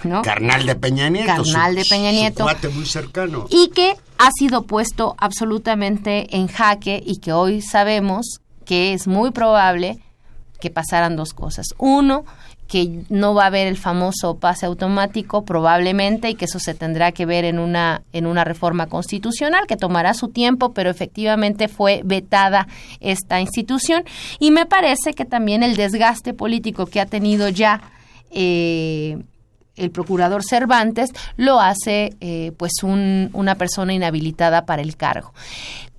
¿no? 0.03 0.21
Carnal 0.21 0.65
de 0.65 0.75
Peña 0.75 1.09
Nieto. 1.09 1.43
Carnal 1.43 1.75
de 1.75 1.85
Peña 1.85 2.11
Nieto. 2.11 2.45
muy 2.73 2.85
cercano. 2.85 3.47
Y 3.49 3.69
que 3.69 3.95
ha 4.17 4.29
sido 4.31 4.63
puesto 4.63 5.15
absolutamente 5.17 6.35
en 6.35 6.47
jaque 6.47 7.01
y 7.05 7.17
que 7.17 7.33
hoy 7.33 7.61
sabemos 7.61 8.39
que 8.65 8.93
es 8.93 9.07
muy 9.07 9.31
probable 9.31 9.99
que 10.59 10.69
pasaran 10.69 11.15
dos 11.15 11.33
cosas. 11.33 11.67
Uno, 11.77 12.25
que 12.67 13.03
no 13.09 13.33
va 13.33 13.43
a 13.43 13.47
haber 13.47 13.67
el 13.67 13.77
famoso 13.77 14.37
pase 14.37 14.65
automático 14.65 15.45
probablemente 15.45 16.29
y 16.29 16.35
que 16.35 16.45
eso 16.45 16.59
se 16.59 16.73
tendrá 16.73 17.11
que 17.11 17.25
ver 17.25 17.45
en 17.45 17.59
una 17.59 18.01
en 18.13 18.25
una 18.25 18.43
reforma 18.43 18.87
constitucional 18.87 19.67
que 19.67 19.77
tomará 19.77 20.13
su 20.13 20.29
tiempo 20.29 20.73
pero 20.73 20.89
efectivamente 20.89 21.67
fue 21.67 22.01
vetada 22.03 22.67
esta 22.99 23.39
institución 23.39 24.03
y 24.39 24.51
me 24.51 24.65
parece 24.65 25.13
que 25.13 25.25
también 25.25 25.63
el 25.63 25.75
desgaste 25.75 26.33
político 26.33 26.85
que 26.85 26.99
ha 26.99 27.05
tenido 27.05 27.49
ya 27.49 27.81
eh, 28.31 29.17
el 29.77 29.91
procurador 29.91 30.43
Cervantes 30.43 31.11
lo 31.37 31.59
hace 31.59 32.15
eh, 32.19 32.51
pues 32.57 32.83
un, 32.83 33.29
una 33.33 33.55
persona 33.55 33.93
inhabilitada 33.93 34.65
para 34.65 34.81
el 34.81 34.97
cargo. 34.97 35.33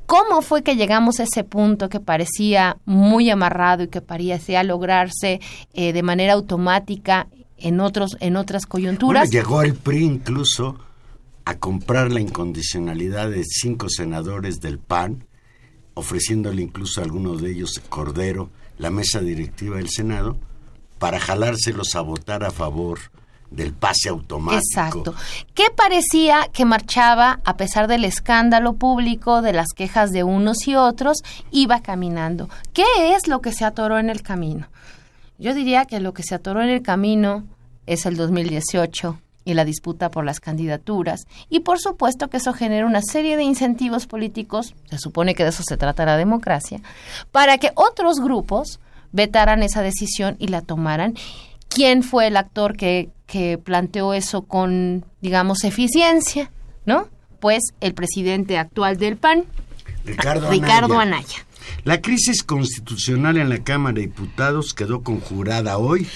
¿Cómo 0.08 0.40
fue 0.40 0.62
que 0.62 0.74
llegamos 0.74 1.20
a 1.20 1.24
ese 1.24 1.44
punto 1.44 1.90
que 1.90 2.00
parecía 2.00 2.78
muy 2.86 3.28
amarrado 3.28 3.82
y 3.82 3.88
que 3.88 4.00
parecía 4.00 4.62
lograrse 4.62 5.38
eh, 5.74 5.92
de 5.92 6.02
manera 6.02 6.32
automática 6.32 7.28
en, 7.58 7.78
otros, 7.78 8.16
en 8.20 8.36
otras 8.36 8.64
coyunturas? 8.64 9.28
llegó 9.28 9.60
el 9.60 9.74
PRI 9.74 10.06
incluso 10.06 10.78
a 11.44 11.58
comprar 11.58 12.10
la 12.10 12.20
incondicionalidad 12.20 13.28
de 13.28 13.44
cinco 13.44 13.90
senadores 13.90 14.62
del 14.62 14.78
PAN, 14.78 15.26
ofreciéndole 15.92 16.62
incluso 16.62 17.02
a 17.02 17.04
alguno 17.04 17.36
de 17.36 17.50
ellos, 17.50 17.78
Cordero, 17.90 18.48
la 18.78 18.88
mesa 18.88 19.20
directiva 19.20 19.76
del 19.76 19.90
Senado, 19.90 20.38
para 20.98 21.20
jalárselos 21.20 21.94
a 21.96 22.00
votar 22.00 22.44
a 22.44 22.50
favor 22.50 22.98
del 23.50 23.72
pase 23.72 24.08
automático. 24.08 24.62
Exacto. 24.62 25.14
¿Qué 25.54 25.64
parecía 25.74 26.48
que 26.52 26.64
marchaba 26.64 27.40
a 27.44 27.56
pesar 27.56 27.88
del 27.88 28.04
escándalo 28.04 28.74
público, 28.74 29.42
de 29.42 29.52
las 29.52 29.68
quejas 29.74 30.10
de 30.10 30.24
unos 30.24 30.66
y 30.68 30.74
otros, 30.74 31.18
iba 31.50 31.80
caminando? 31.80 32.48
¿Qué 32.72 32.84
es 33.14 33.26
lo 33.26 33.40
que 33.40 33.52
se 33.52 33.64
atoró 33.64 33.98
en 33.98 34.10
el 34.10 34.22
camino? 34.22 34.68
Yo 35.38 35.54
diría 35.54 35.84
que 35.84 36.00
lo 36.00 36.12
que 36.12 36.22
se 36.22 36.34
atoró 36.34 36.62
en 36.62 36.68
el 36.68 36.82
camino 36.82 37.44
es 37.86 38.06
el 38.06 38.16
2018 38.16 39.18
y 39.44 39.54
la 39.54 39.64
disputa 39.64 40.10
por 40.10 40.26
las 40.26 40.40
candidaturas. 40.40 41.26
Y 41.48 41.60
por 41.60 41.78
supuesto 41.78 42.28
que 42.28 42.36
eso 42.36 42.52
genera 42.52 42.86
una 42.86 43.00
serie 43.00 43.38
de 43.38 43.44
incentivos 43.44 44.06
políticos, 44.06 44.74
se 44.90 44.98
supone 44.98 45.34
que 45.34 45.42
de 45.42 45.50
eso 45.50 45.62
se 45.66 45.78
trata 45.78 46.04
la 46.04 46.18
democracia, 46.18 46.82
para 47.32 47.56
que 47.56 47.70
otros 47.74 48.20
grupos 48.20 48.78
vetaran 49.10 49.62
esa 49.62 49.80
decisión 49.80 50.36
y 50.38 50.48
la 50.48 50.60
tomaran. 50.60 51.14
¿Quién 51.68 52.02
fue 52.02 52.28
el 52.28 52.36
actor 52.36 52.76
que 52.76 53.10
que 53.28 53.58
planteó 53.58 54.14
eso 54.14 54.42
con, 54.42 55.04
digamos, 55.20 55.62
eficiencia, 55.62 56.50
¿no? 56.86 57.08
Pues 57.40 57.62
el 57.80 57.94
presidente 57.94 58.58
actual 58.58 58.96
del 58.96 59.16
PAN, 59.16 59.44
Ricardo, 60.04 60.98
Anaya. 60.98 61.46
La 61.84 62.00
crisis 62.00 62.42
constitucional 62.42 63.36
en 63.36 63.50
la 63.50 63.62
Cámara 63.62 63.96
de 63.96 64.00
Diputados 64.00 64.72
quedó 64.72 65.02
conjurada 65.02 65.76
hoy, 65.76 66.08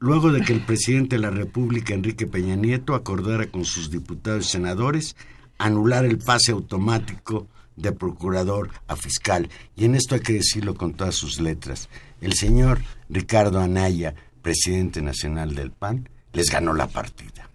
luego 0.00 0.32
de 0.32 0.42
que 0.42 0.52
el 0.52 0.60
presidente 0.60 1.16
de 1.16 1.22
la 1.22 1.30
República, 1.30 1.94
Enrique 1.94 2.26
Peña 2.26 2.56
Nieto, 2.56 2.96
acordara 2.96 3.46
con 3.46 3.64
sus 3.64 3.90
diputados 3.90 4.46
y 4.46 4.50
senadores 4.50 5.14
anular 5.58 6.04
el 6.04 6.18
pase 6.18 6.50
automático 6.50 7.46
de 7.76 7.92
procurador 7.92 8.70
a 8.88 8.96
fiscal. 8.96 9.48
Y 9.76 9.84
en 9.84 9.94
esto 9.94 10.16
hay 10.16 10.20
que 10.22 10.32
decirlo 10.32 10.74
con 10.74 10.94
todas 10.94 11.14
sus 11.14 11.40
letras. 11.40 11.88
El 12.20 12.32
señor 12.32 12.80
Ricardo 13.08 13.60
Anaya, 13.60 14.14
presidente 14.42 15.02
nacional 15.02 15.54
del 15.54 15.70
PAN, 15.70 16.08
les 16.32 16.50
ganó 16.50 16.74
la 16.74 16.86
partida. 16.86 17.48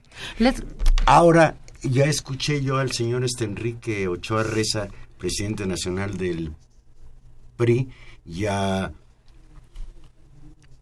Ahora, 1.06 1.58
ya 1.82 2.06
escuché 2.06 2.62
yo 2.64 2.78
al 2.78 2.92
señor 2.92 3.24
este 3.24 3.46
Enrique 3.46 4.08
Ochoa 4.08 4.44
Reza, 4.44 4.88
presidente 5.18 5.66
nacional 5.66 6.18
del 6.18 6.54
PRI, 7.58 7.90
ya 8.26 8.92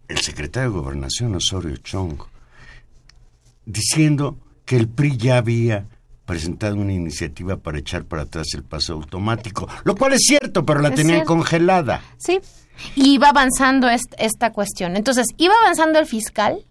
el 0.08 0.18
secretario 0.20 0.72
de 0.72 0.78
Gobernación 0.78 1.36
Osorio 1.36 1.76
Chong, 1.78 2.20
diciendo 3.66 4.38
que 4.66 4.78
el 4.78 4.88
PRI 4.88 5.18
ya 5.18 5.38
había 5.38 5.86
presentado 6.26 6.76
una 6.76 6.94
iniciativa 6.94 7.58
para 7.58 7.80
echar 7.80 8.06
para 8.06 8.24
atrás 8.24 8.48
el 8.54 8.64
paso 8.64 8.94
automático, 8.94 9.68
lo 9.84 9.96
cual 9.96 10.14
es 10.14 10.22
cierto, 10.26 10.66
pero 10.66 10.80
la 10.80 10.92
tenían 10.92 11.26
congelada. 11.26 12.02
Sí, 12.18 12.40
y 12.96 13.14
iba 13.14 13.30
avanzando 13.30 13.88
esta 13.90 14.52
cuestión. 14.52 14.96
Entonces, 14.96 15.28
iba 15.38 15.54
avanzando 15.62 16.00
el 16.00 16.06
fiscal, 16.06 16.66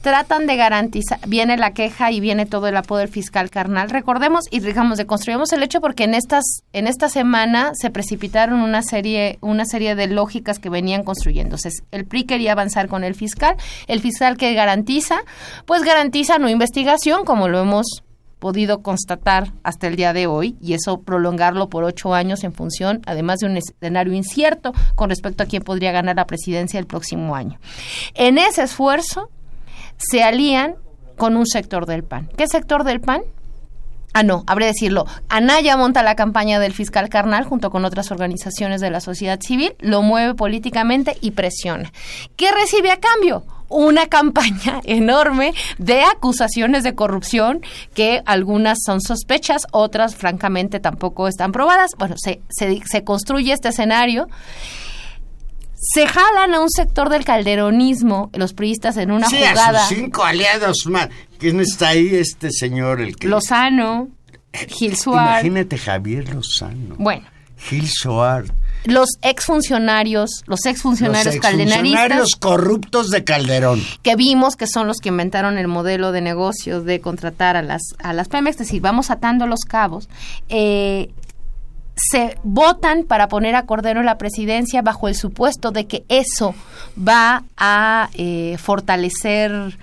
tratan 0.00 0.46
de 0.46 0.56
garantizar, 0.56 1.18
viene 1.26 1.56
la 1.56 1.72
queja 1.72 2.10
y 2.10 2.20
viene 2.20 2.46
todo 2.46 2.68
el 2.68 2.76
apoyo 2.76 3.06
fiscal 3.08 3.50
carnal. 3.50 3.90
Recordemos 3.90 4.44
y 4.50 4.60
digamos, 4.60 4.98
deconstruyamos 4.98 5.52
el 5.52 5.62
hecho 5.62 5.80
porque 5.80 6.04
en 6.04 6.14
estas 6.14 6.44
en 6.72 6.86
esta 6.86 7.08
semana 7.08 7.72
se 7.74 7.90
precipitaron 7.90 8.60
una 8.60 8.82
serie 8.82 9.38
una 9.40 9.64
serie 9.64 9.94
de 9.94 10.06
lógicas 10.06 10.58
que 10.58 10.70
venían 10.70 11.02
construyéndose. 11.02 11.70
El 11.90 12.06
PRI 12.06 12.24
quería 12.24 12.52
avanzar 12.52 12.88
con 12.88 13.04
el 13.04 13.14
fiscal, 13.14 13.56
el 13.86 14.00
fiscal 14.00 14.36
que 14.36 14.54
garantiza, 14.54 15.20
pues 15.66 15.82
garantiza 15.82 16.38
no 16.38 16.48
investigación 16.48 17.24
como 17.24 17.48
lo 17.48 17.60
hemos 17.60 18.02
podido 18.38 18.82
constatar 18.82 19.52
hasta 19.62 19.86
el 19.86 19.96
día 19.96 20.12
de 20.12 20.26
hoy 20.26 20.56
y 20.60 20.74
eso 20.74 21.00
prolongarlo 21.02 21.68
por 21.68 21.84
ocho 21.84 22.14
años 22.14 22.44
en 22.44 22.52
función, 22.52 23.02
además 23.06 23.40
de 23.40 23.46
un 23.46 23.56
escenario 23.56 24.12
incierto 24.12 24.72
con 24.94 25.10
respecto 25.10 25.42
a 25.42 25.46
quién 25.46 25.62
podría 25.62 25.92
ganar 25.92 26.16
la 26.16 26.26
presidencia 26.26 26.78
el 26.78 26.86
próximo 26.86 27.34
año. 27.34 27.58
En 28.14 28.38
ese 28.38 28.62
esfuerzo, 28.62 29.30
se 29.96 30.22
alían 30.22 30.76
con 31.16 31.36
un 31.36 31.46
sector 31.46 31.86
del 31.86 32.04
PAN. 32.04 32.28
¿Qué 32.36 32.46
sector 32.46 32.84
del 32.84 33.00
PAN? 33.00 33.22
Ah, 34.18 34.24
no, 34.24 34.42
habré 34.48 34.64
de 34.64 34.72
decirlo. 34.72 35.06
Anaya 35.28 35.76
monta 35.76 36.02
la 36.02 36.16
campaña 36.16 36.58
del 36.58 36.72
fiscal 36.72 37.08
carnal 37.08 37.44
junto 37.44 37.70
con 37.70 37.84
otras 37.84 38.10
organizaciones 38.10 38.80
de 38.80 38.90
la 38.90 38.98
sociedad 38.98 39.38
civil, 39.40 39.76
lo 39.78 40.02
mueve 40.02 40.34
políticamente 40.34 41.16
y 41.20 41.30
presiona. 41.30 41.92
¿Qué 42.34 42.50
recibe 42.50 42.90
a 42.90 42.98
cambio? 42.98 43.44
Una 43.68 44.08
campaña 44.08 44.80
enorme 44.86 45.54
de 45.78 46.02
acusaciones 46.02 46.82
de 46.82 46.96
corrupción 46.96 47.60
que 47.94 48.20
algunas 48.26 48.78
son 48.84 49.00
sospechas, 49.00 49.68
otras 49.70 50.16
francamente 50.16 50.80
tampoco 50.80 51.28
están 51.28 51.52
probadas. 51.52 51.92
Bueno, 51.96 52.16
se, 52.18 52.40
se, 52.48 52.82
se 52.90 53.04
construye 53.04 53.52
este 53.52 53.68
escenario 53.68 54.26
se 55.80 56.06
jalan 56.06 56.54
a 56.54 56.60
un 56.60 56.70
sector 56.70 57.08
del 57.08 57.24
calderonismo, 57.24 58.30
los 58.34 58.52
priistas, 58.52 58.96
en 58.96 59.12
una 59.12 59.28
sí, 59.28 59.36
jugada. 59.36 59.84
A 59.84 59.88
sus 59.88 59.96
cinco 59.96 60.24
aliados 60.24 60.86
más. 60.86 61.08
¿Quién 61.38 61.60
está 61.60 61.88
ahí? 61.90 62.14
Este 62.14 62.50
señor, 62.50 63.00
el 63.00 63.16
que. 63.16 63.28
Lozano, 63.28 64.08
Gil 64.52 64.96
Suárez. 64.96 65.44
Imagínate 65.44 65.78
Javier 65.78 66.34
Lozano. 66.34 66.96
Bueno. 66.98 67.26
Gil 67.56 67.88
Suárez. 67.88 68.52
Los 68.84 69.08
exfuncionarios, 69.22 70.44
los 70.46 70.64
exfuncionarios 70.64 71.34
los 71.34 71.42
caldenaristas. 71.42 72.36
corruptos 72.36 73.10
de 73.10 73.24
Calderón. 73.24 73.82
Que 74.02 74.14
vimos 74.14 74.54
que 74.54 74.66
son 74.66 74.86
los 74.86 74.98
que 74.98 75.08
inventaron 75.08 75.58
el 75.58 75.66
modelo 75.66 76.12
de 76.12 76.20
negocio 76.20 76.82
de 76.82 77.00
contratar 77.00 77.56
a 77.56 77.62
las, 77.62 77.82
a 77.98 78.12
las 78.12 78.28
Pemex. 78.28 78.54
Es 78.54 78.68
decir, 78.68 78.80
vamos 78.80 79.10
atando 79.10 79.46
los 79.46 79.60
cabos. 79.60 80.08
Eh, 80.48 81.10
se 81.98 82.38
votan 82.42 83.04
para 83.04 83.28
poner 83.28 83.54
a 83.54 83.66
Cordero 83.66 84.00
en 84.00 84.06
la 84.06 84.18
presidencia 84.18 84.82
bajo 84.82 85.08
el 85.08 85.14
supuesto 85.14 85.70
de 85.70 85.86
que 85.86 86.04
eso 86.08 86.54
va 86.96 87.44
a 87.56 88.08
eh, 88.14 88.56
fortalecer 88.58 89.76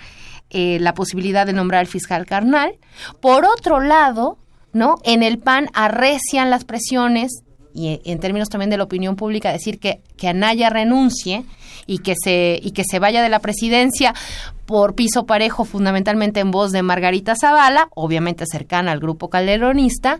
eh, 0.49 0.77
la 0.79 0.93
posibilidad 0.93 1.45
de 1.45 1.53
nombrar 1.53 1.81
al 1.81 1.87
fiscal 1.87 2.25
carnal. 2.25 2.75
Por 3.19 3.45
otro 3.45 3.81
lado, 3.81 4.37
¿no? 4.71 4.95
En 5.03 5.23
el 5.23 5.37
PAN 5.37 5.69
arrecian 5.73 6.49
las 6.49 6.63
presiones 6.63 7.43
y 7.75 8.01
en 8.05 8.19
términos 8.19 8.49
también 8.49 8.69
de 8.69 8.77
la 8.77 8.85
opinión 8.85 9.17
pública 9.17 9.51
decir 9.51 9.79
que, 9.79 9.99
que 10.17 10.29
Anaya 10.29 10.69
renuncie 10.69 11.43
y 11.85 11.99
que 11.99 12.15
se 12.15 12.59
y 12.63 12.71
que 12.71 12.83
se 12.89 12.99
vaya 12.99 13.21
de 13.21 13.29
la 13.29 13.39
presidencia 13.39 14.15
por 14.65 14.95
piso 14.95 15.25
parejo 15.25 15.65
fundamentalmente 15.65 16.39
en 16.39 16.51
voz 16.51 16.71
de 16.71 16.81
Margarita 16.81 17.35
Zavala, 17.35 17.89
obviamente 17.93 18.45
cercana 18.49 18.93
al 18.93 18.99
grupo 18.99 19.29
calderonista, 19.29 20.19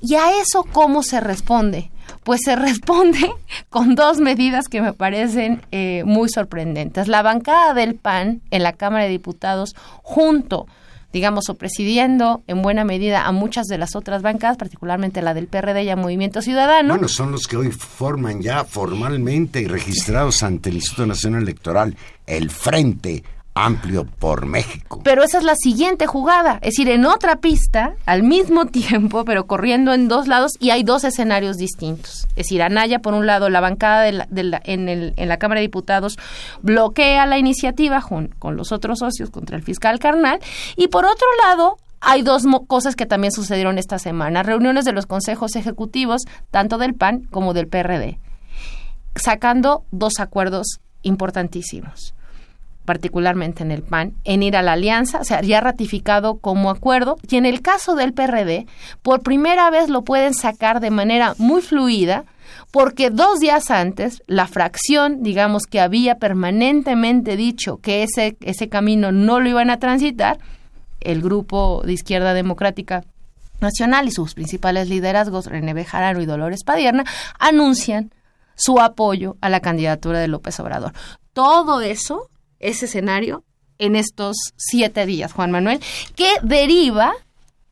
y 0.00 0.14
a 0.14 0.40
eso 0.40 0.64
cómo 0.72 1.02
se 1.02 1.20
responde? 1.20 1.90
Pues 2.22 2.42
se 2.44 2.56
responde 2.56 3.30
con 3.70 3.94
dos 3.94 4.18
medidas 4.18 4.68
que 4.68 4.80
me 4.80 4.92
parecen 4.92 5.62
eh, 5.72 6.02
muy 6.06 6.28
sorprendentes. 6.28 7.08
La 7.08 7.22
bancada 7.22 7.74
del 7.74 7.96
PAN 7.96 8.40
en 8.50 8.62
la 8.62 8.72
Cámara 8.72 9.04
de 9.04 9.10
Diputados 9.10 9.74
junto 10.02 10.66
digamos, 11.14 11.48
o 11.48 11.54
presidiendo 11.54 12.42
en 12.48 12.60
buena 12.60 12.84
medida 12.84 13.24
a 13.24 13.30
muchas 13.30 13.66
de 13.68 13.78
las 13.78 13.94
otras 13.94 14.20
bancadas, 14.20 14.56
particularmente 14.56 15.22
la 15.22 15.32
del 15.32 15.46
PRD 15.46 15.84
y 15.84 15.88
a 15.88 15.94
Movimiento 15.94 16.42
Ciudadano. 16.42 16.92
Bueno, 16.92 17.06
son 17.06 17.30
los 17.30 17.46
que 17.46 17.56
hoy 17.56 17.70
forman 17.70 18.42
ya 18.42 18.64
formalmente 18.64 19.60
y 19.60 19.68
registrados 19.68 20.42
ante 20.42 20.70
el 20.70 20.74
Instituto 20.74 21.06
Nacional 21.06 21.42
Electoral 21.42 21.96
el 22.26 22.50
Frente 22.50 23.22
amplio 23.54 24.04
por 24.04 24.46
México. 24.46 25.00
Pero 25.04 25.22
esa 25.22 25.38
es 25.38 25.44
la 25.44 25.54
siguiente 25.54 26.06
jugada, 26.06 26.54
es 26.54 26.74
decir, 26.74 26.88
en 26.88 27.06
otra 27.06 27.36
pista, 27.36 27.94
al 28.04 28.22
mismo 28.22 28.66
tiempo, 28.66 29.24
pero 29.24 29.46
corriendo 29.46 29.94
en 29.94 30.08
dos 30.08 30.26
lados 30.26 30.52
y 30.58 30.70
hay 30.70 30.82
dos 30.82 31.04
escenarios 31.04 31.56
distintos. 31.56 32.26
Es 32.30 32.46
decir, 32.46 32.62
Anaya, 32.62 32.98
por 32.98 33.14
un 33.14 33.26
lado, 33.26 33.48
la 33.48 33.60
bancada 33.60 34.02
de 34.02 34.42
la, 34.42 34.60
en, 34.64 34.88
el, 34.88 35.14
en, 35.16 35.28
la 35.28 35.38
Cámara 35.38 35.60
de 35.60 35.66
Diputados 35.66 36.16
bloquea 36.62 37.26
la 37.26 37.38
iniciativa 37.38 38.04
con 38.38 38.56
los 38.56 38.72
otros 38.72 38.98
socios 38.98 39.30
contra 39.30 39.56
el 39.56 39.62
fiscal 39.62 39.98
carnal 39.98 40.40
y 40.76 40.88
por 40.88 41.04
otro 41.04 41.26
lado, 41.42 41.78
hay 42.00 42.22
dos 42.22 42.44
cosas 42.66 42.96
que 42.96 43.06
también 43.06 43.32
sucedieron 43.32 43.78
esta 43.78 43.98
semana, 43.98 44.42
reuniones 44.42 44.84
de 44.84 44.92
los 44.92 45.06
consejos 45.06 45.56
ejecutivos, 45.56 46.22
tanto 46.50 46.76
del 46.76 46.94
PAN 46.94 47.22
como 47.30 47.54
del 47.54 47.68
PRD, 47.68 48.18
sacando 49.14 49.84
dos 49.90 50.20
acuerdos 50.20 50.80
importantísimos 51.02 52.14
particularmente 52.84 53.62
en 53.62 53.70
el 53.70 53.82
PAN, 53.82 54.14
en 54.24 54.42
ir 54.42 54.56
a 54.56 54.62
la 54.62 54.72
alianza, 54.72 55.20
o 55.20 55.24
sea, 55.24 55.40
ya 55.40 55.60
ratificado 55.60 56.38
como 56.38 56.70
acuerdo, 56.70 57.16
y 57.28 57.36
en 57.36 57.46
el 57.46 57.62
caso 57.62 57.94
del 57.94 58.12
PRD, 58.12 58.66
por 59.02 59.22
primera 59.22 59.70
vez 59.70 59.88
lo 59.88 60.02
pueden 60.02 60.34
sacar 60.34 60.80
de 60.80 60.90
manera 60.90 61.34
muy 61.38 61.62
fluida, 61.62 62.24
porque 62.70 63.10
dos 63.10 63.40
días 63.40 63.70
antes, 63.70 64.22
la 64.26 64.46
fracción, 64.46 65.22
digamos, 65.22 65.66
que 65.66 65.80
había 65.80 66.16
permanentemente 66.16 67.36
dicho 67.36 67.78
que 67.78 68.02
ese, 68.02 68.36
ese 68.40 68.68
camino 68.68 69.12
no 69.12 69.40
lo 69.40 69.48
iban 69.48 69.70
a 69.70 69.78
transitar, 69.78 70.38
el 71.00 71.22
grupo 71.22 71.82
de 71.84 71.92
Izquierda 71.92 72.34
Democrática 72.34 73.04
Nacional 73.60 74.08
y 74.08 74.10
sus 74.10 74.34
principales 74.34 74.88
liderazgos, 74.88 75.46
René 75.46 75.74
Bejarano 75.74 76.20
y 76.20 76.26
Dolores 76.26 76.64
Padierna, 76.64 77.04
anuncian 77.38 78.10
su 78.56 78.80
apoyo 78.80 79.36
a 79.40 79.48
la 79.48 79.60
candidatura 79.60 80.18
de 80.18 80.28
López 80.28 80.58
Obrador. 80.60 80.92
Todo 81.32 81.80
eso 81.80 82.30
ese 82.64 82.86
escenario 82.86 83.44
en 83.78 83.96
estos 83.96 84.36
siete 84.56 85.06
días, 85.06 85.32
Juan 85.32 85.50
Manuel, 85.50 85.80
que 86.16 86.28
deriva 86.42 87.12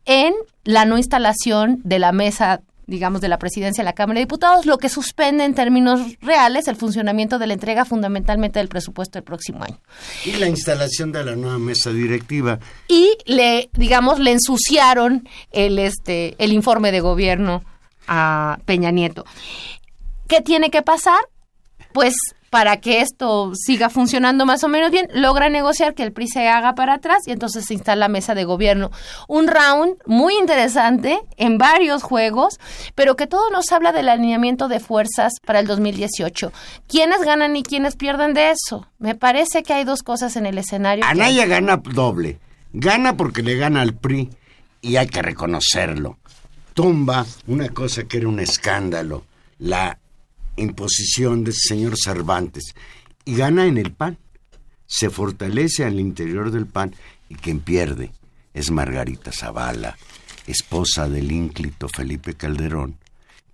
en 0.05 0.35
la 0.65 0.85
no 0.85 0.99
instalación 0.99 1.81
de 1.85 1.99
la 1.99 2.13
mesa 2.13 2.61
digamos, 2.87 3.21
de 3.21 3.29
la 3.29 3.39
presidencia 3.39 3.83
de 3.83 3.87
la 3.87 3.95
Cámara 3.95 4.19
de 4.19 4.25
Diputados, 4.25 4.67
lo 4.67 4.77
que 4.77 4.89
suspende 4.89 5.45
en 5.45 5.55
términos 5.55 6.01
reales 6.21 6.69
el 6.69 6.77
funcionamiento 6.77 7.39
de 7.39 7.47
la 7.47 7.55
entrega 7.55 7.85
fundamentalmente 7.85 8.59
del 8.59 8.69
presupuesto 8.69 9.19
del 9.19 9.25
próximo 9.25 9.65
año. 9.65 9.79
Y 10.27 10.33
la 10.33 10.49
instalación 10.49 11.11
de 11.13 11.25
la 11.25 11.35
nueva 11.37 11.59
mesa 11.59 11.91
directiva. 11.91 12.59
Y 12.89 13.17
le, 13.25 13.71
digamos, 13.75 14.19
le 14.19 14.33
ensuciaron 14.33 15.27
el, 15.53 15.79
este, 15.79 16.35
el 16.39 16.53
informe 16.53 16.93
de 16.93 17.01
gobierno 17.01 17.63
a 18.09 18.59
Peña 18.67 18.91
Nieto. 18.91 19.25
¿Qué 20.29 20.41
tiene 20.41 20.71
que 20.71 20.83
pasar? 20.83 21.21
Pues 21.93 22.15
para 22.53 22.83
que 22.83 23.01
esto 23.01 23.53
siga 23.55 23.89
funcionando 23.89 24.45
más 24.45 24.63
o 24.63 24.69
menos 24.69 24.91
bien, 24.91 25.09
logra 25.15 25.49
negociar 25.49 25.95
que 25.95 26.03
el 26.03 26.13
PRI 26.13 26.29
se 26.29 26.49
haga 26.49 26.75
para 26.75 26.93
atrás 26.93 27.21
y 27.27 27.31
entonces 27.31 27.65
se 27.65 27.73
instala 27.73 27.97
la 27.97 28.09
mesa 28.09 28.35
de 28.35 28.45
gobierno. 28.45 28.91
Un 29.27 29.49
round 29.49 29.95
muy 30.05 30.35
interesante 30.37 31.19
en 31.39 31.57
varios 31.57 32.03
juegos, 32.03 32.61
pero 32.95 33.17
que 33.17 33.27
todo 33.27 33.49
nos 33.49 33.73
habla 33.73 33.93
del 33.93 34.11
alineamiento 34.11 34.69
de 34.69 34.81
fuerzas 34.81 35.33
para 35.47 35.61
el 35.61 35.67
2018. 35.67 36.53
¿Quiénes 36.87 37.23
ganan 37.23 37.57
y 37.57 37.63
quiénes 37.63 37.97
pierden 37.97 38.35
de 38.35 38.51
eso? 38.51 38.87
Me 38.99 39.15
parece 39.15 39.63
que 39.63 39.73
hay 39.73 39.85
dos 39.85 40.03
cosas 40.03 40.37
en 40.37 40.45
el 40.45 40.59
escenario. 40.59 41.07
Anaya 41.07 41.47
gana 41.47 41.79
doble. 41.79 42.39
Gana 42.75 43.17
porque 43.17 43.43
le 43.43 43.57
gana 43.57 43.81
al 43.81 43.95
PRI 43.95 44.29
y 44.83 44.97
hay 44.97 45.07
que 45.07 45.23
reconocerlo. 45.23 46.19
Tumba 46.75 47.25
una 47.47 47.71
cosa 47.71 48.03
que 48.05 48.19
era 48.19 48.29
un 48.29 48.41
escándalo, 48.41 49.25
la 49.59 49.99
imposición 50.57 51.45
del 51.45 51.55
señor 51.55 51.95
Cervantes 51.97 52.75
y 53.25 53.37
gana 53.37 53.67
en 53.67 53.79
el 53.79 53.93
PAN. 53.93 54.19
Se 54.87 55.11
fortalece 55.11 55.85
al 55.85 55.99
interior 55.99 56.51
del 56.51 56.67
PAN 56.67 56.95
y 57.29 57.35
quien 57.37 57.61
pierde 57.61 58.13
es 58.53 58.71
Margarita 58.71 59.33
Zavala, 59.33 59.97
esposa 60.47 61.09
del 61.09 61.33
ínclito 61.33 61.89
Felipe 61.89 62.35
Calderón, 62.35 62.99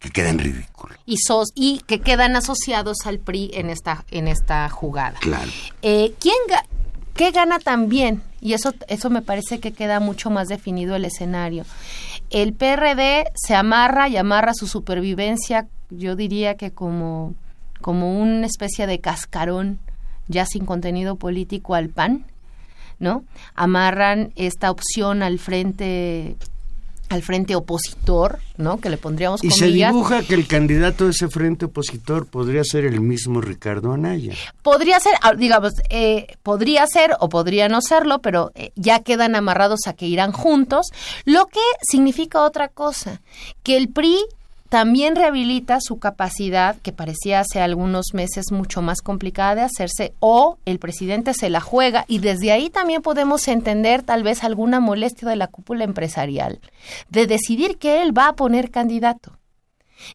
que 0.00 0.10
queda 0.10 0.30
en 0.30 0.38
ridículo. 0.38 0.96
Y, 1.06 1.18
sos, 1.18 1.52
y 1.54 1.80
que 1.86 2.00
quedan 2.00 2.34
asociados 2.34 2.98
al 3.04 3.20
PRI 3.20 3.50
en 3.54 3.70
esta, 3.70 4.04
en 4.10 4.26
esta 4.26 4.68
jugada. 4.68 5.18
Claro. 5.20 5.50
Eh, 5.82 6.14
¿quién 6.18 6.34
¿Qué 7.14 7.32
gana 7.32 7.58
también? 7.58 8.22
Y 8.40 8.52
eso, 8.52 8.72
eso 8.86 9.10
me 9.10 9.22
parece 9.22 9.58
que 9.58 9.72
queda 9.72 9.98
mucho 9.98 10.30
más 10.30 10.46
definido 10.46 10.94
el 10.94 11.04
escenario. 11.04 11.64
El 12.30 12.52
PRD 12.52 13.24
se 13.34 13.56
amarra 13.56 14.08
y 14.08 14.16
amarra 14.16 14.54
su 14.54 14.68
supervivencia, 14.68 15.66
yo 15.90 16.16
diría 16.16 16.56
que 16.56 16.70
como, 16.70 17.34
como 17.80 18.20
una 18.20 18.46
especie 18.46 18.86
de 18.86 19.00
cascarón 19.00 19.78
ya 20.28 20.46
sin 20.46 20.66
contenido 20.66 21.16
político 21.16 21.74
al 21.74 21.88
PAN, 21.88 22.26
¿no? 22.98 23.24
Amarran 23.54 24.32
esta 24.36 24.70
opción 24.70 25.22
al 25.22 25.38
frente 25.38 26.36
al 27.08 27.22
frente 27.22 27.56
opositor, 27.56 28.40
¿no? 28.58 28.80
Que 28.80 28.90
le 28.90 28.98
pondríamos 28.98 29.42
Y 29.42 29.50
se 29.50 29.68
dibuja 29.68 30.22
que 30.22 30.34
el 30.34 30.46
candidato 30.46 31.04
de 31.04 31.12
ese 31.12 31.28
frente 31.28 31.64
opositor 31.64 32.26
podría 32.26 32.62
ser 32.64 32.84
el 32.84 33.00
mismo 33.00 33.40
Ricardo 33.40 33.92
Anaya. 33.92 34.34
Podría 34.62 35.00
ser, 35.00 35.14
ah, 35.22 35.32
digamos, 35.34 35.72
eh, 35.88 36.36
podría 36.42 36.86
ser 36.86 37.16
o 37.20 37.28
podría 37.28 37.68
no 37.68 37.80
serlo, 37.80 38.20
pero 38.20 38.52
eh, 38.54 38.72
ya 38.76 39.00
quedan 39.00 39.36
amarrados 39.36 39.86
a 39.86 39.94
que 39.94 40.06
irán 40.06 40.32
juntos, 40.32 40.88
lo 41.24 41.46
que 41.46 41.60
significa 41.80 42.42
otra 42.42 42.68
cosa, 42.68 43.22
que 43.62 43.78
el 43.78 43.88
PRI 43.88 44.18
también 44.68 45.16
rehabilita 45.16 45.78
su 45.80 45.98
capacidad, 45.98 46.76
que 46.76 46.92
parecía 46.92 47.40
hace 47.40 47.60
algunos 47.60 48.12
meses 48.12 48.52
mucho 48.52 48.82
más 48.82 49.00
complicada 49.00 49.54
de 49.54 49.62
hacerse, 49.62 50.12
o 50.20 50.58
el 50.66 50.78
presidente 50.78 51.32
se 51.32 51.48
la 51.48 51.60
juega 51.60 52.04
y 52.06 52.18
desde 52.18 52.52
ahí 52.52 52.68
también 52.68 53.00
podemos 53.00 53.48
entender 53.48 54.02
tal 54.02 54.22
vez 54.22 54.44
alguna 54.44 54.80
molestia 54.80 55.28
de 55.28 55.36
la 55.36 55.46
cúpula 55.46 55.84
empresarial, 55.84 56.60
de 57.08 57.26
decidir 57.26 57.78
que 57.78 58.02
él 58.02 58.16
va 58.16 58.28
a 58.28 58.36
poner 58.36 58.70
candidato. 58.70 59.38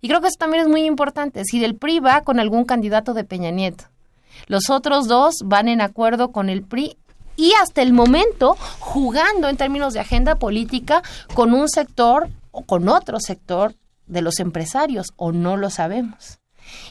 Y 0.01 0.07
creo 0.07 0.21
que 0.21 0.27
eso 0.27 0.37
también 0.39 0.63
es 0.63 0.69
muy 0.69 0.83
importante, 0.85 1.43
si 1.45 1.63
el 1.63 1.75
PRI 1.75 1.99
va 1.99 2.21
con 2.21 2.39
algún 2.39 2.63
candidato 2.63 3.13
de 3.13 3.23
Peña 3.23 3.51
Nieto, 3.51 3.85
los 4.47 4.69
otros 4.69 5.07
dos 5.07 5.35
van 5.43 5.67
en 5.67 5.81
acuerdo 5.81 6.31
con 6.31 6.49
el 6.49 6.63
PRI 6.63 6.97
y 7.35 7.53
hasta 7.61 7.81
el 7.81 7.93
momento 7.93 8.55
jugando 8.79 9.49
en 9.49 9.57
términos 9.57 9.93
de 9.93 9.99
agenda 9.99 10.35
política 10.35 11.01
con 11.33 11.53
un 11.53 11.67
sector 11.67 12.29
o 12.51 12.61
con 12.61 12.87
otro 12.87 13.19
sector 13.19 13.73
de 14.07 14.21
los 14.21 14.39
empresarios 14.39 15.07
o 15.15 15.31
no 15.31 15.57
lo 15.57 15.69
sabemos. 15.69 16.39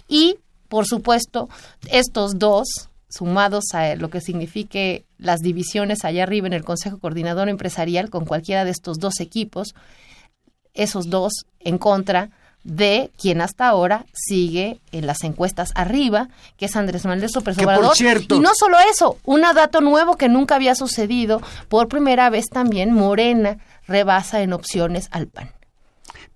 Y, 0.08 0.38
por 0.68 0.86
supuesto, 0.86 1.48
estos 1.90 2.38
dos, 2.38 2.88
sumados 3.08 3.64
a 3.74 3.94
lo 3.96 4.08
que 4.10 4.20
signifique 4.20 5.04
las 5.18 5.40
divisiones 5.40 6.04
allá 6.04 6.22
arriba 6.22 6.46
en 6.46 6.54
el 6.54 6.64
Consejo 6.64 6.98
Coordinador 6.98 7.48
Empresarial 7.48 8.10
con 8.10 8.24
cualquiera 8.24 8.64
de 8.64 8.70
estos 8.70 8.98
dos 8.98 9.20
equipos, 9.20 9.74
esos 10.72 11.10
dos 11.10 11.32
en 11.60 11.78
contra 11.78 12.30
de 12.64 13.10
quien 13.18 13.40
hasta 13.40 13.68
ahora 13.68 14.06
sigue 14.14 14.80
en 14.92 15.06
las 15.06 15.24
encuestas 15.24 15.72
arriba, 15.74 16.28
que 16.56 16.66
es 16.66 16.76
Andrés 16.76 17.04
Manuel 17.04 17.30
López 17.34 17.58
Obrador. 17.58 17.96
Cierto, 17.96 18.36
y 18.36 18.40
no 18.40 18.50
solo 18.54 18.76
eso, 18.90 19.18
un 19.24 19.42
dato 19.42 19.80
nuevo 19.80 20.16
que 20.16 20.28
nunca 20.28 20.54
había 20.54 20.74
sucedido, 20.74 21.42
por 21.68 21.88
primera 21.88 22.30
vez 22.30 22.48
también 22.48 22.94
Morena 22.94 23.58
rebasa 23.86 24.42
en 24.42 24.52
opciones 24.52 25.08
al 25.10 25.26
PAN. 25.26 25.50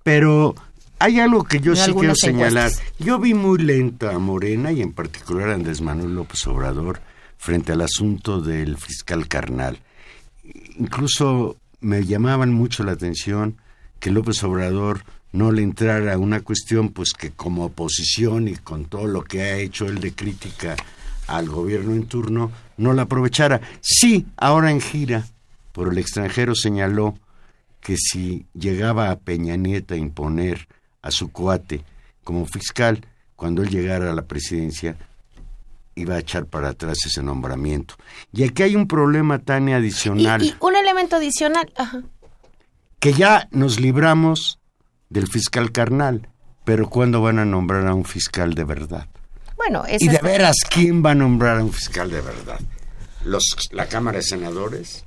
Pero 0.06 0.54
hay 1.00 1.18
algo 1.18 1.42
que 1.42 1.58
yo 1.58 1.74
sí 1.74 1.92
quiero 1.92 2.14
señalar. 2.14 2.70
Yo 3.00 3.18
vi 3.18 3.34
muy 3.34 3.58
lenta 3.58 4.14
a 4.14 4.20
Morena 4.20 4.70
y 4.70 4.80
en 4.80 4.92
particular 4.92 5.48
a 5.48 5.54
Andrés 5.54 5.80
Manuel 5.80 6.14
López 6.14 6.46
Obrador 6.46 7.00
frente 7.38 7.72
al 7.72 7.80
asunto 7.80 8.40
del 8.40 8.76
fiscal 8.76 9.26
carnal. 9.26 9.80
Incluso 10.78 11.56
me 11.80 12.04
llamaban 12.04 12.54
mucho 12.54 12.84
la 12.84 12.92
atención 12.92 13.56
que 13.98 14.12
López 14.12 14.44
Obrador 14.44 15.02
no 15.32 15.50
le 15.50 15.62
entrara 15.62 16.14
a 16.14 16.18
una 16.18 16.40
cuestión 16.40 16.90
pues 16.90 17.12
que 17.12 17.32
como 17.32 17.64
oposición 17.64 18.46
y 18.46 18.54
con 18.54 18.84
todo 18.84 19.08
lo 19.08 19.24
que 19.24 19.42
ha 19.42 19.56
hecho 19.56 19.86
él 19.86 19.98
de 19.98 20.12
crítica 20.14 20.76
al 21.26 21.48
gobierno 21.48 21.94
en 21.94 22.06
turno 22.06 22.52
no 22.76 22.92
la 22.92 23.02
aprovechara. 23.02 23.60
Sí, 23.80 24.24
ahora 24.36 24.70
en 24.70 24.80
gira 24.80 25.26
por 25.72 25.92
el 25.92 25.98
extranjero 25.98 26.54
señaló 26.54 27.18
que 27.86 27.96
si 27.96 28.46
llegaba 28.52 29.12
a 29.12 29.16
Peña 29.20 29.56
Nieta 29.56 29.94
a 29.94 29.96
imponer 29.96 30.66
a 31.02 31.12
su 31.12 31.30
cuate 31.30 31.84
como 32.24 32.44
fiscal, 32.44 33.06
cuando 33.36 33.62
él 33.62 33.70
llegara 33.70 34.10
a 34.10 34.12
la 34.12 34.22
presidencia, 34.26 34.96
iba 35.94 36.16
a 36.16 36.18
echar 36.18 36.46
para 36.46 36.70
atrás 36.70 36.98
ese 37.06 37.22
nombramiento. 37.22 37.94
Y 38.32 38.42
aquí 38.42 38.64
hay 38.64 38.74
un 38.74 38.88
problema, 38.88 39.38
tan 39.38 39.68
adicional. 39.68 40.42
Y, 40.42 40.52
un 40.58 40.74
elemento 40.74 41.14
adicional. 41.14 41.72
Que 42.98 43.12
ya 43.12 43.46
nos 43.52 43.78
libramos 43.78 44.58
del 45.08 45.28
fiscal 45.28 45.70
carnal, 45.70 46.28
pero 46.64 46.90
¿cuándo 46.90 47.22
van 47.22 47.38
a 47.38 47.44
nombrar 47.44 47.86
a 47.86 47.94
un 47.94 48.04
fiscal 48.04 48.54
de 48.54 48.64
verdad? 48.64 49.06
Bueno, 49.56 49.84
Y 49.86 50.08
de 50.08 50.18
veras, 50.18 50.56
¿quién 50.68 51.04
va 51.06 51.12
a 51.12 51.14
nombrar 51.14 51.58
a 51.58 51.62
un 51.62 51.72
fiscal 51.72 52.10
de 52.10 52.20
verdad? 52.20 52.58
Los, 53.24 53.44
¿La 53.70 53.86
Cámara 53.86 54.18
de 54.18 54.24
Senadores? 54.24 55.04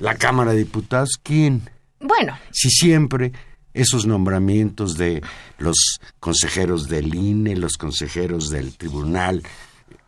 ¿La 0.00 0.16
Cámara 0.16 0.50
de 0.50 0.58
Diputados? 0.58 1.10
¿Quién? 1.22 1.75
Bueno. 2.00 2.38
Si 2.50 2.70
siempre 2.70 3.32
esos 3.76 4.06
nombramientos 4.06 4.96
de 4.96 5.22
los 5.58 6.00
consejeros 6.18 6.88
del 6.88 7.14
INE, 7.14 7.56
los 7.56 7.76
consejeros 7.76 8.48
del 8.48 8.76
Tribunal 8.76 9.42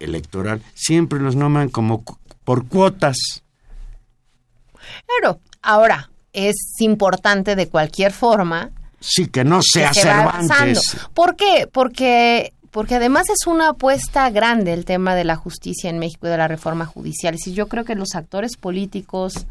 Electoral, 0.01 0.63
siempre 0.75 1.21
los 1.21 1.37
nombran 1.37 1.69
como 1.69 2.03
por 2.45 2.67
cuotas. 2.67 3.43
Claro, 5.07 5.41
ahora 5.61 6.11
es 6.33 6.57
importante 6.81 7.57
de 7.57 7.69
cualquier 7.69 8.13
forma. 8.13 8.71
Sí, 9.01 9.27
que 9.27 9.45
no 9.45 9.61
sea 9.63 9.93
se 9.93 10.03
Cervantes. 10.03 10.97
¿Por 11.15 11.37
qué? 11.37 11.69
Porque 11.71 12.55
porque 12.71 12.97
además 12.97 13.29
es 13.31 13.47
una 13.47 13.71
apuesta 13.71 14.29
grande 14.31 14.73
el 14.73 14.85
tema 14.85 15.15
de 15.15 15.25
la 15.25 15.37
justicia 15.37 15.89
en 15.89 15.99
México 15.99 16.27
y 16.27 16.31
de 16.31 16.37
la 16.37 16.49
reforma 16.49 16.85
judicial. 16.85 17.37
Y 17.45 17.53
yo 17.53 17.67
creo 17.67 17.85
que 17.85 17.95
los 17.95 18.15
actores 18.15 18.57
políticos 18.57 19.47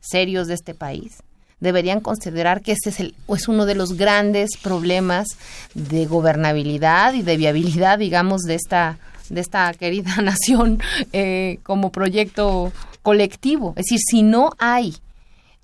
serios 0.00 0.48
de 0.48 0.54
este 0.54 0.74
país 0.74 1.23
deberían 1.64 1.98
considerar 1.98 2.62
que 2.62 2.70
este 2.70 2.90
es, 2.90 3.00
el, 3.00 3.14
es 3.28 3.48
uno 3.48 3.66
de 3.66 3.74
los 3.74 3.94
grandes 3.96 4.50
problemas 4.62 5.26
de 5.74 6.06
gobernabilidad 6.06 7.14
y 7.14 7.22
de 7.22 7.36
viabilidad, 7.36 7.98
digamos, 7.98 8.42
de 8.42 8.54
esta, 8.54 8.98
de 9.30 9.40
esta 9.40 9.72
querida 9.74 10.14
nación 10.22 10.80
eh, 11.12 11.58
como 11.64 11.90
proyecto 11.90 12.72
colectivo. 13.02 13.70
Es 13.76 13.86
decir, 13.86 13.98
si 14.08 14.22
no 14.22 14.50
hay 14.58 14.94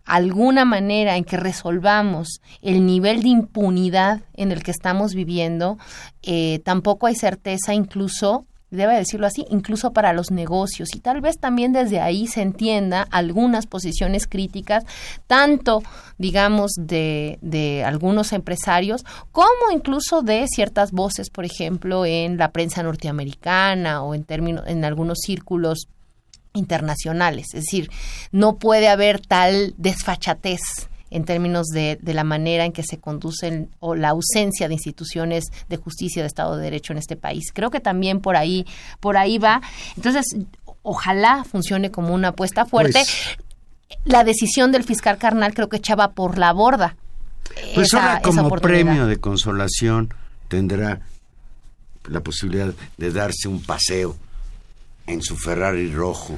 alguna 0.05 0.65
manera 0.65 1.17
en 1.17 1.25
que 1.25 1.37
resolvamos 1.37 2.41
el 2.63 2.85
nivel 2.85 3.23
de 3.23 3.29
impunidad 3.29 4.23
en 4.35 4.51
el 4.51 4.65
que 4.65 4.73
estamos 4.73 5.15
viviendo, 5.15 5.79
eh, 6.23 6.61
tampoco 6.65 7.07
hay 7.07 7.15
certeza 7.15 7.75
incluso 7.75 8.45
debe 8.71 8.97
decirlo 8.97 9.27
así, 9.27 9.45
incluso 9.51 9.93
para 9.93 10.13
los 10.13 10.31
negocios. 10.31 10.95
Y 10.95 11.01
tal 11.01 11.21
vez 11.21 11.39
también 11.39 11.73
desde 11.73 12.01
ahí 12.01 12.27
se 12.27 12.43
entienda 12.43 13.07
algunas 13.11 13.67
posiciones 13.67 14.27
críticas, 14.27 14.85
tanto, 15.27 15.83
digamos, 16.19 16.73
de, 16.77 17.39
de 17.43 17.85
algunos 17.85 18.33
empresarios, 18.33 19.05
como 19.33 19.71
incluso 19.73 20.23
de 20.23 20.47
ciertas 20.49 20.93
voces, 20.93 21.31
por 21.31 21.45
ejemplo, 21.45 22.07
en 22.07 22.37
la 22.37 22.53
prensa 22.53 22.83
norteamericana 22.83 24.03
o 24.03 24.15
en 24.15 24.25
términos, 24.25 24.65
en 24.67 24.85
algunos 24.85 25.19
círculos 25.21 25.89
internacionales. 26.53 27.47
Es 27.55 27.65
decir, 27.65 27.91
no 28.33 28.57
puede 28.57 28.89
haber 28.89 29.21
tal 29.21 29.75
desfachatez 29.77 30.61
en 31.11 31.25
términos 31.25 31.67
de, 31.69 31.99
de, 32.01 32.15
la 32.15 32.25
manera 32.25 32.65
en 32.65 32.73
que 32.73 32.83
se 32.83 32.99
conducen 32.99 33.69
o 33.81 33.95
la 33.95 34.11
ausencia 34.11 34.69
de 34.69 34.75
instituciones 34.75 35.47
de 35.69 35.77
justicia 35.77 36.23
de 36.23 36.29
Estado 36.29 36.57
de 36.57 36.65
Derecho 36.65 36.93
en 36.93 36.99
este 36.99 37.17
país. 37.17 37.51
Creo 37.53 37.71
que 37.71 37.81
también 37.81 38.21
por 38.21 38.37
ahí, 38.37 38.67
por 39.01 39.17
ahí 39.17 39.39
va. 39.39 39.61
Entonces, 39.97 40.25
ojalá 40.83 41.45
funcione 41.45 41.91
como 41.91 42.15
una 42.15 42.29
apuesta 42.29 42.65
fuerte. 42.65 42.93
Pues 43.05 43.39
la 44.05 44.25
decisión 44.25 44.73
del 44.73 44.85
fiscal 44.85 45.19
carnal 45.19 45.55
creo 45.55 45.69
que 45.69 45.79
echaba 45.79 46.13
por 46.13 46.39
la 46.39 46.53
borda. 46.53 46.97
Pues 47.75 47.93
ahora 47.95 48.23
como 48.23 48.49
premio 48.49 49.07
de 49.07 49.19
consolación 49.19 50.15
tendrá 50.49 51.01
la 52.09 52.21
posibilidad 52.21 52.73
de 52.97 53.13
darse 53.13 53.49
un 53.49 53.63
paseo 53.63 54.17
en 55.07 55.23
su 55.23 55.37
Ferrari 55.37 55.93
rojo. 55.93 56.37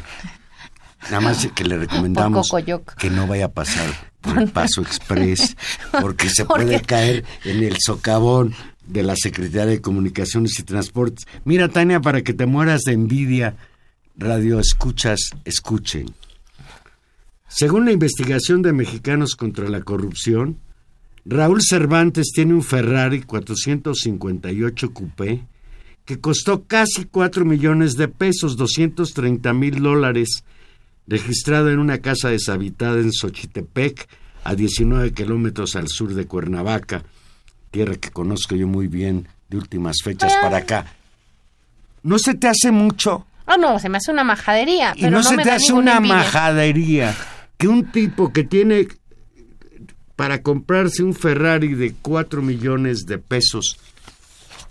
Nada 1.05 1.20
más 1.20 1.46
que 1.55 1.64
le 1.64 1.78
recomendamos 1.78 2.50
que 2.98 3.11
no 3.11 3.26
vaya 3.26 3.46
a 3.46 3.53
pasar 3.53 4.12
por 4.20 4.38
el 4.38 4.50
Paso 4.50 4.82
Express, 4.82 5.57
porque 6.00 6.28
se 6.28 6.44
puede 6.46 6.80
caer 6.80 7.24
en 7.44 7.62
el 7.62 7.76
socavón 7.80 8.55
de 8.86 9.03
la 9.03 9.14
Secretaría 9.16 9.66
de 9.66 9.80
Comunicaciones 9.80 10.59
y 10.59 10.62
Transportes. 10.62 11.26
Mira, 11.44 11.68
Tania, 11.68 12.00
para 12.00 12.22
que 12.22 12.32
te 12.32 12.46
mueras 12.46 12.82
de 12.82 12.92
envidia, 12.92 13.57
radio 14.16 14.61
escuchas, 14.61 15.30
escuchen. 15.44 16.14
Según 17.48 17.84
la 17.84 17.92
investigación 17.92 18.62
de 18.62 18.72
Mexicanos 18.72 19.36
contra 19.36 19.68
la 19.68 19.82
Corrupción, 19.82 20.59
Raúl 21.24 21.62
Cervantes 21.62 22.32
tiene 22.34 22.55
un 22.55 22.62
Ferrari 22.62 23.22
458 23.22 24.92
Coupé 24.92 25.44
que 26.05 26.18
costó 26.18 26.64
casi 26.64 27.05
4 27.05 27.44
millones 27.44 27.96
de 27.96 28.09
pesos, 28.09 28.57
230 28.57 29.53
mil 29.53 29.82
dólares 29.82 30.44
registrado 31.07 31.70
en 31.70 31.78
una 31.78 31.98
casa 31.98 32.28
deshabitada 32.28 33.00
en 33.00 33.12
Xochitepec 33.12 34.09
a 34.44 34.55
19 34.55 35.12
kilómetros 35.12 35.76
al 35.76 35.88
sur 35.88 36.14
de 36.14 36.26
Cuernavaca, 36.26 37.03
tierra 37.70 37.96
que 37.96 38.11
conozco 38.11 38.55
yo 38.55 38.66
muy 38.66 38.88
bien 38.88 39.28
de 39.48 39.57
últimas 39.57 39.96
fechas 40.03 40.32
para 40.40 40.59
acá. 40.59 40.86
¿No 42.03 42.18
se 42.18 42.34
te 42.34 42.48
hace 42.48 42.70
mucho? 42.70 43.26
Oh, 43.46 43.57
no, 43.57 43.78
se 43.78 43.88
me 43.88 43.98
hace 43.98 44.11
una 44.11 44.24
majadería. 44.24 44.94
Y 44.96 45.07
no, 45.07 45.22
se 45.22 45.36
te 45.36 45.50
hace 45.50 45.72
una 45.72 46.00
majadería 46.00 47.14
que 47.59 47.68
un 47.68 47.90
tipo 47.92 48.32
que 48.32 48.44
tiene 48.44 48.88
para 50.16 50.42
comprarse 50.42 51.03
un 51.03 51.14
Ferrari 51.14 51.74
de 51.74 51.94
4 52.00 52.42
millones 52.42 53.07
de 53.07 53.18
pesos 53.18 53.78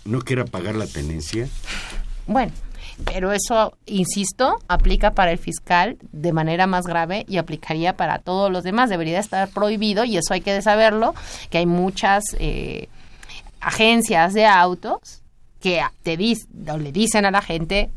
no 0.04 0.20
quiera 0.22 0.44
pagar 0.44 0.74
la 0.74 0.86
tenencia? 0.86 1.48
Bueno, 2.26 2.52
pero 3.04 3.32
eso, 3.32 3.76
insisto, 3.86 4.58
aplica 4.68 5.12
para 5.12 5.32
el 5.32 5.38
fiscal 5.38 5.96
de 6.12 6.32
manera 6.32 6.66
más 6.66 6.86
grave 6.86 7.24
y 7.28 7.38
aplicaría 7.38 7.96
para 7.96 8.18
todos 8.18 8.50
los 8.50 8.64
demás. 8.64 8.90
Debería 8.90 9.18
estar 9.18 9.48
prohibido 9.48 10.04
y 10.04 10.16
eso 10.16 10.34
hay 10.34 10.40
que 10.40 10.60
saberlo, 10.62 11.14
que 11.50 11.58
hay 11.58 11.66
muchas 11.66 12.24
eh, 12.38 12.88
agencias 13.60 14.34
de 14.34 14.46
autos 14.46 15.22
que 15.60 15.80
te 16.02 16.16
le 16.16 16.92
dicen 16.92 17.24
a 17.24 17.30
la 17.30 17.40
gente 17.40 17.90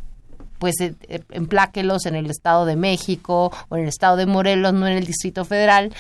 pues 0.59 0.79
eh, 0.79 0.95
eh, 1.07 1.21
empláquelos 1.31 2.05
en 2.05 2.15
el 2.15 2.29
Estado 2.29 2.65
de 2.65 2.75
México 2.75 3.51
o 3.69 3.75
en 3.75 3.83
el 3.83 3.89
Estado 3.89 4.15
de 4.17 4.25
Morelos, 4.25 4.73
no 4.73 4.87
en 4.87 4.97
el 4.97 5.05
Distrito 5.05 5.45
Federal, 5.45 5.93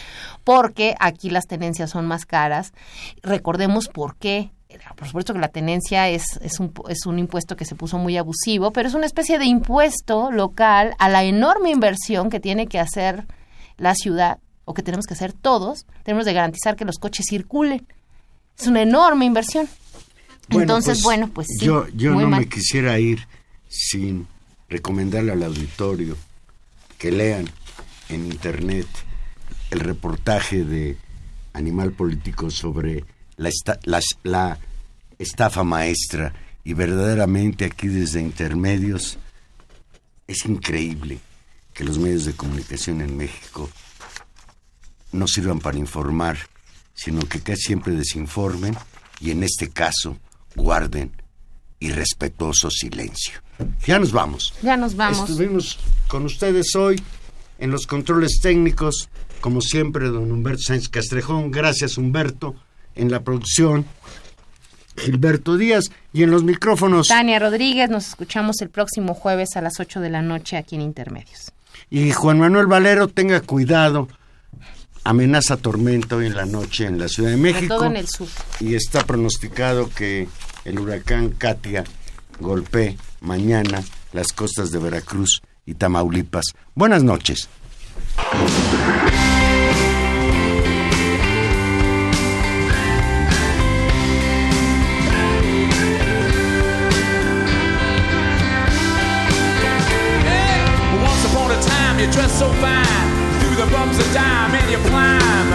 porque 0.43 0.95
aquí 0.99 1.29
las 1.29 1.45
tenencias 1.45 1.89
son 1.89 2.05
más 2.05 2.25
caras. 2.25 2.73
Recordemos 3.21 3.87
por 3.87 4.15
qué 4.15 4.51
por 4.95 5.07
supuesto 5.07 5.33
que 5.33 5.39
la 5.39 5.49
tenencia 5.49 6.09
es, 6.09 6.39
es, 6.41 6.59
un, 6.59 6.73
es 6.89 7.05
un 7.05 7.19
impuesto 7.19 7.55
que 7.55 7.65
se 7.65 7.75
puso 7.75 7.97
muy 7.97 8.17
abusivo, 8.17 8.71
pero 8.71 8.87
es 8.87 8.93
una 8.93 9.05
especie 9.05 9.39
de 9.39 9.45
impuesto 9.45 10.31
local 10.31 10.95
a 10.99 11.09
la 11.09 11.23
enorme 11.23 11.71
inversión 11.71 12.29
que 12.29 12.39
tiene 12.39 12.67
que 12.67 12.79
hacer 12.79 13.25
la 13.77 13.95
ciudad 13.95 14.39
o 14.65 14.73
que 14.73 14.83
tenemos 14.83 15.05
que 15.05 15.13
hacer 15.13 15.33
todos. 15.33 15.85
Tenemos 16.03 16.25
de 16.25 16.33
garantizar 16.33 16.75
que 16.75 16.85
los 16.85 16.97
coches 16.97 17.25
circulen. 17.29 17.85
Es 18.57 18.67
una 18.67 18.81
enorme 18.81 19.25
inversión. 19.25 19.67
Entonces, 20.49 20.97
pues, 20.97 21.03
bueno, 21.03 21.29
pues 21.33 21.47
sí, 21.59 21.65
Yo, 21.65 21.87
yo 21.89 22.13
no 22.15 22.27
me 22.27 22.47
quisiera 22.47 22.99
ir 22.99 23.27
sin 23.67 24.27
recomendarle 24.69 25.31
al 25.31 25.43
auditorio 25.43 26.15
que 26.97 27.11
lean 27.11 27.49
en 28.09 28.25
internet 28.25 28.87
el 29.71 29.79
reportaje 29.79 30.63
de 30.63 30.97
Animal 31.53 31.91
Político 31.91 32.49
sobre 32.51 33.03
la, 33.37 33.49
la, 34.23 34.59
estafa 35.17 35.63
maestra 35.63 36.33
y 36.63 36.73
verdaderamente 36.73 37.65
aquí 37.65 37.87
desde 37.87 38.21
intermedios 38.21 39.17
es 40.27 40.45
increíble 40.45 41.19
que 41.73 41.83
los 41.83 41.97
medios 41.97 42.25
de 42.25 42.33
comunicación 42.33 43.01
en 43.01 43.15
México 43.15 43.69
no 45.11 45.27
sirvan 45.27 45.59
para 45.59 45.77
informar, 45.77 46.37
sino 46.93 47.21
que 47.21 47.39
casi 47.41 47.63
siempre 47.63 47.93
desinformen 47.93 48.75
y 49.21 49.31
en 49.31 49.43
este 49.43 49.69
caso 49.69 50.17
guarden 50.55 51.11
irrespetuoso 51.79 52.69
silencio. 52.69 53.39
Ya 53.85 53.99
nos 53.99 54.11
vamos. 54.11 54.53
Ya 54.61 54.75
nos 54.75 54.95
vamos. 54.95 55.29
Estuvimos 55.29 55.79
con 56.07 56.25
ustedes 56.25 56.75
hoy 56.75 57.01
en 57.57 57.71
los 57.71 57.87
controles 57.87 58.39
técnicos, 58.41 59.09
como 59.39 59.61
siempre, 59.61 60.07
don 60.07 60.31
Humberto 60.31 60.63
Sánchez 60.63 60.89
Castrejón. 60.89 61.51
Gracias, 61.51 61.97
Humberto 61.97 62.55
en 62.95 63.11
la 63.11 63.21
producción 63.21 63.85
Gilberto 64.97 65.57
Díaz 65.57 65.91
y 66.13 66.23
en 66.23 66.31
los 66.31 66.43
micrófonos 66.43 67.07
Tania 67.07 67.39
Rodríguez. 67.39 67.89
Nos 67.89 68.07
escuchamos 68.07 68.61
el 68.61 68.69
próximo 68.69 69.13
jueves 69.13 69.55
a 69.55 69.61
las 69.61 69.79
8 69.79 69.99
de 69.99 70.09
la 70.09 70.21
noche 70.21 70.57
aquí 70.57 70.75
en 70.75 70.81
Intermedios. 70.81 71.51
Y 71.89 72.11
Juan 72.11 72.39
Manuel 72.39 72.67
Valero, 72.67 73.07
tenga 73.07 73.41
cuidado. 73.41 74.07
Amenaza 75.03 75.57
tormenta 75.57 76.15
hoy 76.15 76.27
en 76.27 76.35
la 76.35 76.45
noche 76.45 76.85
en 76.85 76.97
la 76.97 77.07
Ciudad 77.07 77.29
de 77.29 77.37
México. 77.37 77.75
todo 77.75 77.85
en 77.85 77.97
el 77.97 78.07
sur. 78.07 78.27
Y 78.59 78.73
está 78.73 79.05
pronosticado 79.05 79.89
que 79.89 80.27
el 80.63 80.79
huracán 80.79 81.29
Katia 81.29 81.83
golpee 82.39 82.97
mañana 83.21 83.83
las 84.13 84.33
costas 84.33 84.71
de 84.71 84.79
Veracruz 84.79 85.41
y 85.65 85.75
Tamaulipas. 85.75 86.45
Buenas 86.73 87.03
noches. 87.03 87.49
And 104.17 104.71
you 104.71 104.77
climb. 104.89 105.49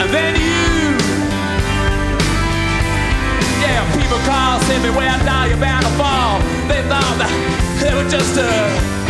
And 0.00 0.10
then 0.10 0.34
you, 0.36 0.96
yeah, 3.60 3.84
people 3.96 4.18
call, 4.24 4.60
say, 4.60 4.80
beware, 4.82 5.18
down, 5.24 5.48
you're 5.48 5.58
bound 5.58 5.84
to 5.84 5.92
fall. 5.92 6.40
They 6.68 6.82
thought 6.88 7.16
that 7.18 7.30
they 7.80 7.94
were 7.94 8.08
just 8.08 8.36
a 8.38 9.01